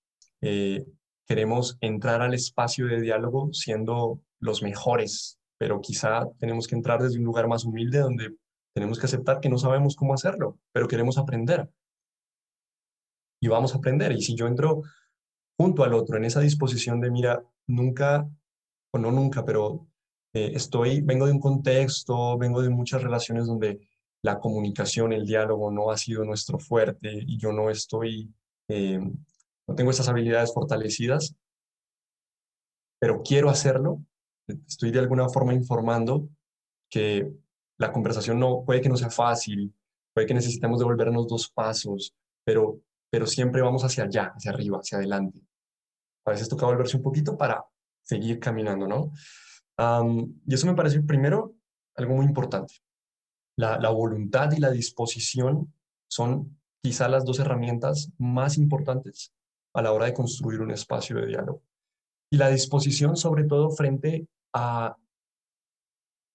eh, 0.41 0.85
queremos 1.27 1.77
entrar 1.81 2.23
al 2.23 2.33
espacio 2.35 2.87
de 2.87 3.01
diálogo 3.01 3.53
siendo 3.53 4.21
los 4.41 4.63
mejores, 4.63 5.39
pero 5.59 5.81
quizá 5.81 6.29
tenemos 6.39 6.67
que 6.67 6.75
entrar 6.75 7.03
desde 7.03 7.19
un 7.19 7.25
lugar 7.25 7.49
más 7.49 7.65
humilde 7.65 7.99
donde 7.99 8.37
tenemos 8.75 8.99
que 8.99 9.07
aceptar 9.07 9.41
que 9.41 9.49
no 9.49 9.59
sabemos 9.59 9.95
cómo 9.97 10.15
hacerlo, 10.15 10.59
pero 10.73 10.89
queremos 10.89 11.17
aprender. 11.17 11.71
Y 13.41 13.49
vamos 13.49 13.75
a 13.75 13.79
aprender. 13.79 14.13
Y 14.13 14.23
si 14.23 14.35
yo 14.35 14.47
entro 14.47 14.83
junto 15.57 15.85
al 15.85 15.95
otro, 15.95 16.17
en 16.17 16.25
esa 16.25 16.41
disposición 16.41 17.01
de, 17.01 17.11
mira, 17.11 17.43
nunca, 17.67 18.29
o 18.93 18.99
no 18.99 19.13
nunca, 19.13 19.45
pero 19.45 19.87
eh, 20.35 20.53
estoy, 20.55 21.01
vengo 21.01 21.27
de 21.27 21.33
un 21.33 21.41
contexto, 21.41 22.37
vengo 22.37 22.61
de 22.63 22.71
muchas 22.71 23.03
relaciones 23.03 23.47
donde 23.47 23.87
la 24.23 24.41
comunicación, 24.41 25.13
el 25.13 25.27
diálogo 25.27 25.71
no 25.71 25.91
ha 25.91 25.97
sido 25.97 26.25
nuestro 26.25 26.59
fuerte 26.59 27.23
y 27.27 27.39
yo 27.39 27.53
no 27.53 27.71
estoy, 27.71 28.33
eh, 28.69 28.99
no 28.99 29.75
tengo 29.75 29.91
esas 29.91 30.09
habilidades 30.09 30.53
fortalecidas, 30.53 31.37
pero 32.99 33.23
quiero 33.23 33.51
hacerlo, 33.51 34.01
estoy 34.47 34.91
de 34.91 34.99
alguna 34.99 35.29
forma 35.29 35.55
informando 35.55 36.29
que 36.91 37.33
la 37.79 37.93
conversación 37.93 38.39
no 38.39 38.65
puede 38.65 38.81
que 38.81 38.89
no 38.89 38.97
sea 38.97 39.11
fácil, 39.11 39.75
puede 40.13 40.27
que 40.27 40.35
necesitemos 40.35 40.79
devolvernos 40.79 41.27
dos 41.27 41.51
pasos, 41.51 42.15
pero, 42.45 42.81
pero 43.11 43.27
siempre 43.27 43.63
vamos 43.63 43.85
hacia 43.85 44.05
allá, 44.05 44.33
hacia 44.37 44.53
arriba, 44.53 44.79
hacia 44.79 44.99
adelante. 44.99 45.41
A 46.25 46.31
veces 46.31 46.49
toca 46.49 46.67
volverse 46.67 46.97
un 46.97 47.03
poquito 47.03 47.37
para 47.37 47.65
seguir 48.03 48.39
caminando, 48.39 48.87
¿no? 48.87 49.13
y 49.77 50.55
eso 50.55 50.69
me 50.69 50.75
parece 50.75 51.03
primero 51.03 51.57
algo 51.97 52.15
muy 52.15 52.27
importante. 52.27 52.75
La, 53.57 53.77
la 53.79 53.91
voluntad 53.91 54.53
y 54.53 54.61
la 54.61 54.71
disposición 54.71 55.73
son 56.07 56.61
quizá 56.81 57.09
las 57.09 57.25
dos 57.25 57.41
herramientas 57.41 58.13
más 58.19 58.57
importantes 58.57 59.33
a 59.73 59.83
la 59.83 59.93
hora 59.93 60.07
de 60.07 60.15
construir 60.15 60.61
un 60.61 60.71
espacio 60.71 61.17
de 61.17 61.27
diálogo. 61.27 61.63
Y 62.31 62.37
la 62.37 62.49
disposición 62.49 63.17
sobre 63.17 63.45
todo 63.45 63.71
frente 63.71 64.27
a, 64.53 64.97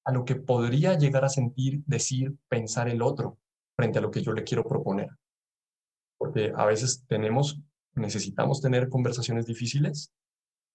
a 0.06 0.12
lo 0.12 0.26
que 0.26 0.36
podría 0.36 0.98
llegar 0.98 1.26
a 1.26 1.30
sentir, 1.30 1.84
decir, 1.86 2.36
pensar 2.48 2.90
el 2.90 3.02
otro 3.02 3.38
frente 3.76 4.00
a 4.00 4.02
lo 4.02 4.12
que 4.12 4.22
yo 4.22 4.34
le 4.34 4.44
quiero 4.44 4.64
proponer. 4.64 5.10
Porque 6.18 6.52
a 6.56 6.66
veces 6.66 7.06
tenemos, 7.08 7.60
necesitamos 7.96 8.62
tener 8.62 8.90
conversaciones 8.90 9.46
difíciles 9.46 10.12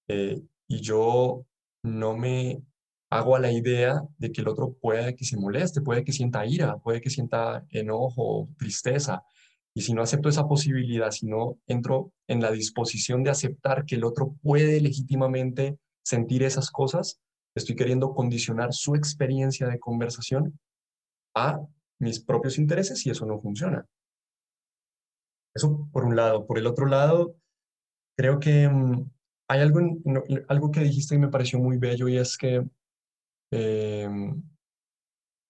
eh, 0.09 0.41
y 0.69 0.81
yo 0.81 1.45
no 1.83 2.17
me 2.17 2.63
hago 3.11 3.37
a 3.37 3.41
la 3.41 3.53
idea 3.53 4.03
de 4.19 4.33
que 4.33 4.41
el 4.41 4.49
otro 4.49 4.73
puede 4.73 5.15
que 5.15 5.25
se 5.25 5.37
moleste, 5.37 5.83
puede 5.83 6.03
que 6.03 6.13
sienta 6.13 6.47
ira, 6.47 6.79
puede 6.79 7.01
que 7.01 7.11
sienta 7.11 7.65
enojo, 7.71 8.49
tristeza. 8.59 9.23
Y 9.77 9.83
si 9.83 9.93
no 9.93 10.03
acepto 10.03 10.29
esa 10.29 10.47
posibilidad, 10.47 11.11
si 11.11 11.27
no 11.27 11.59
entro 11.67 12.13
en 12.29 12.41
la 12.41 12.53
disposición 12.53 13.25
de 13.25 13.31
aceptar 13.31 13.85
que 13.85 13.97
el 13.97 14.05
otro 14.05 14.37
puede 14.43 14.81
legítimamente 14.81 15.79
sentir 16.05 16.45
esas 16.45 16.71
cosas, 16.71 17.21
estoy 17.57 17.75
queriendo 17.75 18.15
condicionar 18.15 18.73
su 18.73 18.95
experiencia 18.95 19.67
de 19.67 19.81
conversación 19.81 20.59
a 21.35 21.61
mis 21.99 22.21
propios 22.21 22.59
intereses 22.59 23.05
y 23.07 23.11
eso 23.11 23.27
no 23.27 23.41
funciona. 23.41 23.87
Eso 25.55 25.89
por 25.93 26.05
un 26.05 26.17
lado. 26.17 26.47
Por 26.47 26.59
el 26.59 26.67
otro 26.67 26.87
lado, 26.87 27.37
creo 28.17 28.39
que 28.39 28.69
mm, 28.69 29.11
hay 29.49 29.61
algo, 29.61 29.81
algo 30.49 30.71
que 30.71 30.81
dijiste 30.81 31.15
y 31.15 31.19
me 31.19 31.29
pareció 31.29 31.59
muy 31.59 31.79
bello 31.79 32.09
y 32.09 32.19
es 32.19 32.37
que 32.37 32.65
em, 33.53 34.43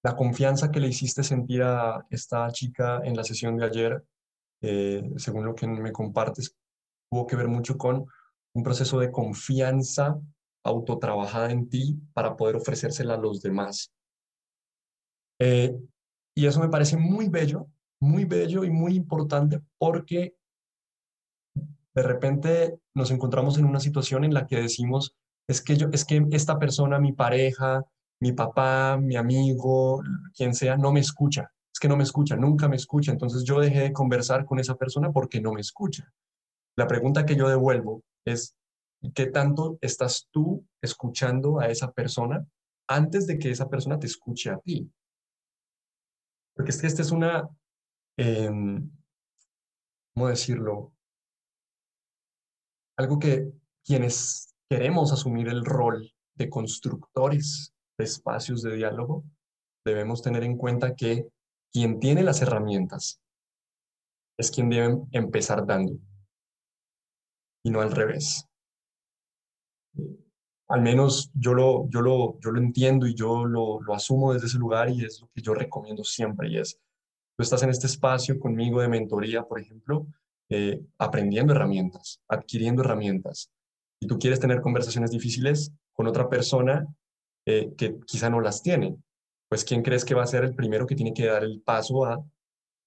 la 0.03 0.17
confianza 0.17 0.71
que 0.71 0.81
le 0.81 0.89
hiciste 0.89 1.23
sentir 1.23 1.63
a 1.63 2.07
esta 2.11 2.51
chica 2.53 3.01
en 3.05 3.17
la 3.17 3.25
sesión 3.25 3.57
de 3.57 3.65
ayer, 3.65 4.05
eh, 4.67 5.11
según 5.17 5.45
lo 5.45 5.55
que 5.55 5.67
me 5.67 5.93
compartes, 5.93 6.57
tuvo 7.11 7.27
que 7.27 7.37
ver 7.37 7.49
mucho 7.49 7.77
con 7.77 8.07
un 8.55 8.63
proceso 8.63 8.99
de 8.99 9.11
confianza 9.11 10.19
autotrabajada 10.65 11.51
en 11.51 11.69
ti 11.69 11.99
para 12.15 12.35
poder 12.35 12.57
ofrecérsela 12.57 13.15
a 13.15 13.19
los 13.19 13.43
demás. 13.43 13.93
Eh, 15.39 15.77
y 16.35 16.47
eso 16.47 16.61
me 16.61 16.71
parece 16.71 16.97
muy 16.97 17.29
bello, 17.29 17.67
muy 18.01 18.25
bello 18.25 18.65
y 18.65 18.71
muy 18.71 18.95
importante 18.95 19.61
porque 19.77 20.35
de 21.95 22.03
repente 22.03 22.79
nos 22.95 23.11
encontramos 23.11 23.59
en 23.59 23.67
una 23.67 23.81
situación 23.81 24.25
en 24.25 24.33
la 24.33 24.47
que 24.47 24.57
decimos, 24.57 25.15
es 25.47 25.61
que 25.61 25.77
yo, 25.77 25.89
es 25.93 26.07
que 26.07 26.27
esta 26.33 26.59
persona, 26.59 26.99
mi 26.99 27.13
pareja, 27.13 27.85
mi 28.21 28.33
papá, 28.33 28.97
mi 28.97 29.17
amigo, 29.17 30.03
quien 30.35 30.55
sea, 30.55 30.79
no 30.79 30.91
me 30.91 31.01
escucha. 31.01 31.53
Que 31.85 31.89
no 31.89 31.99
me 31.99 32.05
escucha, 32.05 32.35
nunca 32.35 32.67
me 32.67 32.77
escucha. 32.77 33.13
Entonces 33.13 33.45
yo 33.45 33.61
dejé 33.61 33.81
de 33.81 33.93
conversar 33.93 34.47
con 34.47 34.59
esa 34.59 34.75
persona 34.75 35.13
porque 35.13 35.43
no 35.43 35.53
me 35.53 35.61
escucha. 35.61 36.11
La 36.79 36.87
pregunta 36.87 37.27
que 37.27 37.37
yo 37.37 37.47
devuelvo 37.47 38.03
es, 38.25 38.57
¿qué 39.15 39.27
tanto 39.27 39.77
estás 39.83 40.27
tú 40.31 40.67
escuchando 40.81 41.61
a 41.61 41.69
esa 41.69 41.93
persona 41.93 42.43
antes 42.89 43.27
de 43.27 43.39
que 43.39 43.51
esa 43.51 43.69
persona 43.69 43.99
te 43.99 44.07
escuche 44.07 44.49
a 44.49 44.57
ti? 44.61 44.91
Porque 46.55 46.71
es 46.71 46.81
que 46.81 46.87
esta 46.87 47.03
es 47.03 47.11
una, 47.11 47.51
em, 48.17 48.91
¿cómo 50.15 50.29
decirlo? 50.29 50.95
Algo 52.97 53.19
que 53.19 53.53
quienes 53.85 54.55
queremos 54.71 55.13
asumir 55.13 55.49
el 55.49 55.63
rol 55.67 56.11
de 56.35 56.49
constructores 56.49 57.75
de 57.99 58.05
espacios 58.07 58.63
de 58.63 58.75
diálogo, 58.75 59.23
debemos 59.85 60.23
tener 60.23 60.45
en 60.45 60.57
cuenta 60.57 60.95
que 60.95 61.29
quien 61.75 61.99
tiene 61.99 62.23
las 62.23 62.41
herramientas 62.41 63.21
es 64.39 64.51
quien 64.51 64.71
debe 64.71 64.97
empezar 65.11 65.67
dando 65.67 65.99
y 67.65 67.71
no 67.71 67.81
al 67.81 67.91
revés. 67.91 68.47
Al 70.69 70.83
menos 70.83 71.31
yo 71.35 71.53
lo, 71.53 71.89
yo 71.91 72.01
lo, 72.01 72.39
yo 72.41 72.53
lo 72.53 72.61
entiendo 72.61 73.07
y 73.07 73.15
yo 73.15 73.45
lo, 73.45 73.81
lo 73.81 73.95
asumo 73.95 74.33
desde 74.33 74.47
ese 74.47 74.59
lugar 74.59 74.89
y 74.89 75.05
es 75.05 75.21
lo 75.21 75.29
que 75.35 75.43
yo 75.43 75.53
recomiendo 75.53 76.05
siempre 76.05 76.49
y 76.49 76.59
es, 76.59 76.81
tú 77.37 77.43
estás 77.43 77.63
en 77.65 77.71
este 77.71 77.87
espacio 77.87 78.39
conmigo 78.39 78.81
de 78.81 78.89
mentoría, 78.89 79.43
por 79.43 79.61
ejemplo, 79.61 80.07
eh, 80.51 80.81
aprendiendo 80.99 81.55
herramientas, 81.55 82.21
adquiriendo 82.29 82.83
herramientas. 82.83 83.51
Y 84.01 84.07
tú 84.07 84.19
quieres 84.19 84.41
tener 84.41 84.61
conversaciones 84.61 85.11
difíciles 85.11 85.73
con 85.93 86.07
otra 86.07 86.29
persona 86.29 86.87
eh, 87.47 87.73
que 87.77 87.99
quizá 88.07 88.31
no 88.31 88.41
las 88.41 88.63
tiene. 88.63 88.97
Pues 89.55 89.65
¿quién 89.65 89.85
crees 89.85 90.05
que 90.05 90.17
va 90.17 90.25
a 90.25 90.27
ser 90.27 90.43
el 90.43 90.57
primero 90.57 90.85
que 90.85 90.97
tiene 90.97 91.15
que 91.15 91.27
dar 91.27 91.45
el 91.45 91.61
paso 91.61 92.05
a 92.05 92.21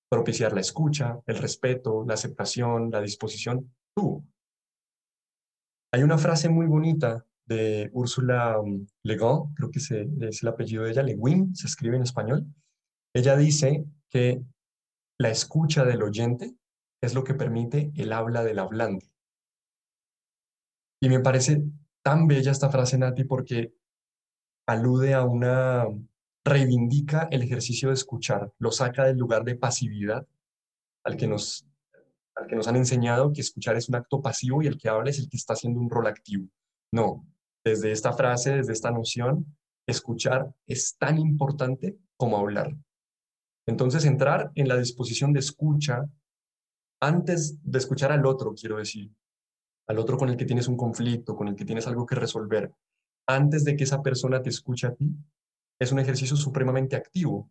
propiciar 0.10 0.52
la 0.52 0.60
escucha, 0.60 1.18
el 1.26 1.38
respeto, 1.38 2.04
la 2.06 2.16
aceptación, 2.16 2.92
la 2.92 3.00
disposición? 3.00 3.74
Tú. 3.96 4.22
Hay 5.94 6.04
una 6.04 6.18
frase 6.18 6.50
muy 6.50 6.66
bonita 6.66 7.26
de 7.46 7.90
Úrsula 7.94 8.60
um, 8.60 8.86
Le 9.04 9.16
Guin, 9.16 9.54
creo 9.56 9.72
que 9.72 9.80
es 9.80 9.92
el 10.42 10.48
apellido 10.50 10.84
de 10.84 10.92
ella, 10.92 11.04
Le 11.04 11.16
Guin, 11.16 11.56
se 11.56 11.68
escribe 11.68 11.96
en 11.96 12.04
español. 12.04 12.46
Ella 13.16 13.38
dice 13.38 13.86
que 14.10 14.44
la 15.18 15.30
escucha 15.30 15.86
del 15.86 16.04
oyente 16.04 16.54
es 17.02 17.14
lo 17.14 17.24
que 17.24 17.34
permite 17.34 17.94
el 17.96 18.12
habla 18.12 18.44
del 18.44 18.60
hablante. 18.60 19.10
Y 21.02 21.08
me 21.08 21.22
parece 21.22 21.64
tan 22.04 22.28
bella 22.28 22.52
esta 22.52 22.70
frase, 22.70 22.98
Nati, 22.98 23.24
porque 23.24 23.74
alude 24.68 25.14
a 25.14 25.24
una, 25.24 25.86
reivindica 26.48 27.28
el 27.32 27.42
ejercicio 27.42 27.90
de 27.90 27.96
escuchar, 27.96 28.52
lo 28.60 28.72
saca 28.72 29.06
del 29.06 29.18
lugar 29.18 29.44
de 29.44 29.56
pasividad 29.56 30.26
al 31.04 31.18
que 31.18 31.28
nos, 31.28 31.68
al 32.36 32.48
que 32.48 32.56
nos 32.56 32.68
han 32.68 32.76
enseñado 32.76 33.32
que 33.32 33.42
escuchar 33.42 33.76
es 33.76 33.90
un 33.90 33.96
acto 33.96 34.22
pasivo 34.22 34.62
y 34.62 34.68
el 34.68 34.78
que 34.78 34.90
habla 34.90 35.10
es 35.10 35.20
el 35.20 35.30
que 35.30 35.38
está 35.38 35.54
haciendo 35.54 35.80
un 35.80 35.90
rol 35.90 36.08
activo. 36.08 36.48
No, 36.92 37.26
desde 37.64 37.92
esta 37.92 38.14
frase, 38.14 38.58
desde 38.58 38.74
esta 38.74 38.92
noción, 38.92 39.58
escuchar 39.88 40.54
es 40.68 40.98
tan 40.98 41.18
importante 41.18 41.98
como 42.18 42.38
hablar. 42.38 42.76
Entonces, 43.68 44.06
entrar 44.06 44.52
en 44.56 44.68
la 44.68 44.78
disposición 44.78 45.34
de 45.34 45.40
escucha 45.40 46.10
antes 47.02 47.58
de 47.64 47.78
escuchar 47.78 48.12
al 48.12 48.26
otro, 48.26 48.54
quiero 48.54 48.78
decir, 48.78 49.12
al 49.88 50.00
otro 50.00 50.18
con 50.18 50.30
el 50.30 50.38
que 50.38 50.46
tienes 50.46 50.68
un 50.68 50.78
conflicto, 50.78 51.36
con 51.36 51.48
el 51.48 51.56
que 51.56 51.66
tienes 51.66 51.88
algo 51.88 52.06
que 52.06 52.16
resolver, 52.16 52.74
antes 53.28 53.64
de 53.64 53.76
que 53.76 53.84
esa 53.84 54.02
persona 54.02 54.42
te 54.42 54.50
escuche 54.50 54.88
a 54.88 54.96
ti, 54.96 55.14
es 55.80 55.92
un 55.92 56.00
ejercicio 56.00 56.36
supremamente 56.36 56.96
activo, 56.96 57.50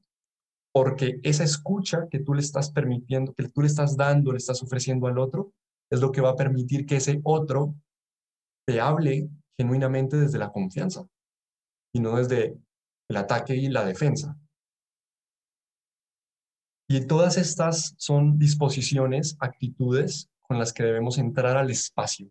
porque 0.72 1.20
esa 1.22 1.45
escucha 1.45 2.09
que 2.11 2.18
tú 2.18 2.35
le 2.35 2.41
estás 2.41 2.70
permitiendo, 2.70 3.33
que 3.33 3.49
tú 3.49 3.62
le 3.62 3.68
estás 3.68 3.97
dando, 3.97 4.33
le 4.33 4.39
estás 4.39 4.62
ofreciendo 4.62 5.07
al 5.07 5.18
otro, 5.18 5.53
es 5.91 6.01
lo 6.01 6.12
que 6.12 6.20
va 6.20 6.31
a 6.31 6.37
permitir 6.37 6.87
que 6.87 6.97
ese 6.97 7.20
otro 7.24 7.74
te 8.66 8.81
hable 8.81 9.29
genuinamente 9.57 10.16
desde 10.16 10.39
la 10.39 10.51
confianza 10.51 11.07
y 11.95 12.01
no 12.01 12.16
desde 12.16 12.59
el 13.09 13.16
ataque 13.16 13.55
y 13.55 13.68
la 13.68 13.85
defensa. 13.85 14.37
Y 16.89 17.07
todas 17.07 17.37
estas 17.37 17.95
son 17.99 18.39
disposiciones, 18.39 19.37
actitudes 19.41 20.31
con 20.43 20.59
las 20.59 20.72
que 20.72 20.85
debemos 20.85 21.18
entrar 21.18 21.57
al 21.57 21.70
espacio. 21.70 22.31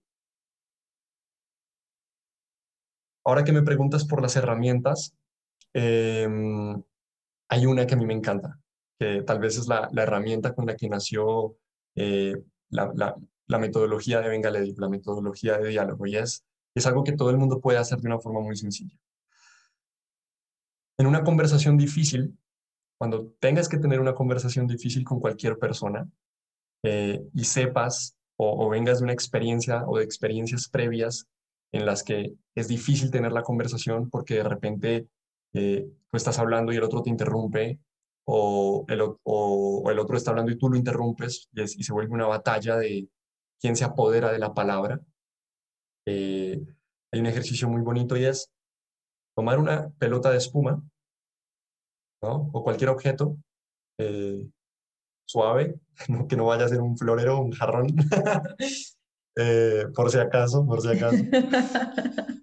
Ahora 3.26 3.44
que 3.44 3.52
me 3.52 3.64
preguntas 3.64 4.06
por 4.06 4.22
las 4.22 4.36
herramientas, 4.36 5.14
em, 5.76 6.82
hay 7.50 7.66
una 7.66 7.86
que 7.86 7.94
a 7.94 7.98
mí 7.98 8.06
me 8.06 8.14
encanta, 8.14 8.60
que 8.98 9.24
tal 9.24 9.40
vez 9.40 9.58
es 9.58 9.68
la, 9.68 9.90
herramienta 9.96 10.56
con 10.56 10.66
la 10.66 10.76
que 10.76 10.88
nació 10.90 11.58
eh, 11.96 12.36
la, 12.70 13.60
metodología 13.60 14.22
de 14.22 14.30
Bengaledi, 14.30 14.74
la 14.78 14.90
metodología 14.90 15.58
de 15.58 15.70
diálogo, 15.70 16.08
y 16.08 16.16
es, 16.16 16.46
es 16.74 16.86
algo 16.86 17.04
que 17.04 17.12
todo 17.12 17.30
el 17.30 17.38
mundo 17.38 17.60
puede 17.60 17.78
hacer 17.78 18.00
de 18.00 18.08
una 18.08 18.20
forma 18.20 18.40
muy 18.40 18.56
sencilla. 18.56 18.98
En 20.98 21.08
una 21.08 21.24
conversación 21.24 21.78
difícil, 21.78 22.38
cuando 22.98 23.34
tengas 23.40 23.68
que 23.68 23.78
tener 23.78 24.00
una 24.00 24.16
conversación 24.16 24.68
difícil 24.68 25.04
con 25.04 25.20
cualquier 25.20 25.60
persona 25.60 26.10
eh, 26.84 27.22
y 27.34 27.44
sepas 27.44 28.18
o, 28.38 28.70
vengas 28.70 29.00
de 29.00 29.04
una 29.04 29.14
experiencia 29.14 29.84
o 29.88 29.98
de 29.98 30.04
experiencias 30.04 30.70
previas 30.70 31.28
en 31.72 31.86
las 31.86 32.04
que 32.04 32.34
es 32.56 32.68
difícil 32.68 33.12
tener 33.12 33.32
la 33.32 33.44
conversación 33.44 34.10
porque 34.10 34.36
de 34.36 34.44
repente 34.44 35.08
eh, 35.56 35.90
tú 36.12 36.18
estás 36.18 36.38
hablando 36.38 36.74
y 36.74 36.76
el 36.76 36.84
otro 36.84 37.02
te 37.02 37.10
interrumpe 37.10 37.80
o 38.28 38.86
el, 38.90 39.02
o, 39.24 39.90
el 39.90 40.00
otro 40.00 40.18
está 40.18 40.32
hablando 40.32 40.52
y 40.52 40.58
tú 40.58 40.70
lo 40.70 40.78
interrumpes 40.78 41.50
y, 41.54 41.84
se 41.84 41.94
vuelve 41.94 42.14
una 42.14 42.28
batalla 42.28 42.76
de 42.78 43.08
quién 43.60 43.76
se 43.76 43.86
apodera 43.86 44.32
de 44.32 44.40
la 44.40 44.54
palabra. 44.54 45.00
Eh, 46.08 46.62
hay 47.12 47.20
un 47.20 47.26
ejercicio 47.26 47.70
muy 47.70 47.82
bonito 47.82 48.18
y 48.18 48.26
es 48.26 48.52
tomar 49.36 49.60
una 49.60 49.90
pelota 49.98 50.30
de 50.32 50.38
espuma 50.38 50.84
¿no? 52.22 52.50
o 52.52 52.64
cualquier 52.64 52.90
objeto 52.90 53.38
eh, 53.98 54.46
suave, 55.26 55.80
que 56.30 56.36
no 56.36 56.46
vaya 56.46 56.66
a 56.66 56.70
ser 56.70 56.82
un 56.82 56.98
florero 56.98 57.38
o 57.38 57.44
un 57.44 57.52
jarrón, 57.52 57.88
eh, 59.38 59.86
por 59.96 60.12
si 60.12 60.18
acaso, 60.18 60.66
por 60.66 60.82
si 60.82 60.90
acaso. 60.90 61.18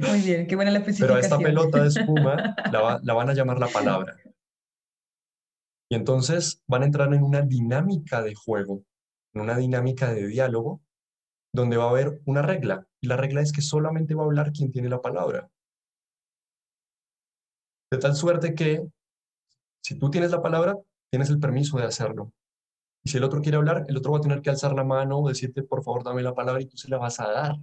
Muy 0.00 0.20
bien, 0.20 0.46
qué 0.46 0.56
buena 0.56 0.70
la 0.70 0.78
especificación. 0.78 1.08
Pero 1.08 1.14
a 1.14 1.20
esta 1.20 1.38
pelota 1.38 1.82
de 1.82 1.88
espuma 1.88 2.56
la, 2.72 3.00
la 3.02 3.14
van 3.14 3.30
a 3.30 3.34
llamar 3.34 3.58
la 3.58 3.68
palabra. 3.68 4.16
Y 5.88 5.94
entonces 5.94 6.62
van 6.66 6.82
a 6.82 6.86
entrar 6.86 7.12
en 7.14 7.22
una 7.22 7.42
dinámica 7.42 8.22
de 8.22 8.34
juego, 8.34 8.82
en 9.34 9.42
una 9.42 9.56
dinámica 9.56 10.12
de 10.12 10.26
diálogo, 10.26 10.82
donde 11.52 11.76
va 11.76 11.84
a 11.84 11.90
haber 11.90 12.20
una 12.24 12.42
regla. 12.42 12.86
Y 13.00 13.06
la 13.06 13.16
regla 13.16 13.40
es 13.40 13.52
que 13.52 13.62
solamente 13.62 14.14
va 14.14 14.22
a 14.22 14.26
hablar 14.26 14.52
quien 14.52 14.72
tiene 14.72 14.88
la 14.88 15.00
palabra. 15.00 15.48
De 17.90 17.98
tal 17.98 18.16
suerte 18.16 18.54
que 18.54 18.86
si 19.82 19.96
tú 19.98 20.10
tienes 20.10 20.32
la 20.32 20.42
palabra, 20.42 20.76
tienes 21.10 21.30
el 21.30 21.38
permiso 21.38 21.78
de 21.78 21.84
hacerlo. 21.84 22.32
Y 23.04 23.10
si 23.10 23.18
el 23.18 23.24
otro 23.24 23.40
quiere 23.40 23.56
hablar, 23.56 23.84
el 23.86 23.96
otro 23.96 24.10
va 24.12 24.18
a 24.18 24.20
tener 24.20 24.42
que 24.42 24.50
alzar 24.50 24.74
la 24.74 24.82
mano 24.82 25.20
o 25.20 25.28
decirte, 25.28 25.62
por 25.62 25.84
favor, 25.84 26.02
dame 26.02 26.22
la 26.22 26.34
palabra 26.34 26.60
y 26.60 26.66
tú 26.66 26.76
se 26.76 26.88
la 26.88 26.98
vas 26.98 27.20
a 27.20 27.30
dar. 27.30 27.56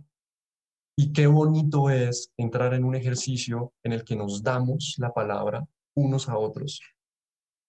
Y 0.95 1.11
qué 1.11 1.27
bonito 1.27 1.89
es 1.89 2.31
entrar 2.37 2.73
en 2.73 2.83
un 2.83 2.95
ejercicio 2.95 3.73
en 3.83 3.93
el 3.93 4.03
que 4.03 4.15
nos 4.15 4.43
damos 4.43 4.95
la 4.99 5.11
palabra 5.11 5.65
unos 5.95 6.29
a 6.29 6.37
otros 6.37 6.81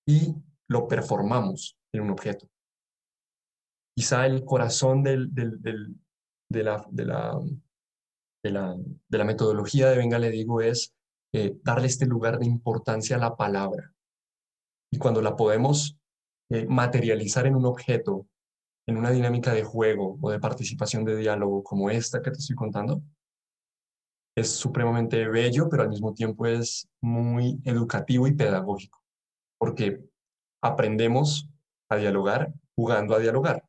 y 0.06 0.34
lo 0.68 0.88
performamos 0.88 1.78
en 1.92 2.02
un 2.02 2.10
objeto. 2.10 2.48
Quizá 3.96 4.26
el 4.26 4.44
corazón 4.44 5.02
de 5.02 5.28
la 6.50 6.86
metodología 9.24 9.88
de 9.88 9.96
Venga, 9.96 10.18
le 10.18 10.30
digo, 10.30 10.60
es 10.60 10.94
eh, 11.32 11.56
darle 11.62 11.86
este 11.86 12.06
lugar 12.06 12.38
de 12.38 12.46
importancia 12.46 13.16
a 13.16 13.20
la 13.20 13.36
palabra. 13.36 13.92
Y 14.92 14.98
cuando 14.98 15.20
la 15.20 15.34
podemos 15.34 15.96
eh, 16.50 16.66
materializar 16.66 17.46
en 17.46 17.56
un 17.56 17.66
objeto, 17.66 18.26
en 18.86 18.96
una 18.96 19.10
dinámica 19.10 19.52
de 19.52 19.64
juego 19.64 20.18
o 20.20 20.30
de 20.30 20.40
participación 20.40 21.04
de 21.04 21.16
diálogo 21.16 21.62
como 21.62 21.90
esta 21.90 22.20
que 22.20 22.30
te 22.30 22.38
estoy 22.38 22.56
contando, 22.56 23.02
es 24.36 24.50
supremamente 24.50 25.28
bello, 25.28 25.68
pero 25.68 25.84
al 25.84 25.88
mismo 25.88 26.12
tiempo 26.12 26.46
es 26.46 26.88
muy 27.00 27.60
educativo 27.64 28.26
y 28.26 28.32
pedagógico, 28.32 29.02
porque 29.58 30.04
aprendemos 30.62 31.48
a 31.88 31.96
dialogar 31.96 32.52
jugando 32.74 33.14
a 33.14 33.18
dialogar. 33.18 33.64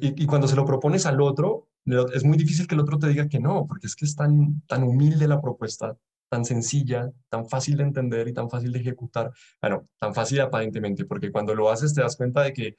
y, 0.00 0.26
cuando 0.26 0.48
se 0.48 0.56
lo 0.56 0.64
propones 0.64 1.04
al 1.04 1.20
otro, 1.20 1.68
es 2.14 2.24
muy 2.24 2.38
difícil 2.38 2.66
que 2.66 2.74
el 2.74 2.80
otro 2.80 2.98
te 2.98 3.08
diga 3.08 3.28
que 3.28 3.40
no, 3.40 3.66
porque 3.66 3.86
es 3.86 3.94
que 3.94 4.06
es 4.06 4.16
tan, 4.16 4.62
tan 4.66 4.82
humilde 4.82 5.28
la 5.28 5.40
propuesta, 5.40 5.96
tan 6.28 6.44
sencilla, 6.44 7.10
tan 7.28 7.48
fácil 7.48 7.76
de 7.76 7.84
entender 7.84 8.28
y 8.28 8.32
tan 8.32 8.50
fácil 8.50 8.72
de 8.72 8.80
ejecutar. 8.80 9.32
Bueno, 9.60 9.88
tan 9.98 10.14
fácil 10.14 10.40
aparentemente, 10.40 11.04
porque 11.04 11.30
cuando 11.30 11.54
lo 11.54 11.70
haces 11.70 11.94
te 11.94 12.02
das 12.02 12.16
cuenta 12.16 12.42
de 12.42 12.52
que 12.52 12.76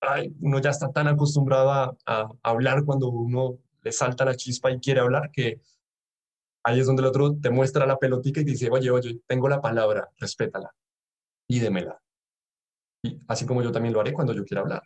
ay, 0.00 0.34
uno 0.40 0.60
ya 0.60 0.70
está 0.70 0.90
tan 0.90 1.08
acostumbrado 1.08 1.70
a, 2.06 2.28
hablar 2.42 2.84
cuando 2.84 3.08
uno 3.08 3.58
le 3.82 3.92
salta 3.92 4.24
la 4.24 4.34
chispa 4.34 4.70
y 4.70 4.80
quiere 4.80 5.00
hablar 5.00 5.30
que 5.30 5.60
ahí 6.64 6.80
es 6.80 6.86
donde 6.86 7.02
el 7.02 7.08
otro 7.08 7.36
te 7.36 7.50
muestra 7.50 7.86
la 7.86 7.98
pelotica 7.98 8.40
y 8.40 8.44
te 8.44 8.50
dice, 8.52 8.70
oye, 8.70 8.90
oye, 8.90 9.20
tengo 9.26 9.48
la 9.48 9.60
palabra, 9.60 10.10
respétala, 10.18 10.74
pídemela. 11.46 12.00
Y 13.02 13.18
así 13.28 13.46
como 13.46 13.62
yo 13.62 13.72
también 13.72 13.94
lo 13.94 14.00
haré 14.00 14.12
cuando 14.12 14.34
yo 14.34 14.44
quiera 14.44 14.60
hablar. 14.60 14.82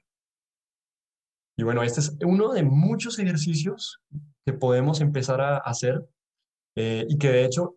Y 1.57 1.63
bueno, 1.63 1.83
este 1.83 2.01
es 2.01 2.17
uno 2.25 2.53
de 2.53 2.63
muchos 2.65 3.19
ejercicios 3.19 4.01
que 4.45 4.53
podemos 4.53 5.01
empezar 5.01 5.41
a 5.41 5.59
hacer 5.59 6.05
eh, 6.77 7.07
y 7.09 7.19
que 7.19 7.29
de 7.29 7.45
hecho 7.45 7.77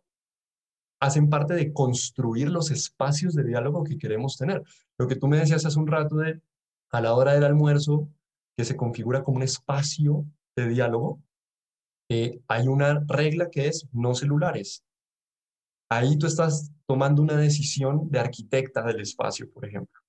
hacen 1.00 1.30
parte 1.30 1.54
de 1.54 1.74
construir 1.74 2.50
los 2.50 2.72
espacios 2.72 3.34
de 3.36 3.44
diálogo 3.44 3.84
que 3.84 3.98
queremos 3.98 4.38
tener. 4.38 4.64
Lo 4.98 5.08
que 5.08 5.16
tú 5.16 5.28
me 5.28 5.38
decías 5.38 5.66
hace 5.66 5.80
un 5.80 5.88
rato 5.88 6.18
de 6.18 6.42
a 6.92 7.02
la 7.02 7.14
hora 7.14 7.34
del 7.34 7.44
almuerzo, 7.44 8.10
que 8.56 8.66
se 8.66 8.76
configura 8.76 9.24
como 9.24 9.38
un 9.38 9.44
espacio 9.44 10.26
de 10.56 10.70
diálogo, 10.70 11.22
eh, 12.10 12.40
hay 12.48 12.68
una 12.68 13.04
regla 13.06 13.50
que 13.50 13.68
es 13.68 13.88
no 13.92 14.16
celulares. 14.16 14.84
Ahí 15.90 16.18
tú 16.18 16.26
estás 16.26 16.72
tomando 16.86 17.22
una 17.22 17.36
decisión 17.36 18.10
de 18.10 18.20
arquitecta 18.20 18.82
del 18.84 19.02
espacio, 19.02 19.50
por 19.52 19.66
ejemplo. 19.66 20.02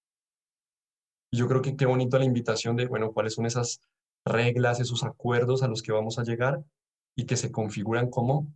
Y 1.30 1.39
yo 1.39 1.49
creo 1.49 1.61
que 1.61 1.76
qué 1.76 1.86
bonito 1.86 2.18
la 2.18 2.24
invitación 2.24 2.76
de, 2.76 2.86
bueno, 2.86 3.12
cuáles 3.12 3.34
son 3.34 3.47
esas 3.47 3.80
reglas, 4.24 4.80
esos 4.80 5.05
acuerdos 5.05 5.62
a 5.62 5.68
los 5.68 5.82
que 5.82 5.93
vamos 5.93 6.18
a 6.18 6.24
llegar 6.24 6.62
y 7.16 7.26
que 7.26 7.36
se 7.36 7.51
configuran 7.51 8.09
como 8.09 8.47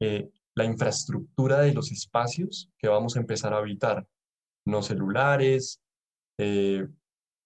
eh, 0.00 0.30
la 0.54 0.64
infraestructura 0.64 1.60
de 1.60 1.74
los 1.74 1.90
espacios 1.90 2.70
que 2.78 2.88
vamos 2.88 3.16
a 3.16 3.20
empezar 3.20 3.52
a 3.52 3.58
habitar. 3.58 4.06
No 4.66 4.82
celulares, 4.82 5.80
eh, 6.38 6.86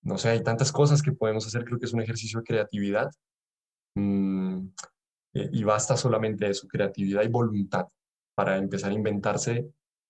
no 0.03 0.19
sé, 0.19 0.31
hay 0.31 0.43
tantas 0.43 0.71
cosas 0.73 1.03
que 1.03 1.13
podemos 1.13 1.47
hacer, 1.47 1.65
creo 1.65 1.79
que 1.79 1.87
es 1.87 1.93
un 1.93 2.03
ejercicio 2.03 2.41
de 2.41 2.45
creatividad. 2.45 3.11
Mm, 3.95 4.69
eh, 5.35 5.51
y 5.53 5.65
basta 5.65 5.97
solamente 5.97 6.49
eso, 6.49 6.69
creatividad 6.69 7.23
y 7.23 7.29
voluntad 7.29 7.87
para 8.35 8.57
empezar 8.57 8.91
a 8.91 8.95
inventarse 8.95 9.69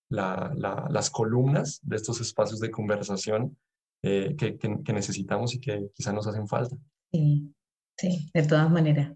las 0.09 1.09
columnas 1.11 1.79
de 1.83 1.95
estos 1.95 2.19
espacios 2.19 2.59
de 2.59 2.71
conversación 2.71 3.55
que, 4.01 4.35
que, 4.35 4.93
necesitamos 4.93 5.53
y 5.53 5.59
que 5.59 5.89
quizá 5.93 6.11
nos 6.11 6.25
hacen 6.25 6.47
falta. 6.47 6.75
Sí, 7.11 7.53
sí, 7.95 8.29
de 8.33 8.43
todas 8.47 8.71
maneras. 8.71 9.15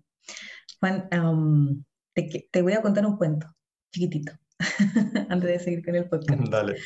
Juan, 0.79 1.09
te, 2.13 2.61
voy 2.61 2.73
a 2.73 2.81
contar 2.81 3.05
un 3.05 3.17
cuento 3.17 3.47
chiquitito 3.93 4.33
antes 5.29 5.49
de 5.49 5.59
seguir 5.59 5.85
con 5.85 5.95
el 5.95 6.09
podcast. 6.09 6.41
Dale. 6.49 6.77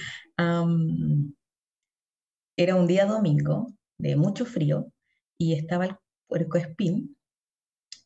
era 2.57 2.75
un 2.75 2.87
día 2.87 3.05
domingo 3.05 3.73
de 3.97 4.15
mucho 4.15 4.45
frío 4.45 4.91
y 5.37 5.53
estaba 5.53 5.85
el 5.85 5.95
puerco 6.27 6.57
espín 6.57 7.17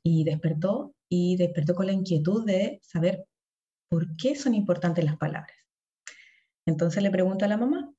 y 0.04 0.24
despertó 0.24 0.94
y 1.10 1.36
despertó 1.36 1.76
con 1.76 1.88
la 1.88 1.94
inquietud 1.94 2.46
de 2.46 2.80
saber 2.84 3.26
por 3.90 4.16
qué 4.16 4.36
son 4.36 4.54
importantes 4.54 5.04
las 5.04 5.18
palabras. 5.18 5.58
Entonces 6.66 7.04
le 7.04 7.12
pregunto 7.12 7.44
a 7.44 7.48
la 7.48 7.58
mamá, 7.58 7.92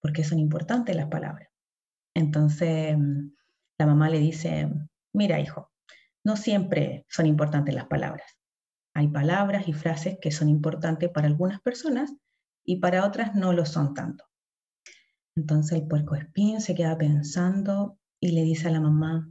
¿por 0.00 0.12
qué 0.12 0.24
son 0.24 0.38
importantes 0.38 0.96
las 0.96 1.08
palabras? 1.08 1.48
Entonces 2.14 2.96
la 3.78 3.86
mamá 3.86 4.08
le 4.08 4.18
dice, 4.18 4.70
mira 5.12 5.40
hijo, 5.40 5.70
no 6.24 6.36
siempre 6.36 7.04
son 7.08 7.26
importantes 7.26 7.74
las 7.74 7.86
palabras. 7.86 8.39
Hay 8.94 9.08
palabras 9.08 9.68
y 9.68 9.72
frases 9.72 10.18
que 10.20 10.30
son 10.30 10.48
importantes 10.48 11.10
para 11.10 11.26
algunas 11.26 11.60
personas 11.60 12.12
y 12.64 12.76
para 12.76 13.06
otras 13.06 13.34
no 13.34 13.52
lo 13.52 13.64
son 13.64 13.94
tanto. 13.94 14.24
Entonces 15.36 15.80
el 15.80 15.88
puerco 15.88 16.16
espín 16.16 16.60
se 16.60 16.74
queda 16.74 16.98
pensando 16.98 17.98
y 18.20 18.32
le 18.32 18.42
dice 18.42 18.68
a 18.68 18.72
la 18.72 18.80
mamá, 18.80 19.28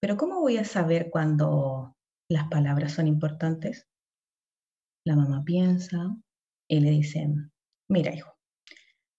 pero 0.00 0.16
¿cómo 0.16 0.40
voy 0.40 0.56
a 0.56 0.64
saber 0.64 1.10
cuando 1.10 1.96
las 2.28 2.48
palabras 2.48 2.92
son 2.92 3.06
importantes? 3.06 3.86
La 5.04 5.14
mamá 5.14 5.44
piensa 5.44 6.16
y 6.68 6.80
le 6.80 6.90
dice, 6.90 7.28
mira 7.88 8.14
hijo, 8.14 8.34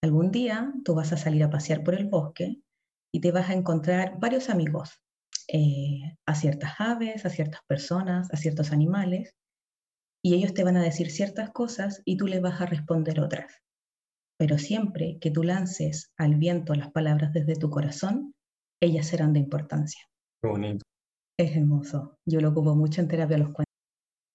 algún 0.02 0.32
día 0.32 0.74
tú 0.84 0.96
vas 0.96 1.14
a 1.14 1.18
salir 1.18 1.44
a 1.44 1.50
pasear 1.50 1.84
por 1.84 1.94
el 1.94 2.10
bosque 2.10 2.62
y 3.14 3.22
te 3.22 3.32
vas 3.32 3.50
a 3.50 3.54
encontrar 3.54 4.20
varios 4.20 4.50
amigos, 4.50 5.02
eh, 5.48 6.18
a 6.26 6.36
ciertas 6.36 6.74
aves, 6.80 7.26
a 7.26 7.30
ciertas 7.30 7.62
personas, 7.68 8.34
a 8.34 8.38
ciertos 8.38 8.72
animales, 8.72 9.36
y 10.26 10.36
ellos 10.36 10.54
te 10.54 10.64
van 10.64 10.78
a 10.78 10.84
decir 10.84 11.12
ciertas 11.12 11.52
cosas 11.52 12.02
y 12.06 12.16
tú 12.16 12.28
les 12.28 12.42
vas 12.42 12.62
a 12.62 12.66
responder 12.66 13.20
otras. 13.20 13.62
Pero 14.40 14.58
siempre 14.58 15.18
que 15.20 15.32
tú 15.32 15.44
lances 15.44 16.12
al 16.18 16.36
viento 16.36 16.74
las 16.74 16.92
palabras 16.92 17.34
desde 17.34 17.56
tu 17.56 17.70
corazón, 17.70 18.34
ellas 18.82 19.08
serán 19.08 19.34
de 19.34 19.40
importancia. 19.40 20.02
Qué 20.42 20.50
bonito. 20.50 20.84
Es 21.38 21.56
hermoso. 21.56 22.18
Yo 22.26 22.40
lo 22.40 22.50
ocupo 22.50 22.76
mucho 22.76 23.02
en 23.02 23.08
terapia 23.10 23.38
los 23.38 23.50
cuentos. 23.50 23.74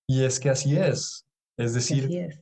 Y 0.09 0.25
es 0.25 0.39
que 0.39 0.51
así 0.51 0.77
es. 0.77 1.27
Es 1.57 1.75
decir, 1.75 2.09
es. 2.15 2.41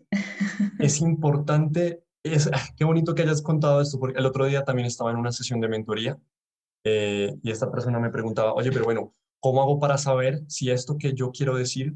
es. 0.79 1.01
importante, 1.01 2.03
es, 2.23 2.51
ah, 2.53 2.69
qué 2.77 2.85
bonito 2.85 3.15
que 3.15 3.23
hayas 3.23 3.43
contado 3.43 3.81
esto, 3.81 3.99
porque 3.99 4.19
el 4.19 4.27
otro 4.27 4.45
día 4.45 4.65
también 4.65 4.87
estaba 4.87 5.11
en 5.11 5.17
una 5.17 5.33
sesión 5.33 5.61
de 5.61 5.69
mentoría 5.69 6.19
eh, 6.85 7.35
y 7.43 7.51
esta 7.51 7.71
persona 7.71 7.99
me 7.99 8.11
preguntaba, 8.11 8.53
oye, 8.53 8.71
pero 8.71 8.85
bueno, 8.85 9.15
¿cómo 9.41 9.63
hago 9.63 9.79
para 9.81 9.99
saber 9.99 10.43
si 10.49 10.71
esto 10.71 10.99
que 10.99 11.15
yo 11.15 11.31
quiero 11.31 11.57
decir 11.57 11.95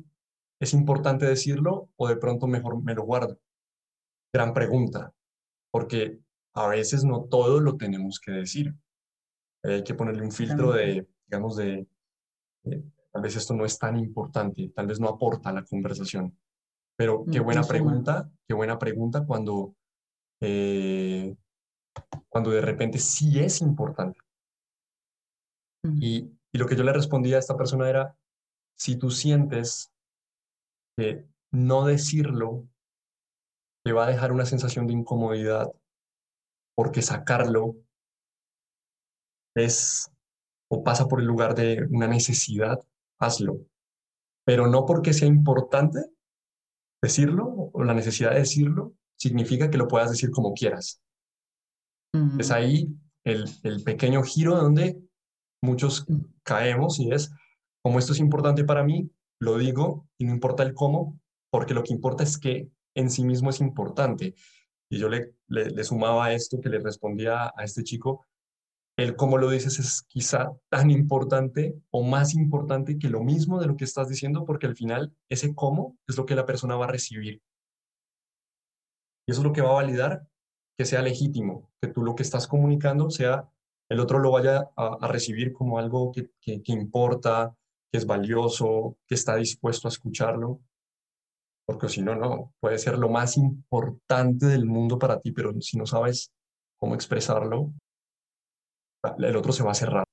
¿Es 0.61 0.74
importante 0.74 1.24
decirlo 1.26 1.88
o 1.96 2.08
de 2.08 2.16
pronto 2.16 2.46
mejor 2.46 2.82
me 2.82 2.94
lo 2.94 3.04
guardo? 3.04 3.38
Gran 4.32 4.52
pregunta, 4.52 5.12
porque 5.72 6.20
a 6.54 6.68
veces 6.68 7.02
no 7.02 7.24
todo 7.24 7.61
lo 7.61 7.76
tenemos 7.76 8.20
que 8.20 8.32
decir. 8.32 8.74
Hay 9.64 9.82
que 9.82 9.94
ponerle 9.94 10.22
un 10.22 10.32
filtro 10.32 10.72
de, 10.72 11.08
digamos, 11.26 11.56
de, 11.56 11.86
tal 13.11 13.22
vez 13.22 13.36
esto 13.36 13.54
no 13.54 13.64
es 13.64 13.78
tan 13.78 13.96
importante, 13.96 14.70
tal 14.74 14.86
vez 14.86 15.00
no 15.00 15.08
aporta 15.08 15.48
a 15.48 15.54
la 15.54 15.64
conversación. 15.64 16.36
Pero 16.96 17.24
qué 17.30 17.40
buena 17.40 17.62
pregunta, 17.62 18.30
qué 18.46 18.52
buena 18.52 18.78
pregunta 18.78 19.24
cuando, 19.24 19.74
eh, 20.42 21.34
cuando 22.28 22.50
de 22.50 22.61
repente 22.61 22.98
sí 22.98 23.38
es 23.38 23.62
importante. 23.62 24.18
Y, 25.98 26.30
y 26.52 26.58
lo 26.58 26.66
que 26.66 26.76
yo 26.76 26.84
le 26.84 26.92
respondía 26.92 27.36
a 27.36 27.38
esta 27.38 27.56
persona 27.56 27.88
era, 27.88 28.14
si 28.76 28.96
tú 28.96 29.11
sientes 29.11 29.90
que 31.01 31.24
no 31.51 31.86
decirlo 31.86 32.68
te 33.82 33.92
va 33.92 34.07
a 34.07 34.11
dejar 34.11 34.32
una 34.32 34.44
sensación 34.44 34.86
de 34.86 34.92
incomodidad, 34.92 35.72
porque 36.76 37.01
sacarlo 37.01 37.76
es 39.57 40.12
o 40.70 40.84
pasa 40.84 41.09
por 41.09 41.20
el 41.20 41.26
lugar 41.26 41.55
de 41.55 41.86
una 41.90 42.07
necesidad, 42.07 42.78
hazlo. 43.18 43.66
Pero 44.44 44.66
no 44.66 44.84
porque 44.84 45.14
sea 45.14 45.26
importante 45.26 46.01
decirlo 47.03 47.70
o 47.72 47.82
la 47.82 47.94
necesidad 47.94 48.32
de 48.32 48.40
decirlo, 48.40 48.92
significa 49.18 49.70
que 49.70 49.78
lo 49.78 49.88
puedas 49.88 50.11
decir 50.11 50.30
como 50.30 50.53
quieras. 50.53 51.03
Es 52.38 52.51
ahí 52.51 52.88
el, 53.24 53.48
el, 53.62 53.82
pequeño 53.84 54.22
giro 54.22 54.57
donde 54.57 55.01
muchos 55.62 56.05
mm. 56.09 56.24
caemos 56.42 56.98
y 56.98 57.11
es, 57.12 57.32
como 57.82 57.98
esto 57.98 58.12
es 58.12 58.18
importante 58.18 58.64
para 58.64 58.82
mí, 58.82 59.11
lo 59.41 59.57
digo 59.59 60.07
y 60.18 60.26
no 60.26 60.32
importa 60.32 60.62
el 60.62 60.74
cómo, 60.74 61.18
porque 61.51 61.74
lo 61.74 61.82
que 61.82 61.93
importa 61.93 62.22
es 62.22 62.38
que 62.38 62.68
en 62.95 63.11
sí 63.11 63.24
mismo 63.24 63.51
es 63.51 63.61
importante. 63.61 64.34
Y 64.91 64.99
yo 64.99 65.09
le, 65.09 65.34
le, 65.49 65.84
sumaba 65.84 66.26
a 66.26 66.32
esto 66.34 66.61
que 66.61 66.68
le 66.68 66.78
respondía 66.78 67.53
a 67.57 67.64
este 67.64 67.82
chico, 67.82 68.26
el 68.97 69.16
cómo 69.16 69.38
lo 69.38 69.49
dices 69.49 69.78
es 69.78 70.03
quizá 70.03 70.53
tan 70.68 70.91
importante 70.91 71.74
o 71.91 72.03
más 72.03 72.34
importante 72.34 72.99
que 72.99 73.09
lo 73.09 73.22
mismo 73.22 73.61
de 73.61 73.66
lo 73.66 73.76
que 73.76 73.84
estás 73.84 74.09
diciendo, 74.09 74.45
porque 74.45 74.66
al 74.66 74.76
final 74.76 75.14
ese 75.30 75.55
cómo 75.55 75.97
es 76.07 76.16
lo 76.18 76.26
que 76.26 76.34
la 76.34 76.45
persona 76.45 76.76
va 76.76 76.84
a 76.84 76.91
recibir. 76.91 77.41
Y 79.26 79.32
eso 79.32 79.41
es 79.41 79.45
lo 79.45 79.53
que 79.53 79.62
va 79.62 79.70
a 79.70 79.74
validar 79.74 80.26
que 80.76 80.84
sea 80.84 81.03
legítimo, 81.03 81.70
que 81.80 81.88
tú 81.88 82.03
lo 82.03 82.14
que 82.14 82.22
estás 82.22 82.47
comunicando 82.47 83.11
sea, 83.11 83.49
el 83.88 84.01
otro 84.01 84.18
lo 84.18 84.32
vaya 84.32 84.70
a, 84.76 85.09
recibir 85.09 85.53
como 85.53 85.78
algo 85.78 86.12
que, 86.12 86.30
que 86.41 86.72
importa, 86.72 87.57
que 87.91 87.99
es 87.99 88.07
valioso, 88.07 88.97
que 89.07 89.14
está 89.14 89.36
dispuesto 89.36 89.88
a 89.88 89.91
escucharlo 89.91 90.61
porque 91.70 91.88
si 91.88 92.03
no, 92.03 92.16
no, 92.16 92.53
puede 92.59 92.78
ser 92.78 92.99
lo 92.99 93.09
más 93.09 93.36
importante 93.36 94.47
del 94.47 94.66
mundo 94.66 94.99
para 94.99 95.20
ti, 95.20 95.30
pero 95.30 95.53
si 95.61 95.78
no 95.78 95.86
sabes 95.86 96.32
cómo 96.76 96.97
expresarlo, 96.97 97.72
el 99.18 99.36
otro 99.36 99.53
se 99.53 99.62
va 99.62 99.70
a 99.70 99.74
cerrar. 99.74 100.05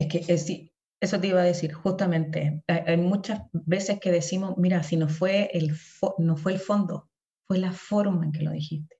Es 0.00 0.08
que 0.08 0.32
eso 0.32 1.20
te 1.20 1.26
iba 1.26 1.42
a 1.42 1.44
decir, 1.44 1.74
justamente, 1.74 2.62
hay 2.66 2.96
muchas 2.96 3.42
veces 3.52 4.00
que 4.00 4.10
decimos, 4.10 4.56
mira, 4.56 4.82
si 4.82 4.96
no 4.96 5.10
fue, 5.10 5.50
el 5.52 5.76
no 6.16 6.38
fue 6.38 6.54
el 6.54 6.58
fondo, 6.58 7.10
fue 7.46 7.58
la 7.58 7.72
forma 7.72 8.24
en 8.24 8.32
que 8.32 8.42
lo 8.42 8.52
dijiste. 8.52 8.96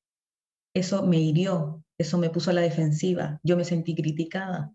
Eso 0.77 1.07
me 1.07 1.19
hirió, 1.19 1.83
eso 1.99 2.19
me 2.19 2.29
puso 2.29 2.51
a 2.51 2.55
la 2.55 2.61
defensiva, 2.61 3.41
yo 3.43 3.57
me 3.57 3.65
sentí 3.65 3.95
criticada. 3.95 4.75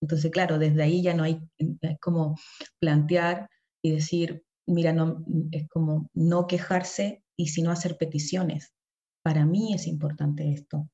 Entonces, 0.00 0.30
claro, 0.30 0.58
desde 0.58 0.82
ahí 0.82 1.02
ya 1.02 1.14
no 1.14 1.24
hay, 1.24 1.40
hay 1.82 1.96
como 1.98 2.36
plantear 2.78 3.48
y 3.82 3.92
decir, 3.92 4.44
mira, 4.66 4.92
no, 4.92 5.24
es 5.50 5.68
como 5.68 6.08
no 6.14 6.46
quejarse 6.46 7.22
y 7.36 7.48
sino 7.48 7.70
hacer 7.70 7.96
peticiones. 7.96 8.72
Para 9.22 9.44
mí 9.44 9.74
es 9.74 9.86
importante 9.86 10.50
esto. 10.52 10.88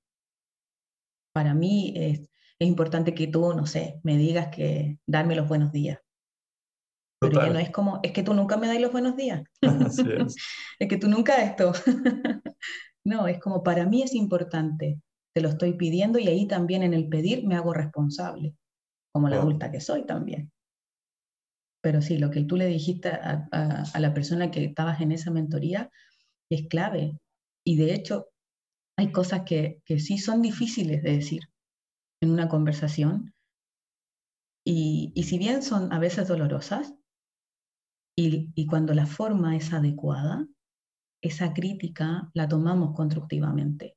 Para 1.32 1.54
mí 1.54 1.92
es, 1.96 2.20
es 2.58 2.68
importante 2.68 3.14
que 3.14 3.28
tú, 3.28 3.52
no 3.54 3.66
sé, 3.66 4.00
me 4.02 4.16
digas 4.16 4.48
que 4.48 4.98
darme 5.06 5.36
los 5.36 5.48
buenos 5.48 5.72
días. 5.72 6.00
Pero 7.18 7.40
ya 7.40 7.50
no 7.50 7.58
es 7.58 7.70
como, 7.70 8.00
es 8.02 8.12
que 8.12 8.22
tú 8.22 8.34
nunca 8.34 8.56
me 8.56 8.66
das 8.66 8.80
los 8.80 8.92
buenos 8.92 9.16
días. 9.16 9.42
es. 9.62 10.36
es 10.78 10.88
que 10.88 10.96
tú 10.96 11.08
nunca 11.08 11.42
esto. 11.42 11.72
no, 13.04 13.26
es 13.26 13.38
como 13.38 13.62
para 13.62 13.86
mí 13.86 14.02
es 14.02 14.14
importante. 14.14 15.00
Te 15.34 15.40
lo 15.40 15.50
estoy 15.50 15.74
pidiendo 15.74 16.18
y 16.18 16.28
ahí 16.28 16.46
también 16.46 16.82
en 16.82 16.94
el 16.94 17.08
pedir 17.08 17.46
me 17.46 17.56
hago 17.56 17.74
responsable, 17.74 18.54
como 19.16 19.30
la 19.30 19.36
adulta 19.36 19.70
que 19.70 19.80
soy 19.80 20.04
también. 20.04 20.52
Pero 21.82 22.02
sí, 22.02 22.18
lo 22.18 22.30
que 22.30 22.44
tú 22.44 22.58
le 22.58 22.66
dijiste 22.66 23.08
a, 23.08 23.48
la 23.98 24.12
persona 24.12 24.50
que 24.50 24.62
estabas 24.62 25.00
en 25.00 25.10
esa 25.10 25.30
mentoría 25.30 25.90
es 26.50 26.68
clave. 26.68 27.18
Y 27.64 27.76
de 27.78 27.94
hecho, 27.94 28.28
hay 28.98 29.12
cosas 29.12 29.44
que, 29.46 29.80
sí 29.86 30.18
son 30.18 30.42
difíciles 30.42 31.02
de 31.02 31.12
decir 31.12 31.44
en 32.20 32.30
una 32.30 32.46
conversación. 32.50 33.32
Y, 34.66 35.14
si 35.22 35.38
bien 35.38 35.62
son 35.62 35.94
a 35.94 35.98
veces 35.98 36.28
dolorosas, 36.28 36.92
y, 38.18 38.66
cuando 38.66 38.92
la 38.92 39.06
forma 39.06 39.56
es 39.56 39.72
adecuada, 39.72 40.46
esa 41.22 41.54
crítica 41.54 42.30
la 42.34 42.46
tomamos 42.48 42.94
constructivamente. 42.94 43.96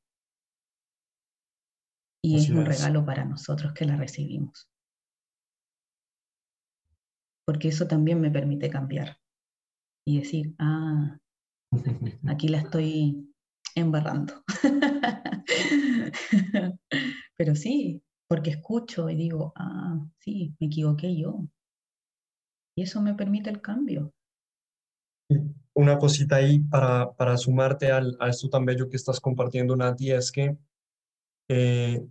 Y 2.23 2.37
es 2.37 2.49
un 2.49 2.65
regalo 2.65 3.05
para 3.05 3.25
nosotros 3.25 3.73
que 3.73 3.83
la 3.83 3.97
recibimos 3.97 4.69
porque 7.49 7.69
eso 7.69 7.87
también 7.87 8.21
me 8.21 8.29
permite 8.29 8.69
cambiar 8.69 9.17
y 10.05 10.19
decir, 10.19 10.53
ah, 10.59 11.17
aquí 12.27 12.47
la 12.47 12.57
estoy 12.59 13.33
embarrando. 13.73 14.43
Pero 17.35 17.55
sí, 17.55 18.03
porque 18.27 18.51
escucho 18.51 19.09
y 19.09 19.15
digo, 19.15 19.51
ah, 19.55 19.97
sí, 20.19 20.53
me 20.59 20.67
equivoqué 20.67 21.17
yo. 21.17 21.47
Y 22.77 22.83
eso 22.83 23.01
me 23.01 23.15
permite 23.15 23.49
el 23.49 23.61
cambio. 23.61 24.13
Una 25.73 25.97
cosita 25.97 26.35
ahí 26.35 26.59
para, 26.59 27.13
para 27.13 27.35
sumarte 27.35 27.91
al, 27.91 28.15
a 28.19 28.29
esto 28.29 28.47
tan 28.47 28.63
bello 28.63 28.87
que 28.87 28.97
estás 28.97 29.19
compartiendo, 29.19 29.75
Nati, 29.75 30.11
es 30.11 30.31
que 30.31 30.55
eh, 31.49 32.07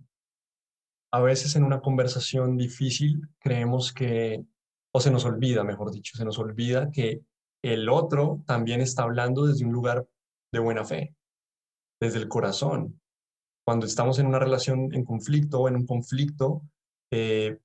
a 1.13 1.21
veces 1.21 1.55
en 1.55 1.63
una 1.63 1.81
conversación 1.81 2.57
difícil 2.57 3.23
creemos 3.39 3.93
que 3.93 4.45
o 4.93 5.01
se 5.01 5.11
nos 5.11 5.25
olvida, 5.25 5.65
mejor 5.65 5.91
dicho, 5.91 6.17
se 6.17 6.25
nos 6.25 6.39
olvida 6.39 6.91
que 6.91 7.23
el 7.63 7.89
otro 7.89 8.43
también 8.47 8.81
está 8.81 9.03
hablando 9.03 9.47
desde 9.47 9.65
un 9.65 9.73
lugar 9.73 10.07
de 10.53 10.59
buena 10.59 10.85
fe, 10.85 11.15
desde 12.01 12.19
el 12.19 12.29
corazón. 12.29 13.01
Cuando 13.67 13.87
estamos 13.87 14.19
en 14.19 14.27
una 14.27 14.39
relación 14.39 14.95
en 14.95 15.05
conflicto 15.05 15.61
o 15.61 15.69
en 15.69 15.77
un 15.77 15.87
conflicto, 15.87 16.63
eh, 17.13 17.59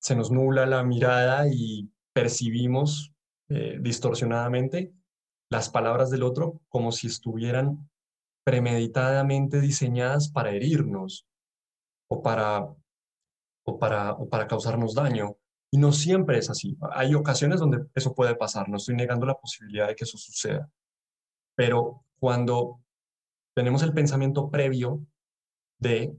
se 0.00 0.16
nos 0.16 0.30
nubla 0.30 0.66
la 0.66 0.82
mirada 0.82 1.46
y 1.48 1.90
percibimos 2.12 3.12
eh, 3.48 3.78
distorsionadamente 3.80 4.92
las 5.50 5.70
palabras 5.70 6.10
del 6.10 6.22
otro 6.22 6.60
como 6.68 6.92
si 6.92 7.06
estuvieran 7.06 7.88
premeditadamente 8.44 9.60
diseñadas 9.60 10.30
para 10.30 10.50
herirnos 10.50 11.26
o 12.10 12.22
para, 12.22 12.66
o 13.64 13.78
para, 13.78 14.12
o 14.12 14.28
para 14.28 14.46
causarnos 14.46 14.94
daño. 14.94 15.36
Y 15.70 15.78
no 15.78 15.92
siempre 15.92 16.38
es 16.38 16.48
así. 16.48 16.76
Hay 16.92 17.14
ocasiones 17.14 17.60
donde 17.60 17.86
eso 17.94 18.14
puede 18.14 18.34
pasar, 18.34 18.68
no 18.68 18.78
estoy 18.78 18.96
negando 18.96 19.26
la 19.26 19.34
posibilidad 19.34 19.88
de 19.88 19.94
que 19.94 20.04
eso 20.04 20.16
suceda. 20.16 20.70
Pero 21.54 22.04
cuando 22.18 22.80
tenemos 23.54 23.82
el 23.82 23.92
pensamiento 23.92 24.50
previo 24.50 25.04
de 25.78 26.16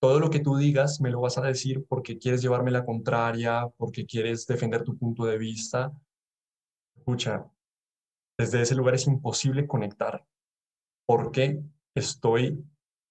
todo 0.00 0.20
lo 0.20 0.30
que 0.30 0.40
tú 0.40 0.56
digas 0.56 1.00
me 1.00 1.10
lo 1.10 1.20
vas 1.20 1.38
a 1.38 1.42
decir 1.42 1.84
porque 1.88 2.18
quieres 2.18 2.40
llevarme 2.40 2.70
la 2.70 2.84
contraria, 2.84 3.66
porque 3.76 4.06
quieres 4.06 4.46
defender 4.46 4.84
tu 4.84 4.96
punto 4.96 5.24
de 5.24 5.38
vista, 5.38 5.92
escucha, 6.96 7.46
desde 8.38 8.62
ese 8.62 8.74
lugar 8.74 8.94
es 8.94 9.06
imposible 9.06 9.66
conectar 9.66 10.24
porque 11.06 11.60
estoy 11.94 12.64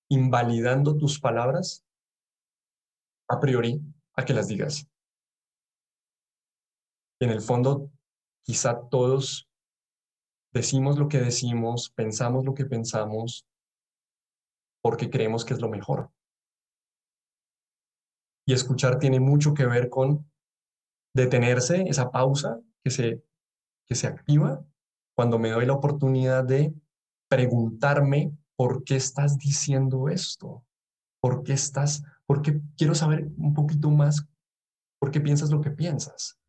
invalidando 0.09 0.95
tus 0.95 1.19
palabras 1.19 1.85
a 3.27 3.39
priori 3.39 3.81
a 4.13 4.23
que 4.23 4.33
las 4.33 4.47
digas 4.47 4.87
en 7.19 7.31
el 7.31 7.41
fondo 7.41 7.91
quizá 8.43 8.87
todos 8.89 9.49
decimos 10.53 10.97
lo 10.97 11.07
que 11.07 11.19
decimos, 11.19 11.89
pensamos 11.89 12.45
lo 12.45 12.53
que 12.53 12.65
pensamos, 12.65 13.45
porque 14.81 15.09
creemos 15.09 15.45
que 15.45 15.53
es 15.53 15.61
lo 15.61 15.69
mejor. 15.69 16.11
Y 18.45 18.53
escuchar 18.53 18.99
tiene 18.99 19.19
mucho 19.19 19.53
que 19.53 19.65
ver 19.65 19.89
con 19.89 20.29
detenerse, 21.13 21.83
esa 21.87 22.11
pausa 22.11 22.59
que 22.83 22.91
se, 22.91 23.23
que 23.85 23.95
se 23.95 24.07
activa 24.07 24.65
cuando 25.15 25.39
me 25.39 25.49
doy 25.49 25.65
la 25.65 25.73
oportunidad 25.73 26.43
de 26.43 26.73
preguntarme 27.27 28.31
por 28.55 28.83
qué 28.83 28.95
estás 28.95 29.37
diciendo 29.37 30.09
esto, 30.09 30.63
por 31.19 31.43
qué 31.43 31.53
estás, 31.53 32.03
porque 32.25 32.61
quiero 32.77 32.95
saber 32.95 33.27
un 33.37 33.53
poquito 33.53 33.89
más 33.89 34.25
por 34.99 35.11
qué 35.11 35.19
piensas 35.19 35.49
lo 35.49 35.61
que 35.61 35.71
piensas. 35.71 36.39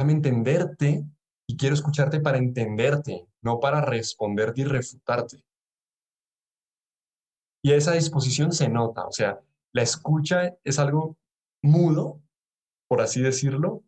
Déjame 0.00 0.14
entenderte 0.14 1.04
y 1.46 1.58
quiero 1.58 1.74
escucharte 1.74 2.20
para 2.20 2.38
entenderte, 2.38 3.26
no 3.42 3.60
para 3.60 3.82
responderte 3.82 4.62
y 4.62 4.64
refutarte. 4.64 5.44
Y 7.62 7.72
esa 7.72 7.92
disposición 7.92 8.50
se 8.52 8.70
nota, 8.70 9.06
o 9.06 9.12
sea, 9.12 9.42
la 9.74 9.82
escucha 9.82 10.56
es 10.64 10.78
algo 10.78 11.18
mudo, 11.62 12.22
por 12.88 13.02
así 13.02 13.20
decirlo, 13.20 13.84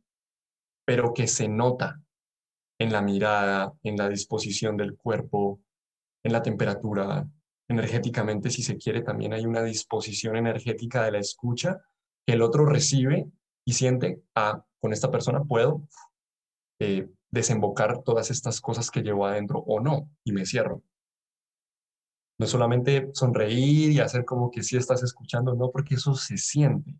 pero 0.84 1.14
que 1.14 1.26
se 1.26 1.48
nota 1.48 2.02
en 2.78 2.92
la 2.92 3.00
mirada, 3.00 3.72
en 3.82 3.96
la 3.96 4.10
disposición 4.10 4.76
del 4.76 4.98
cuerpo, 4.98 5.62
en 6.22 6.34
la 6.34 6.42
temperatura, 6.42 7.26
energéticamente, 7.68 8.50
si 8.50 8.62
se 8.62 8.76
quiere, 8.76 9.00
también 9.00 9.32
hay 9.32 9.46
una 9.46 9.62
disposición 9.62 10.36
energética 10.36 11.04
de 11.04 11.12
la 11.12 11.20
escucha 11.20 11.80
que 12.26 12.34
el 12.34 12.42
otro 12.42 12.66
recibe 12.66 13.32
y 13.64 13.72
siente, 13.72 14.22
ah, 14.34 14.64
con 14.80 14.92
esta 14.92 15.10
persona 15.10 15.42
puedo 15.44 15.86
eh, 16.80 17.08
desembocar 17.30 18.02
todas 18.02 18.30
estas 18.30 18.60
cosas 18.60 18.90
que 18.90 19.02
llevo 19.02 19.26
adentro 19.26 19.60
o 19.60 19.80
no, 19.80 20.10
y 20.24 20.32
me 20.32 20.46
cierro. 20.46 20.82
No 22.38 22.46
solamente 22.46 23.10
sonreír 23.14 23.92
y 23.92 24.00
hacer 24.00 24.24
como 24.24 24.50
que 24.50 24.62
sí 24.62 24.76
estás 24.76 25.02
escuchando, 25.02 25.54
no, 25.54 25.70
porque 25.70 25.94
eso 25.94 26.14
se 26.14 26.36
siente. 26.36 26.94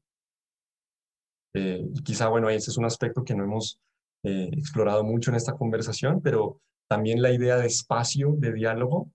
Eh, 1.54 1.86
y 1.94 2.02
quizá, 2.02 2.28
bueno, 2.28 2.48
ese 2.48 2.70
es 2.70 2.78
un 2.78 2.84
aspecto 2.84 3.24
que 3.24 3.34
no 3.34 3.44
hemos 3.44 3.78
eh, 4.24 4.48
explorado 4.52 5.04
mucho 5.04 5.30
en 5.30 5.36
esta 5.36 5.54
conversación, 5.54 6.20
pero 6.22 6.60
también 6.88 7.20
la 7.20 7.32
idea 7.32 7.56
de 7.56 7.66
espacio, 7.66 8.34
de 8.38 8.52
diálogo, 8.52 9.10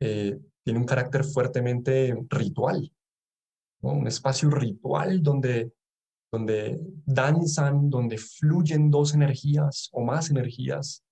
eh, 0.00 0.38
tiene 0.64 0.78
un 0.78 0.86
carácter 0.86 1.24
fuertemente 1.24 2.14
ritual, 2.28 2.92
un 3.80 4.06
espacio 4.06 4.50
ritual 4.50 5.22
donde, 5.22 5.72
donde 6.32 6.80
danzan, 7.04 7.90
donde 7.90 8.18
fluyen 8.18 8.90
dos 8.90 9.14
energías 9.14 9.90
o 9.92 10.02
más 10.02 10.30
energías 10.30 11.04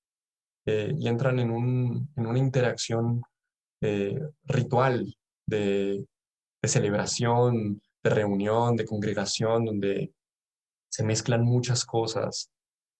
y 0.67 1.09
entran 1.09 1.39
en, 1.39 1.51
un, 1.51 2.09
en 2.17 2.27
una 2.27 2.39
interacción 2.39 3.23
ritual 4.45 5.15
de, 5.47 6.07
de 6.63 6.69
celebración, 6.69 7.83
de 8.03 8.11
reunión, 8.11 8.77
de 8.77 8.85
congregación, 8.85 9.65
donde 9.65 10.13
se 10.91 11.05
mezclan 11.05 11.45
muchas 11.45 11.85
cosas, 11.85 12.51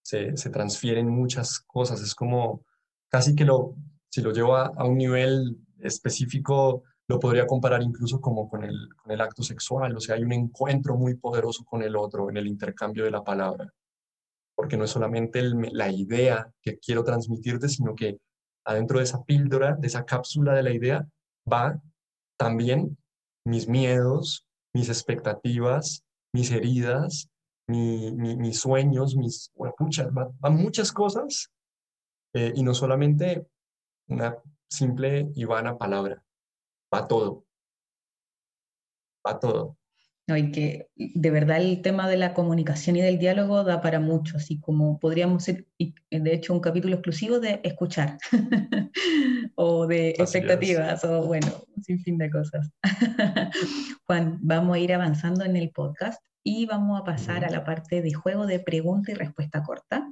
se, 0.03 0.35
se 0.37 0.49
transfieren 0.49 1.07
muchas 1.07 1.59
cosas. 1.59 2.01
Es 2.01 2.15
como 2.15 2.65
casi 3.09 3.35
que 3.35 3.45
lo, 3.45 3.75
si 4.09 4.21
lo 4.21 4.31
llevo 4.31 4.55
a, 4.55 4.85
un 4.85 4.97
nivel 4.97 5.57
específico, 5.79 6.83
lo 7.11 7.19
podría 7.19 7.45
comparar 7.45 7.83
incluso 7.83 8.21
como 8.21 8.49
con 8.49 8.63
el, 8.63 8.89
con 8.95 9.11
el 9.11 9.21
acto 9.21 9.43
sexual. 9.43 9.95
O 9.95 9.99
sea, 9.99 10.15
hay 10.15 10.23
un 10.23 10.31
encuentro 10.31 10.95
muy 10.95 11.15
poderoso 11.15 11.65
con 11.65 11.83
el 11.83 11.95
otro 11.95 12.29
en 12.29 12.37
el 12.37 12.47
intercambio 12.47 13.03
de 13.03 13.11
la 13.11 13.23
palabra. 13.23 13.71
Porque 14.55 14.77
no 14.77 14.85
es 14.85 14.91
solamente 14.91 15.41
la 15.43 15.91
idea 15.91 16.49
que 16.61 16.79
quiero 16.79 17.03
transmitirte, 17.03 17.67
sino 17.67 17.95
que 17.95 18.19
adentro 18.65 18.99
de 18.99 19.03
esa 19.03 19.23
píldora, 19.23 19.75
de 19.75 19.87
esa 19.87 20.05
cápsula 20.05 20.53
de 20.53 20.63
la 20.63 20.71
idea, 20.71 21.07
va 21.51 21.81
también 22.37 22.97
mis 23.45 23.67
miedos, 23.67 24.47
mis 24.73 24.87
expectativas, 24.87 26.03
mis 26.33 26.51
heridas, 26.51 27.29
mis 27.67 28.59
sueños, 28.59 29.15
mis, 29.15 29.51
bueno, 29.55 29.73
muchas, 29.79 30.07
van 30.13 30.55
muchas 30.55 30.91
cosas 30.91 31.51
eh, 32.33 32.51
y 32.55 32.63
no 32.63 32.73
solamente 32.73 33.47
una 34.07 34.37
simple 34.69 35.31
y 35.35 35.45
vana 35.45 35.77
palabra, 35.77 36.23
va 36.93 37.07
todo, 37.07 37.45
va 39.25 39.39
todo. 39.39 39.77
No, 40.27 40.37
y 40.37 40.51
que 40.51 40.87
de 40.95 41.31
verdad 41.31 41.57
el 41.57 41.81
tema 41.81 42.07
de 42.07 42.15
la 42.15 42.33
comunicación 42.33 42.95
y 42.95 43.01
del 43.01 43.17
diálogo 43.17 43.63
da 43.63 43.81
para 43.81 43.99
mucho, 43.99 44.37
así 44.37 44.59
como 44.59 44.99
podríamos 44.99 45.43
ser, 45.43 45.67
de 45.77 46.33
hecho, 46.33 46.53
un 46.53 46.59
capítulo 46.59 46.95
exclusivo 46.95 47.39
de 47.39 47.59
escuchar 47.63 48.17
o 49.55 49.87
de 49.87 50.11
expectativas 50.11 51.03
o 51.03 51.25
bueno, 51.25 51.47
sin 51.81 51.99
fin 51.99 52.17
de 52.17 52.29
cosas. 52.29 52.69
Juan, 54.05 54.37
vamos 54.41 54.75
a 54.75 54.79
ir 54.79 54.93
avanzando 54.93 55.43
en 55.43 55.55
el 55.55 55.71
podcast 55.71 56.23
y 56.43 56.65
vamos 56.65 57.01
a 57.01 57.03
pasar 57.03 57.43
a 57.43 57.49
la 57.49 57.63
parte 57.63 58.01
de 58.01 58.13
juego 58.13 58.45
de 58.45 58.59
pregunta 58.59 59.11
y 59.11 59.15
respuesta 59.15 59.63
corta. 59.63 60.10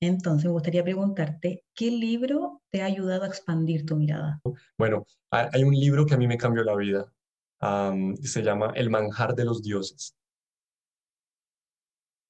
Entonces, 0.00 0.44
me 0.44 0.52
gustaría 0.52 0.84
preguntarte, 0.84 1.64
¿qué 1.74 1.90
libro 1.90 2.62
te 2.70 2.82
ha 2.82 2.86
ayudado 2.86 3.24
a 3.24 3.26
expandir 3.26 3.84
tu 3.84 3.96
mirada? 3.96 4.40
Bueno, 4.76 5.04
hay 5.30 5.64
un 5.64 5.74
libro 5.74 6.06
que 6.06 6.14
a 6.14 6.18
mí 6.18 6.26
me 6.26 6.38
cambió 6.38 6.62
la 6.62 6.76
vida. 6.76 7.12
se 8.22 8.42
llama 8.42 8.72
El 8.74 8.90
manjar 8.90 9.34
de 9.34 9.44
los 9.44 9.62
dioses. 9.62 10.14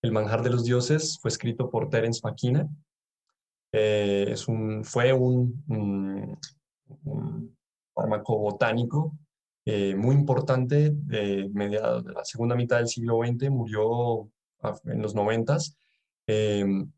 El 0.03 0.13
manjar 0.13 0.43
de 0.43 0.51
los 0.51 0.65
dioses 0.65 1.19
fue 1.21 1.31
escrito 1.31 1.71
por 1.71 1.91
Terence 1.91 2.21
McKenna. 2.25 2.69
Eh, 3.73 4.27
es 4.29 4.49
un, 4.49 4.83
fue 4.85 5.13
un, 5.13 5.63
un, 5.69 6.39
un 7.05 7.57
farmacobotánico 7.95 9.15
eh, 9.71 9.95
muy 9.95 10.15
importante 10.15 10.93
de, 10.95 11.51
mediados 11.53 12.03
de 12.03 12.13
la 12.13 12.25
segunda 12.25 12.55
mitad 12.55 12.79
del 12.79 12.89
siglo 12.89 13.19
XX, 13.23 13.51
murió 13.51 14.31
en 14.85 15.03
los 15.03 15.15
noventas. 15.15 15.77
Em, 16.27 16.91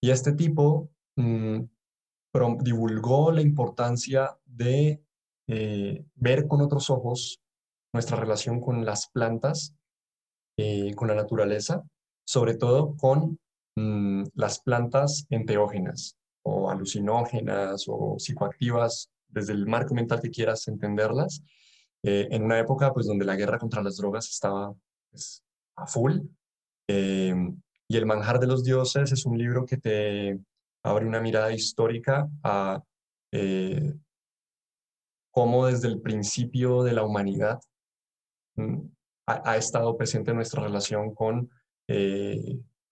y 0.00 0.10
este 0.10 0.32
tipo 0.32 0.90
mm, 1.16 1.60
divulgó 2.60 3.32
la 3.32 3.40
importancia 3.40 4.36
de 4.44 5.02
eh, 5.48 6.04
ver 6.14 6.46
con 6.46 6.60
otros 6.60 6.90
ojos 6.90 7.40
nuestra 7.92 8.16
relación 8.16 8.60
con 8.60 8.84
las 8.84 9.08
plantas, 9.10 9.74
eh, 10.56 10.94
con 10.94 11.08
la 11.08 11.14
naturaleza, 11.14 11.82
sobre 12.26 12.56
todo 12.56 12.96
con 12.96 13.38
mm, 13.76 14.24
las 14.34 14.60
plantas 14.60 15.26
enteógenas 15.30 16.16
o 16.42 16.70
alucinógenas 16.70 17.86
o 17.88 18.16
psicoactivas, 18.18 19.10
desde 19.28 19.52
el 19.52 19.66
marco 19.66 19.94
mental 19.94 20.20
que 20.20 20.30
quieras 20.30 20.68
entenderlas, 20.68 21.42
eh, 22.02 22.28
en 22.30 22.44
una 22.44 22.58
época 22.58 22.92
pues 22.92 23.06
donde 23.06 23.24
la 23.24 23.36
guerra 23.36 23.58
contra 23.58 23.82
las 23.82 23.96
drogas 23.96 24.28
estaba 24.28 24.74
pues, 25.10 25.42
a 25.76 25.86
full. 25.86 26.20
Eh, 27.88 27.94
y 27.94 27.96
El 27.96 28.06
manjar 28.06 28.38
de 28.38 28.46
los 28.46 28.64
dioses 28.64 29.12
es 29.12 29.26
un 29.26 29.38
libro 29.38 29.64
que 29.64 29.76
te 29.76 30.38
abre 30.82 31.06
una 31.06 31.20
mirada 31.20 31.52
histórica 31.52 32.28
a 32.42 32.82
eh, 33.32 33.94
cómo 35.30 35.66
desde 35.66 35.88
el 35.88 36.00
principio 36.00 36.82
de 36.82 36.92
la 36.92 37.02
humanidad 37.02 37.60
mm, 38.56 38.78
ha, 39.26 39.56
estado 39.56 39.96
presente 39.96 40.32
nuestra 40.32 40.62
relación 40.62 41.14
con 41.14 41.50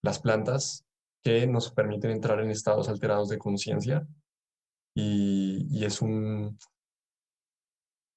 las 0.01 0.19
plantas 0.19 0.83
que 1.23 1.45
nos 1.45 1.71
permiten 1.71 2.11
entrar 2.11 2.39
en 2.39 2.49
estados 2.49 2.89
alterados 2.89 3.29
de 3.29 3.37
conciencia. 3.37 4.07
Y, 4.95 5.67
y, 5.69 5.85
es 5.85 6.01
un, 6.01 6.57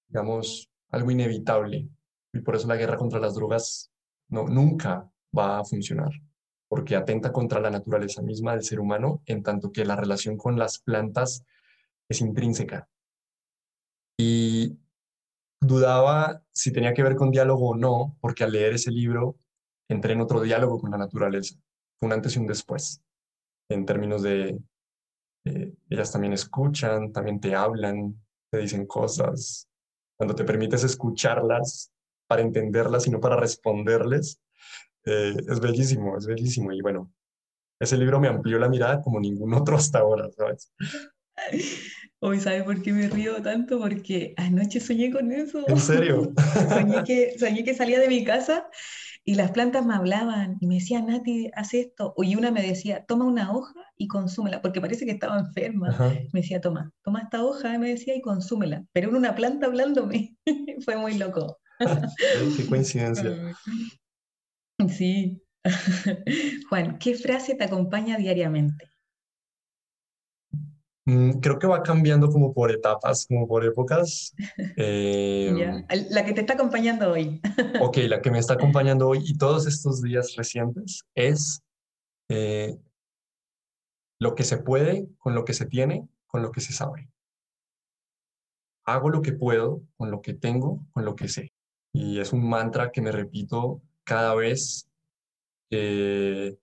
digamos, 0.08 0.70
algo 0.90 1.10
inevitable 1.10 1.88
y 2.32 2.40
por 2.40 2.56
eso 2.56 2.68
la 2.68 2.76
guerra 2.76 2.96
contra 2.96 3.20
las 3.20 3.34
drogas 3.34 3.90
no, 4.28 4.46
nunca 4.46 5.10
va 5.36 5.58
a 5.58 5.64
funcionar, 5.64 6.10
porque 6.70 6.94
atenta 6.94 7.32
contra 7.32 7.58
la 7.58 7.68
naturaleza 7.68 8.22
misma 8.22 8.52
del 8.52 8.62
ser 8.62 8.78
humano, 8.78 9.22
en 9.26 9.42
tanto 9.42 9.72
que 9.72 9.84
la 9.84 9.96
relación 9.96 10.36
con 10.36 10.56
las 10.56 10.78
plantas 10.78 11.44
es 12.08 12.20
intrínseca. 12.20 12.88
Y 14.16 14.78
dudaba 15.60 16.44
si 16.52 16.72
tenía 16.72 16.94
que 16.94 17.02
ver 17.02 17.16
con 17.16 17.32
diálogo 17.32 17.70
o 17.70 17.76
no, 17.76 18.16
porque 18.20 18.44
al 18.44 18.52
leer 18.52 18.74
ese 18.74 18.92
libro 18.92 19.36
entré 19.88 20.12
en 20.12 20.20
otro 20.20 20.40
diálogo 20.40 20.78
con 20.78 20.92
la 20.92 20.98
naturaleza. 20.98 21.56
Un 22.02 22.12
antes 22.12 22.36
y 22.36 22.38
un 22.38 22.46
después, 22.46 23.02
en 23.68 23.84
términos 23.84 24.22
de, 24.22 24.60
eh, 25.46 25.74
ellas 25.88 26.12
también 26.12 26.34
escuchan, 26.34 27.10
también 27.10 27.40
te 27.40 27.52
hablan, 27.52 28.14
te 28.48 28.58
dicen 28.58 28.86
cosas, 28.86 29.68
cuando 30.16 30.36
te 30.36 30.44
permites 30.44 30.84
escucharlas 30.84 31.90
para 32.28 32.42
entenderlas 32.42 33.08
y 33.08 33.10
no 33.10 33.18
para 33.18 33.34
responderles, 33.34 34.40
eh, 35.04 35.34
es 35.48 35.60
bellísimo, 35.60 36.16
es 36.16 36.26
bellísimo. 36.26 36.72
Y 36.72 36.80
bueno, 36.80 37.12
ese 37.78 37.96
libro 37.96 38.20
me 38.20 38.28
amplió 38.28 38.58
la 38.58 38.68
mirada 38.68 39.00
como 39.00 39.20
ningún 39.20 39.54
otro 39.54 39.76
hasta 39.76 40.00
ahora, 40.00 40.30
¿sabes? 40.36 40.72
Hoy, 42.18 42.38
¿sabes 42.38 42.64
por 42.64 42.82
qué 42.82 42.92
me 42.92 43.08
río 43.08 43.40
tanto? 43.40 43.78
Porque 43.78 44.34
anoche 44.36 44.78
soñé 44.78 45.10
con 45.10 45.32
eso. 45.32 45.64
¿En 45.66 45.78
serio? 45.80 46.32
soñé, 46.68 47.02
que, 47.04 47.38
soñé 47.38 47.64
que 47.64 47.74
salía 47.74 47.98
de 47.98 48.08
mi 48.08 48.24
casa 48.24 48.68
y 49.24 49.36
las 49.36 49.52
plantas 49.52 49.86
me 49.86 49.94
hablaban 49.94 50.56
y 50.60 50.66
me 50.66 50.74
decían, 50.74 51.06
Nati, 51.06 51.50
haz 51.54 51.72
esto. 51.72 52.14
Y 52.18 52.36
una 52.36 52.50
me 52.50 52.62
decía, 52.62 53.04
toma 53.06 53.24
una 53.24 53.52
hoja 53.52 53.74
y 53.96 54.06
consúmela, 54.08 54.60
porque 54.60 54.80
parece 54.80 55.04
que 55.06 55.12
estaba 55.12 55.38
enferma. 55.38 55.96
Me 56.32 56.40
decía, 56.40 56.60
toma, 56.60 56.92
toma 57.02 57.22
esta 57.22 57.44
hoja, 57.44 57.78
me 57.78 57.90
decía, 57.90 58.14
y 58.14 58.20
consúmela. 58.20 58.84
Pero 58.92 59.08
era 59.08 59.18
una 59.18 59.34
planta 59.34 59.66
hablándome. 59.66 60.36
Fue 60.84 60.96
muy 60.96 61.16
loco. 61.16 61.58
Qué 62.56 62.66
coincidencia. 62.66 63.54
Sí. 64.88 65.42
Juan, 66.68 66.98
¿qué 66.98 67.14
frase 67.14 67.54
te 67.54 67.64
acompaña 67.64 68.16
diariamente? 68.16 68.90
Mm, 71.06 71.40
creo 71.40 71.58
que 71.58 71.66
va 71.66 71.82
cambiando 71.82 72.30
como 72.30 72.52
por 72.52 72.70
etapas, 72.70 73.26
como 73.26 73.48
por 73.48 73.64
épocas. 73.64 74.34
Em, 74.76 75.84
la 76.10 76.24
que 76.24 76.32
te 76.32 76.42
está 76.42 76.54
acompañando 76.54 77.10
hoy. 77.10 77.40
ok, 77.80 77.96
la 78.08 78.20
que 78.20 78.30
me 78.30 78.38
está 78.38 78.54
acompañando 78.54 79.08
hoy 79.08 79.22
y 79.24 79.36
todos 79.36 79.66
estos 79.66 80.02
días 80.02 80.34
recientes 80.36 81.02
es 81.14 81.62
eh, 82.28 82.76
lo 84.20 84.34
que 84.34 84.44
se 84.44 84.58
puede 84.58 85.08
con 85.18 85.34
lo 85.34 85.44
que 85.44 85.54
se 85.54 85.66
tiene, 85.66 86.06
con 86.26 86.42
lo 86.42 86.52
que 86.52 86.60
se 86.60 86.72
sabe. 86.72 87.08
hago 88.84 89.08
lo 89.08 89.22
que 89.22 89.32
puedo 89.32 89.82
con 89.96 90.10
lo 90.10 90.20
que 90.20 90.34
tengo, 90.34 90.84
con 90.92 91.04
lo 91.04 91.14
que 91.16 91.28
sé. 91.28 91.52
Y 91.92 92.20
es 92.20 92.32
un 92.32 92.48
mantra 92.48 92.92
que 92.92 93.00
me 93.00 93.10
repito 93.10 93.82
cada 94.10 94.34
vez 94.34 94.90
que 95.70 96.58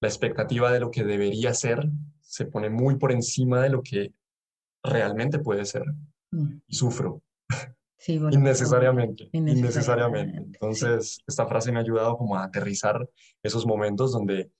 la 0.00 0.08
expectativa 0.08 0.72
de 0.72 0.80
lo 0.80 0.90
que 0.90 1.04
debería 1.04 1.54
ser 1.54 1.88
se 2.20 2.46
pone 2.46 2.68
muy 2.68 2.96
por 2.96 3.12
encima 3.12 3.62
de 3.62 3.70
lo 3.70 3.80
que 3.80 4.12
realmente 4.82 5.38
puede 5.38 5.64
ser. 5.66 5.84
Mm. 6.32 6.56
Y 6.66 6.74
sufro. 6.74 7.22
Sí, 7.96 8.14
innecesariamente, 8.32 9.28
innecesariamente, 9.32 10.38
Entonces, 10.38 11.20
esta 11.28 11.46
frase 11.46 11.70
me 11.70 11.78
ha 11.78 11.82
ayudado 11.82 12.16
como 12.16 12.34
a 12.34 12.42
aterrizar 12.42 13.08
esos 13.40 13.64
momentos 13.64 14.10
donde 14.10 14.50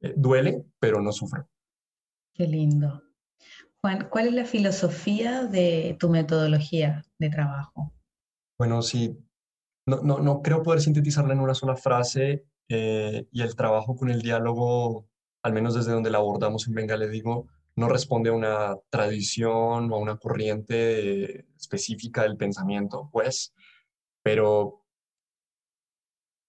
eh, 0.00 0.14
duele, 0.16 0.64
pero 0.78 1.02
no 1.02 1.10
sufro. 1.10 1.48
Qué 2.34 2.46
lindo. 2.46 3.02
Juan, 3.80 4.08
¿cuál 4.08 4.28
es 4.28 4.34
la 4.34 4.44
filosofía 4.44 5.46
de 5.46 5.96
tu 5.98 6.08
metodología 6.08 7.04
de 7.18 7.30
trabajo? 7.30 7.92
Bueno, 8.56 8.80
sí, 8.80 9.18
no, 9.86 10.02
no, 10.02 10.18
no 10.18 10.42
creo 10.42 10.62
poder 10.62 10.80
sintetizarla 10.80 11.32
en 11.32 11.40
una 11.40 11.54
sola 11.54 11.76
frase 11.76 12.44
eh, 12.68 13.26
y 13.30 13.42
el 13.42 13.56
trabajo 13.56 13.96
con 13.96 14.10
el 14.10 14.22
diálogo, 14.22 15.08
al 15.42 15.52
menos 15.52 15.74
desde 15.74 15.92
donde 15.92 16.10
la 16.10 16.18
abordamos 16.18 16.66
en 16.66 16.74
Venga, 16.74 16.96
le 16.96 17.08
digo, 17.08 17.48
no 17.76 17.88
responde 17.88 18.30
a 18.30 18.34
una 18.34 18.76
tradición 18.90 19.90
o 19.90 19.94
a 19.94 19.98
una 19.98 20.16
corriente 20.16 21.46
específica 21.56 22.22
del 22.22 22.36
pensamiento, 22.36 23.08
pues, 23.12 23.54
pero 24.22 24.84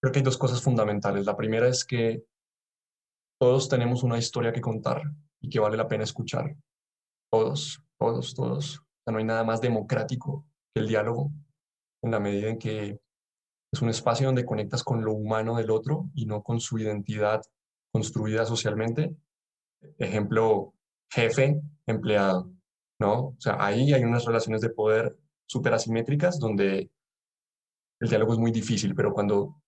creo 0.00 0.12
que 0.12 0.18
hay 0.20 0.24
dos 0.24 0.38
cosas 0.38 0.62
fundamentales. 0.62 1.26
La 1.26 1.36
primera 1.36 1.68
es 1.68 1.84
que 1.84 2.24
todos 3.40 3.68
tenemos 3.68 4.02
una 4.02 4.18
historia 4.18 4.52
que 4.52 4.60
contar 4.60 5.02
y 5.40 5.48
que 5.48 5.60
vale 5.60 5.76
la 5.76 5.88
pena 5.88 6.04
escuchar. 6.04 6.56
Todos, 7.30 7.82
todos, 7.98 8.34
todos. 8.34 8.82
no 9.06 9.18
hay 9.18 9.24
nada 9.24 9.44
más 9.44 9.60
democrático 9.60 10.46
que 10.72 10.80
el 10.80 10.88
diálogo, 10.88 11.32
en 12.02 12.10
la 12.10 12.20
medida 12.20 12.48
en 12.48 12.58
que 12.58 13.00
es 13.74 13.82
un 13.82 13.90
espacio 13.90 14.26
donde 14.26 14.44
conectas 14.44 14.82
con 14.84 15.04
lo 15.04 15.12
humano 15.12 15.56
del 15.56 15.70
otro 15.70 16.08
y 16.14 16.26
no 16.26 16.42
con 16.42 16.60
su 16.60 16.78
identidad 16.78 17.42
construida 17.92 18.46
socialmente. 18.46 19.16
Ejemplo, 19.98 20.74
jefe, 21.10 21.60
empleado, 21.86 22.52
¿no? 23.00 23.14
O 23.28 23.36
sea, 23.38 23.56
ahí 23.58 23.92
hay 23.92 24.04
unas 24.04 24.24
relaciones 24.24 24.60
de 24.60 24.70
poder 24.70 25.18
súper 25.46 25.74
asimétricas 25.74 26.38
donde 26.38 26.90
el 28.00 28.08
diálogo 28.08 28.32
es 28.32 28.38
muy 28.38 28.52
difícil, 28.52 28.94
pero 28.94 29.12
cuando 29.12 29.60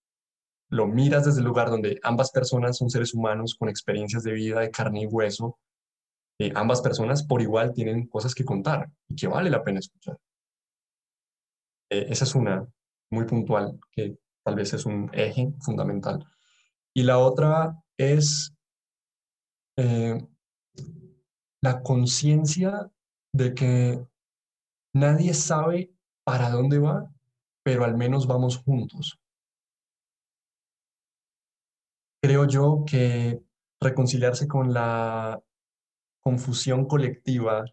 lo 0.71 0.87
miras 0.87 1.25
desde 1.25 1.41
el 1.41 1.47
lugar 1.47 1.69
donde 1.71 1.99
ambas 2.03 2.31
personas 2.31 2.77
son 2.77 2.91
seres 2.91 3.13
humanos 3.13 3.57
con 3.59 3.69
experiencias 3.69 4.23
de 4.23 4.33
vida 4.33 4.61
de 4.61 4.71
carne 4.71 5.03
y 5.03 5.07
hueso, 5.07 5.59
eh, 6.39 6.53
ambas 6.55 6.81
personas 6.81 7.25
por 7.25 7.43
igual 7.43 7.73
tienen 7.73 8.07
cosas 8.07 8.35
que 8.35 8.45
contar 8.45 8.89
y 9.09 9.17
que 9.17 9.27
vale 9.27 9.51
la 9.51 9.65
pena 9.65 9.81
escuchar. 9.81 10.17
Eh, 11.91 12.07
esa 12.09 12.25
es 12.25 12.35
una 12.35 12.69
muy 13.11 13.25
puntual 13.25 13.79
que 13.93 14.19
tal 14.45 14.55
vez 14.55 14.73
es 14.75 14.87
un 14.87 15.11
eje 15.13 15.53
fundamental. 15.61 16.25
Y 16.95 17.03
la 17.03 17.19
otra 17.19 17.77
es 17.97 18.53
eh, 19.77 20.19
la 21.63 21.83
conciencia 21.83 22.91
de 23.33 23.55
que 23.55 24.07
nadie 24.95 25.35
sabe 25.35 25.93
para 26.25 26.51
dónde 26.51 26.79
va, 26.79 27.13
pero 27.63 27.85
al 27.85 27.97
menos 27.97 28.27
vamos 28.27 28.59
juntos. 28.59 29.19
Creo 32.23 32.47
yo 32.47 32.85
que 32.87 33.43
reconciliarse 33.81 34.49
con 34.49 34.73
la 34.73 35.43
confusión 36.23 36.87
colectiva 36.87 37.65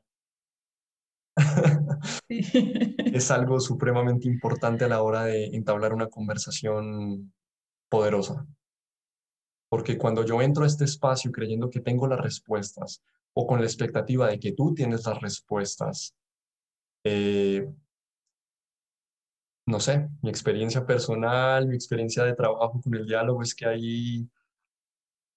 es 2.29 3.31
algo 3.31 3.59
supremamente 3.59 4.27
importante 4.27 4.85
a 4.85 4.87
la 4.87 5.01
hora 5.01 5.25
de 5.25 5.45
entablar 5.47 5.93
una 5.93 6.07
conversación 6.07 7.33
poderosa. 7.89 8.45
Porque 9.69 9.97
cuando 9.97 10.25
yo 10.25 10.41
entro 10.41 10.63
a 10.63 10.67
este 10.67 10.85
espacio 10.85 11.31
creyendo 11.31 11.69
que 11.69 11.79
tengo 11.79 12.07
las 12.07 12.19
respuestas 12.19 13.03
o 13.33 13.47
con 13.47 13.59
la 13.59 13.65
expectativa 13.65 14.27
de 14.27 14.39
que 14.39 14.51
tú 14.51 14.73
tienes 14.73 15.05
las 15.05 15.19
respuestas, 15.21 16.15
eh, 17.03 17.67
no 19.65 19.79
sé, 19.79 20.09
mi 20.21 20.29
experiencia 20.29 20.85
personal, 20.85 21.67
mi 21.67 21.75
experiencia 21.75 22.23
de 22.23 22.35
trabajo 22.35 22.81
con 22.81 22.93
el 22.95 23.05
diálogo 23.05 23.41
es 23.41 23.55
que 23.55 23.65
ahí 23.65 24.29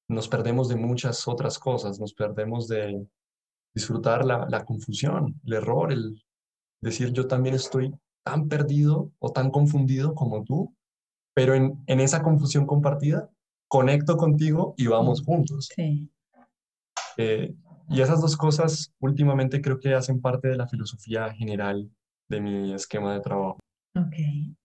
nos 0.09 0.29
perdemos 0.29 0.69
de 0.69 0.77
muchas 0.77 1.27
otras 1.27 1.59
cosas, 1.59 1.99
nos 1.99 2.12
perdemos 2.12 2.69
de 2.69 3.07
disfrutar 3.75 4.25
la, 4.25 4.47
la 4.49 4.64
confusión, 4.64 5.41
el 5.45 5.53
error, 5.53 5.93
el 5.93 6.26
decir 6.87 7.12
yo 7.12 7.26
también 7.26 7.55
estoy 7.55 7.95
tan 8.24 8.49
perdido 8.49 9.12
o 9.18 9.32
tan 9.32 9.51
confundido 9.51 10.14
como 10.14 10.45
tú, 10.45 10.74
pero 11.34 11.55
en, 11.55 11.82
en 11.87 12.01
esa 12.01 12.22
confusión 12.22 12.66
compartida 12.66 13.30
conecto 13.68 14.16
contigo 14.16 14.74
y 14.76 14.87
vamos 14.87 15.22
juntos. 15.22 15.68
Sí. 15.74 16.09
Eh, 17.18 17.55
y 17.89 18.01
esas 18.01 18.20
dos 18.20 18.37
cosas 18.37 18.93
últimamente 19.01 19.61
creo 19.61 19.78
que 19.78 19.95
hacen 19.95 20.20
parte 20.20 20.49
de 20.49 20.57
la 20.57 20.68
filosofía 20.68 21.32
general 21.34 21.91
de 22.28 22.41
mi 22.41 22.72
esquema 22.72 23.14
de 23.14 23.20
trabajo. 23.20 23.59
Ok. 23.95 24.14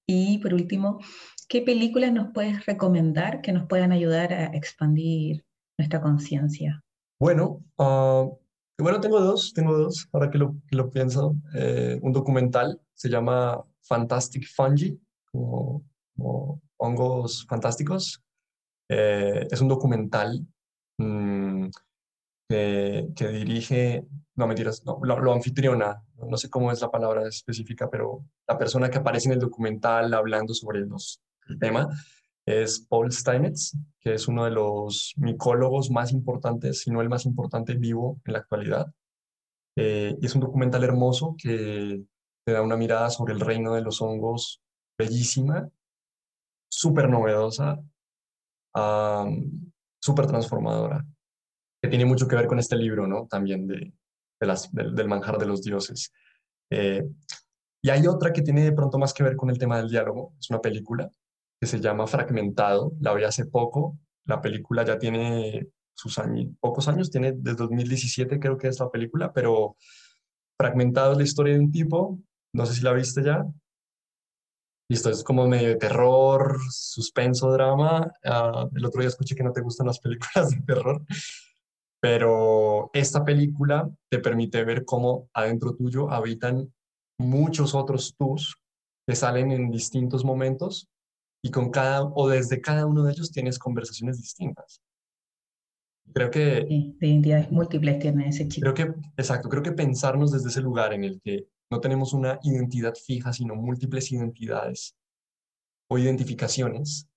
Y 0.07 0.39
por 0.39 0.53
último, 0.53 0.99
¿qué 1.47 1.61
películas 1.61 2.11
nos 2.11 2.34
puedes 2.34 2.65
recomendar 2.65 3.41
que 3.41 3.53
nos 3.53 3.67
puedan 3.67 3.91
ayudar 3.91 4.34
a 4.34 4.45
expandir 4.55 5.43
nuestra 5.78 6.01
conciencia? 6.01 6.82
Bueno, 7.19 7.63
uh, 7.78 8.38
bueno, 8.82 8.99
tengo 8.99 9.19
dos, 9.19 9.53
tengo 9.53 9.77
dos, 9.77 10.07
ahora 10.11 10.29
que 10.29 10.38
lo, 10.38 10.55
que 10.67 10.75
lo 10.75 10.89
pienso. 10.89 11.36
Eh, 11.53 11.99
un 12.01 12.11
documental, 12.11 12.79
se 12.93 13.09
llama 13.09 13.63
Fantastic 13.82 14.47
Fungi, 14.47 14.99
como, 15.32 15.84
hongos 16.77 17.45
fantásticos. 17.47 18.21
Eh, 18.89 19.47
es 19.49 19.61
un 19.61 19.67
documental 19.67 20.45
mm, 20.97 21.67
que, 22.49 23.27
dirige, 23.32 24.05
no 24.36 24.47
mentiras, 24.47 24.84
no, 24.86 24.99
lo, 25.03 25.34
anfitriona, 25.34 26.03
no 26.17 26.38
sé 26.38 26.49
cómo 26.49 26.71
es 26.71 26.82
la 26.82 26.91
palabra 26.91 27.27
específica, 27.27 27.89
pero 27.89 28.25
la 28.47 28.57
persona 28.57 28.89
que 28.89 28.97
aparece 28.97 29.27
en 29.27 29.34
el 29.34 29.39
documental 29.39 30.13
hablando 30.13 30.53
sobre 30.53 30.82
los, 30.82 31.21
el 31.47 31.57
tema 31.57 31.88
es 32.46 32.86
Paul 32.88 33.12
Steinmetz, 33.12 33.78
que 34.00 34.14
es 34.14 34.28
uno 34.28 34.46
de 34.46 34.52
los 34.52 35.14
micólogos 35.18 35.92
más 35.92 36.12
importantes, 36.12 36.82
si 36.82 36.92
no 36.92 37.02
el 37.02 37.10
más 37.10 37.26
importante 37.26 37.76
vivo 37.76 38.20
en 38.26 38.34
la 38.34 38.39
actualidad. 38.39 38.88
Eh, 39.76 40.16
y 40.20 40.26
es 40.26 40.36
un 40.36 40.42
documental 40.42 40.84
hermoso 40.84 41.36
que 41.38 42.04
te 42.46 42.52
da 42.52 42.62
una 42.62 42.78
mirada 42.78 43.10
sobre 43.10 43.34
el 43.34 43.39
reino 43.39 43.74
de 43.74 43.82
los 43.82 44.02
hongos 44.02 44.62
bellísima, 44.98 45.70
súper 46.70 47.10
novedosa, 47.10 47.80
súper 50.00 50.28
transformadora 50.28 51.06
que 51.82 51.89
tiene 51.89 52.06
mucho 52.06 52.28
que 52.28 52.36
ver 52.36 52.48
con 52.48 52.60
este 52.60 52.76
libro, 52.76 53.08
¿no? 53.08 53.28
También 53.28 53.68
de, 53.68 53.92
las, 54.39 54.72
del, 54.72 55.08
manjar 55.08 55.38
de 55.39 55.48
los 55.48 55.64
dioses. 55.64 56.14
Eh, 56.70 57.04
y 57.82 57.89
hay 57.89 58.06
otra 58.06 58.32
que 58.32 58.44
tiene 58.44 58.64
de 58.64 58.72
pronto 58.72 59.00
más 59.00 59.14
que 59.14 59.24
ver 59.24 59.36
con 59.36 59.50
el 59.50 59.58
tema 59.58 59.78
del 59.78 59.89
diálogo, 59.89 60.36
es 60.39 60.50
una 60.52 60.62
película 60.62 61.10
que 61.62 61.68
se 61.68 61.80
llama 61.80 62.07
Fragmentado, 62.07 62.93
la 62.99 63.14
vi 63.14 63.24
hace 63.24 63.45
poco, 63.45 63.99
la 64.26 64.41
película 64.41 64.84
ya 64.84 64.97
tiene 64.97 65.68
sus 65.93 66.18
años, 66.18 66.47
pocos 66.59 66.88
años, 66.88 67.12
tiene 67.12 67.34
desde 67.34 67.55
2017 67.55 68.39
creo 68.39 68.57
que 68.57 68.68
es 68.68 68.80
la 68.80 68.89
película, 68.89 69.32
pero 69.32 69.76
Fragmentado 70.57 71.12
es 71.12 71.18
la 71.20 71.24
historia 71.24 71.53
de 71.53 71.59
un 71.59 71.72
tipo, 71.72 72.20
no 72.53 72.66
sé 72.66 72.74
si 72.74 72.82
la 72.82 72.93
viste 72.93 73.24
ya, 73.24 73.45
Listo, 74.89 75.09
es 75.09 75.24
como 75.24 75.47
medio 75.47 75.70
de 75.70 75.78
terror, 75.78 76.59
suspenso, 76.70 77.49
drama. 77.49 78.12
Ah, 78.26 78.68
el 78.76 78.86
otro 78.86 78.99
día 78.99 79.07
escuché 79.07 79.36
que 79.36 79.43
no 79.43 79.53
te 79.53 79.62
gustan 79.62 79.88
las 79.88 79.99
películas 80.01 80.49
de 80.49 80.62
terror. 80.68 81.05
Pero 82.01 82.89
esta 82.91 83.24
película 83.24 83.89
te 84.09 84.20
permite 84.20 84.66
ver 84.66 84.84
cómo 84.84 85.30
adentro 85.34 85.76
tuyo 85.76 86.12
habitan 86.12 86.74
muchos 87.18 87.74
otros 87.74 88.18
tus 88.18 88.57
que 89.07 89.16
salen 89.16 89.53
en 89.53 89.72
distintos 89.72 90.26
momentos 90.26 90.89
y 91.44 91.52
con 91.52 91.70
cada 91.72 92.04
o 92.04 92.30
desde 92.30 92.62
cada 92.62 92.86
uno 92.86 93.04
de 93.04 93.14
ellos 93.14 93.32
tienes 93.32 93.58
conversaciones 93.58 94.22
distintas. 94.22 94.82
Creo 96.14 96.30
que 96.30 96.66
sí, 96.68 96.96
de 97.00 97.08
identidades 97.08 97.52
múltiples 97.52 98.00
tiene 98.00 98.28
ese 98.28 98.48
chico. 98.48 98.72
Creo 98.72 98.74
que 98.74 98.94
exacto, 99.18 99.50
creo 99.50 99.64
que 99.64 99.72
pensarnos 99.72 100.32
desde 100.32 100.50
ese 100.50 100.62
lugar 100.62 100.94
en 100.94 101.04
el 101.04 101.22
que 101.22 101.48
no 101.70 101.80
tenemos 101.80 102.14
una 102.14 102.38
identidad 102.44 102.94
fija, 102.96 103.32
sino 103.32 103.56
múltiples 103.56 104.12
identidades 104.12 104.96
o 105.89 105.98
identificaciones, 105.98 107.08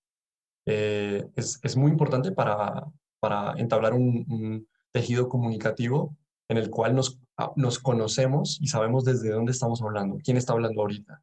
eh, 0.66 1.24
es, 1.36 1.60
es, 1.62 1.76
muy 1.76 1.90
importante 1.90 2.32
para, 2.32 2.86
para 3.20 3.54
entablar 3.58 3.92
un, 3.92 4.66
tejido 4.92 5.28
comunicativo 5.28 6.16
en 6.48 6.56
el 6.56 6.70
cual 6.70 6.94
nos, 6.94 7.18
nos 7.56 7.80
conocemos 7.80 8.58
y 8.60 8.68
sabemos 8.68 9.04
desde 9.04 9.30
dónde 9.30 9.50
estamos 9.50 9.82
hablando, 9.82 10.18
quién 10.22 10.36
está 10.36 10.52
hablando 10.52 10.80
ahorita. 10.82 11.20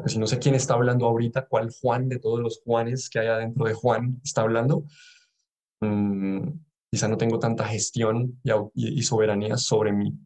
Porque 0.00 0.14
si 0.14 0.18
no 0.18 0.26
sé 0.26 0.38
quién 0.38 0.54
está 0.54 0.74
hablando 0.74 1.06
ahorita, 1.06 1.46
cuál 1.46 1.70
Juan 1.70 2.08
de 2.08 2.18
todos 2.18 2.40
los 2.40 2.60
Juanes 2.64 3.10
que 3.10 3.18
hay 3.18 3.26
adentro 3.26 3.66
de 3.66 3.74
Juan 3.74 4.20
está 4.24 4.42
hablando, 4.42 4.84
mm, 5.80 6.48
quizá 6.90 7.06
no 7.06 7.16
tengo 7.18 7.38
tanta 7.38 7.66
gestión 7.66 8.40
y, 8.74 9.02
soberanía 9.02 9.56
sobre 9.56 9.92
mi 9.92 10.18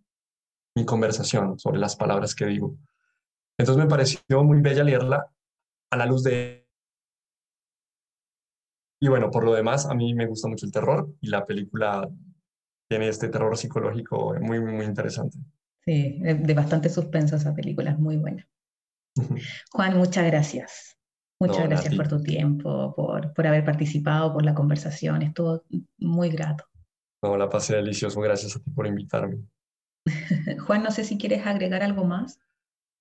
mi 0.76 0.84
conversación, 0.84 1.58
sobre 1.58 1.78
las 1.78 1.96
palabras 1.96 2.34
que 2.34 2.46
digo. 2.46 2.76
Entonces 3.58 3.82
me 3.82 3.88
pareció 3.88 4.42
muy 4.42 4.60
bella 4.60 4.82
leerla 4.82 5.30
a 5.90 5.96
la 5.96 6.06
luz 6.06 6.24
de... 6.24 6.66
Y 9.00 9.08
bueno, 9.08 9.30
por 9.30 9.44
lo 9.44 9.54
demás, 9.54 9.86
a 9.86 9.94
mí 9.94 10.14
me 10.14 10.26
gusta 10.26 10.48
mucho 10.48 10.66
el 10.66 10.72
terror 10.72 11.12
y 11.20 11.28
la 11.28 11.46
película 11.46 12.08
tiene 12.88 13.08
este 13.08 13.28
terror 13.28 13.56
psicológico 13.56 14.34
muy, 14.40 14.60
muy 14.60 14.84
interesante. 14.84 15.38
Sí, 15.84 16.18
de 16.20 16.54
bastante 16.54 16.88
suspenso 16.88 17.36
esa 17.36 17.54
película, 17.54 17.90
es 17.90 17.98
muy 17.98 18.16
buena. 18.16 18.48
Juan, 19.72 19.96
muchas 19.96 20.26
gracias. 20.26 20.96
Muchas 21.40 21.68
gracias 21.68 21.94
por 21.94 22.08
tu 22.08 22.22
tiempo, 22.22 22.94
por, 22.94 23.34
por 23.34 23.46
haber 23.46 23.64
participado, 23.64 24.32
por 24.32 24.44
la 24.44 24.54
conversación. 24.54 25.22
Estuvo 25.22 25.62
muy 25.98 26.30
grato. 26.30 26.64
No, 27.22 27.36
la 27.36 27.48
pasé 27.48 27.76
delicioso. 27.76 28.20
Gracias 28.20 28.56
a 28.56 28.60
ti 28.60 28.70
por 28.70 28.86
invitarme. 28.86 29.38
Juan, 30.66 30.82
no 30.82 30.90
sé 30.90 31.04
si 31.04 31.18
quieres 31.18 31.46
agregar 31.46 31.82
algo 31.82 32.04
más. 32.04 32.38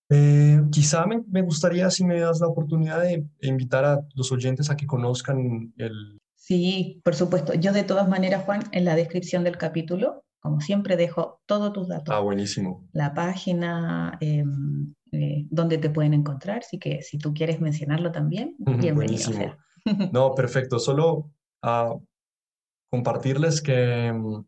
Eh, 0.10 0.62
quizá 0.72 1.06
me, 1.06 1.24
me, 1.28 1.42
gustaría 1.42 1.90
si 1.90 2.04
me 2.04 2.20
das 2.20 2.40
la 2.40 2.48
oportunidad 2.48 3.02
de 3.02 3.26
invitar 3.42 3.86
a 3.86 4.06
los 4.16 4.32
oyentes 4.32 4.70
a 4.70 4.76
que 4.76 4.86
conozcan 4.86 5.74
el... 5.78 6.20
Sí, 6.36 7.02
por 7.04 7.16
supuesto. 7.16 7.54
Yo 7.54 7.72
de 7.72 7.84
todas 7.84 8.08
maneras, 8.10 8.44
Juan, 8.44 8.64
en 8.72 8.86
la 8.86 8.96
descripción 8.96 9.44
del 9.44 9.58
capítulo, 9.58 10.24
como 10.44 10.60
siempre, 10.60 10.98
dejo 10.98 11.42
todos 11.46 11.72
tus 11.72 11.88
datos. 11.88 12.14
Ah, 12.14 12.20
buenísimo. 12.20 12.86
La 12.92 13.14
página, 13.14 14.18
em, 14.20 14.94
eh, 15.14 15.48
donde 15.50 15.78
te 15.78 15.90
pueden 15.90 16.14
encontrar, 16.14 16.60
así 16.60 16.78
que 16.78 17.02
si 17.02 17.18
tú 17.18 17.34
quieres 17.34 17.62
mencionarlo 17.62 18.12
también, 18.12 18.56
bienvenido. 18.58 18.96
Buenísimo. 18.96 19.56
No, 20.12 20.36
perfecto. 20.36 20.80
Solo 20.80 21.32
a 21.62 21.96
compartirles 22.92 23.62
que 23.62 24.12
mm, 24.12 24.46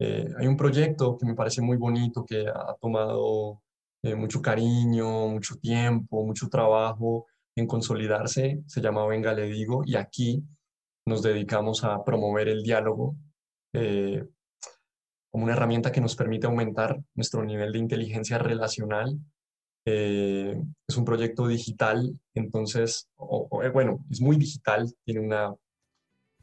eh, 0.00 0.28
hay 0.38 0.46
un 0.46 0.56
proyecto 0.56 1.16
que 1.16 1.24
me 1.24 1.34
parece 1.34 1.62
muy 1.62 1.78
bonito, 1.78 2.24
que 2.26 2.46
ha 2.46 2.76
tomado 2.78 3.62
eh, 4.02 4.14
mucho 4.14 4.42
cariño, 4.42 5.28
mucho 5.28 5.56
tiempo, 5.56 6.24
mucho 6.24 6.48
trabajo 6.48 7.26
en 7.56 7.66
consolidarse, 7.66 8.62
se 8.66 8.80
llama 8.82 9.06
Venga 9.06 9.32
Le 9.32 9.48
Digo, 9.48 9.82
y 9.86 9.96
aquí 9.96 10.44
nos 11.06 11.22
dedicamos 11.22 11.82
a 11.82 12.04
promover 12.04 12.48
el 12.48 12.62
diálogo 12.62 13.16
eh, 13.72 14.22
como 15.30 15.44
una 15.44 15.52
herramienta 15.52 15.92
que 15.92 16.00
nos 16.00 16.16
permite 16.16 16.46
aumentar 16.46 17.00
nuestro 17.14 17.44
nivel 17.44 17.72
de 17.72 17.78
inteligencia 17.78 18.38
relacional. 18.38 19.18
es 19.84 20.96
un 20.96 21.04
proyecto 21.04 21.46
digital, 21.46 22.18
entonces, 22.34 23.08
bueno, 23.72 24.04
es 24.10 24.20
muy 24.20 24.36
digital, 24.36 24.92
tiene 25.04 25.20
una, 25.20 25.54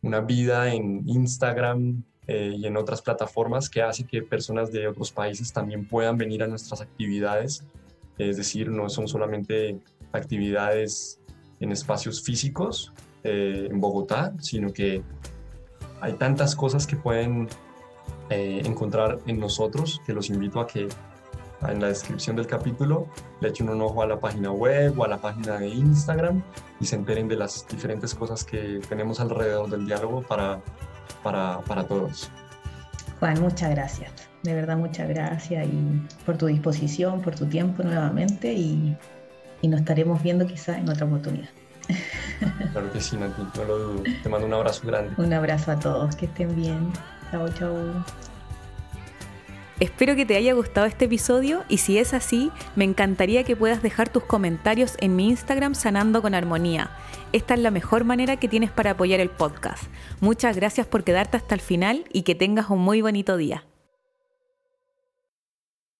una 0.01 0.21
vida 0.21 0.73
en 0.73 1.07
Instagram, 1.07 2.03
eh, 2.27 2.55
y 2.57 2.65
en 2.65 2.75
otras 2.75 3.01
plataformas 3.01 3.69
que 3.69 3.83
hace 3.83 4.03
que 4.03 4.23
personas 4.23 4.71
de 4.71 4.87
otros 4.87 5.11
países 5.11 5.53
también 5.53 5.87
puedan 5.87 6.17
venir 6.17 6.41
a 6.41 6.47
nuestras 6.47 6.81
actividades. 6.81 7.63
Es 8.17 8.37
decir, 8.37 8.69
no 8.69 8.89
son 8.89 9.07
solamente 9.07 9.79
actividades 10.11 11.19
en 11.59 11.71
espacios 11.71 12.23
físicos 12.23 12.93
eh, 13.23 13.67
en 13.69 13.79
Bogotá, 13.79 14.33
sino 14.39 14.73
que 14.73 15.03
hay 16.01 16.13
tantas 16.13 16.55
cosas 16.55 16.87
que 16.87 16.95
pueden 16.95 17.47
eh, 18.29 18.61
encontrar 18.65 19.19
en 19.27 19.39
nosotros 19.39 20.01
que 20.05 20.13
los 20.13 20.29
invito 20.29 20.59
a 20.59 20.67
que 20.67 20.87
en 21.67 21.81
la 21.81 21.87
descripción 21.87 22.35
del 22.35 22.47
capítulo 22.47 23.07
le 23.39 23.49
echen 23.49 23.69
un 23.69 23.81
ojo 23.81 24.01
a 24.01 24.07
la 24.07 24.19
página 24.19 24.51
web 24.51 24.99
o 24.99 25.03
a 25.03 25.07
la 25.07 25.17
página 25.17 25.57
de 25.57 25.69
Instagram 25.69 26.43
y 26.79 26.85
se 26.85 26.95
enteren 26.95 27.27
de 27.27 27.37
las 27.37 27.65
diferentes 27.67 28.13
cosas 28.13 28.43
que 28.43 28.81
tenemos 28.87 29.19
alrededor 29.19 29.69
del 29.69 29.85
diálogo 29.85 30.21
para 30.21 30.61
para, 31.25 31.59
para 31.61 31.83
todos. 31.87 32.29
Juan, 33.19 33.41
muchas 33.41 33.71
gracias. 33.71 34.11
De 34.43 34.53
verdad, 34.53 34.77
muchas 34.77 35.09
gracias 35.09 35.65
y 35.67 36.01
por 36.23 36.37
tu 36.37 36.45
disposición, 36.45 37.21
por 37.21 37.35
tu 37.35 37.47
tiempo 37.47 37.81
nuevamente 37.81 38.53
y, 38.53 38.95
y 39.61 39.67
nos 39.67 39.79
estaremos 39.79 40.21
viendo 40.21 40.45
quizás 40.45 40.77
en 40.77 40.87
otra 40.87 41.05
oportunidad. 41.07 41.49
Claro 42.71 42.91
que 42.91 43.01
sí, 43.01 43.17
Nati, 43.17 43.41
no 43.57 43.63
lo 43.63 43.77
dudo. 43.77 44.03
Te 44.21 44.29
mando 44.29 44.45
un 44.45 44.53
abrazo 44.53 44.85
grande. 44.85 45.13
Un 45.17 45.33
abrazo 45.33 45.71
a 45.71 45.79
todos, 45.79 46.15
que 46.15 46.25
estén 46.25 46.55
bien. 46.55 46.91
Chao, 47.31 47.47
chao. 47.49 48.05
Espero 49.79 50.15
que 50.15 50.25
te 50.25 50.37
haya 50.37 50.53
gustado 50.53 50.87
este 50.87 51.05
episodio 51.05 51.63
y 51.67 51.79
si 51.79 51.97
es 51.97 52.13
así, 52.13 52.49
me 52.77 52.85
encantaría 52.85 53.43
que 53.43 53.57
puedas 53.57 53.81
dejar 53.81 54.07
tus 54.07 54.23
comentarios 54.23 54.95
en 54.99 55.17
mi 55.17 55.27
Instagram 55.27 55.75
Sanando 55.75 56.21
con 56.21 56.33
Armonía. 56.33 56.91
Esta 57.33 57.55
es 57.55 57.59
la 57.59 57.71
mejor 57.71 58.05
manera 58.05 58.37
que 58.37 58.47
tienes 58.47 58.71
para 58.71 58.91
apoyar 58.91 59.19
el 59.19 59.29
podcast. 59.29 59.83
Muchas 60.21 60.55
gracias 60.55 60.87
por 60.87 61.03
quedarte 61.03 61.35
hasta 61.35 61.55
el 61.55 61.61
final 61.61 62.05
y 62.13 62.21
que 62.21 62.35
tengas 62.35 62.69
un 62.69 62.79
muy 62.79 63.01
bonito 63.01 63.35
día. 63.35 63.65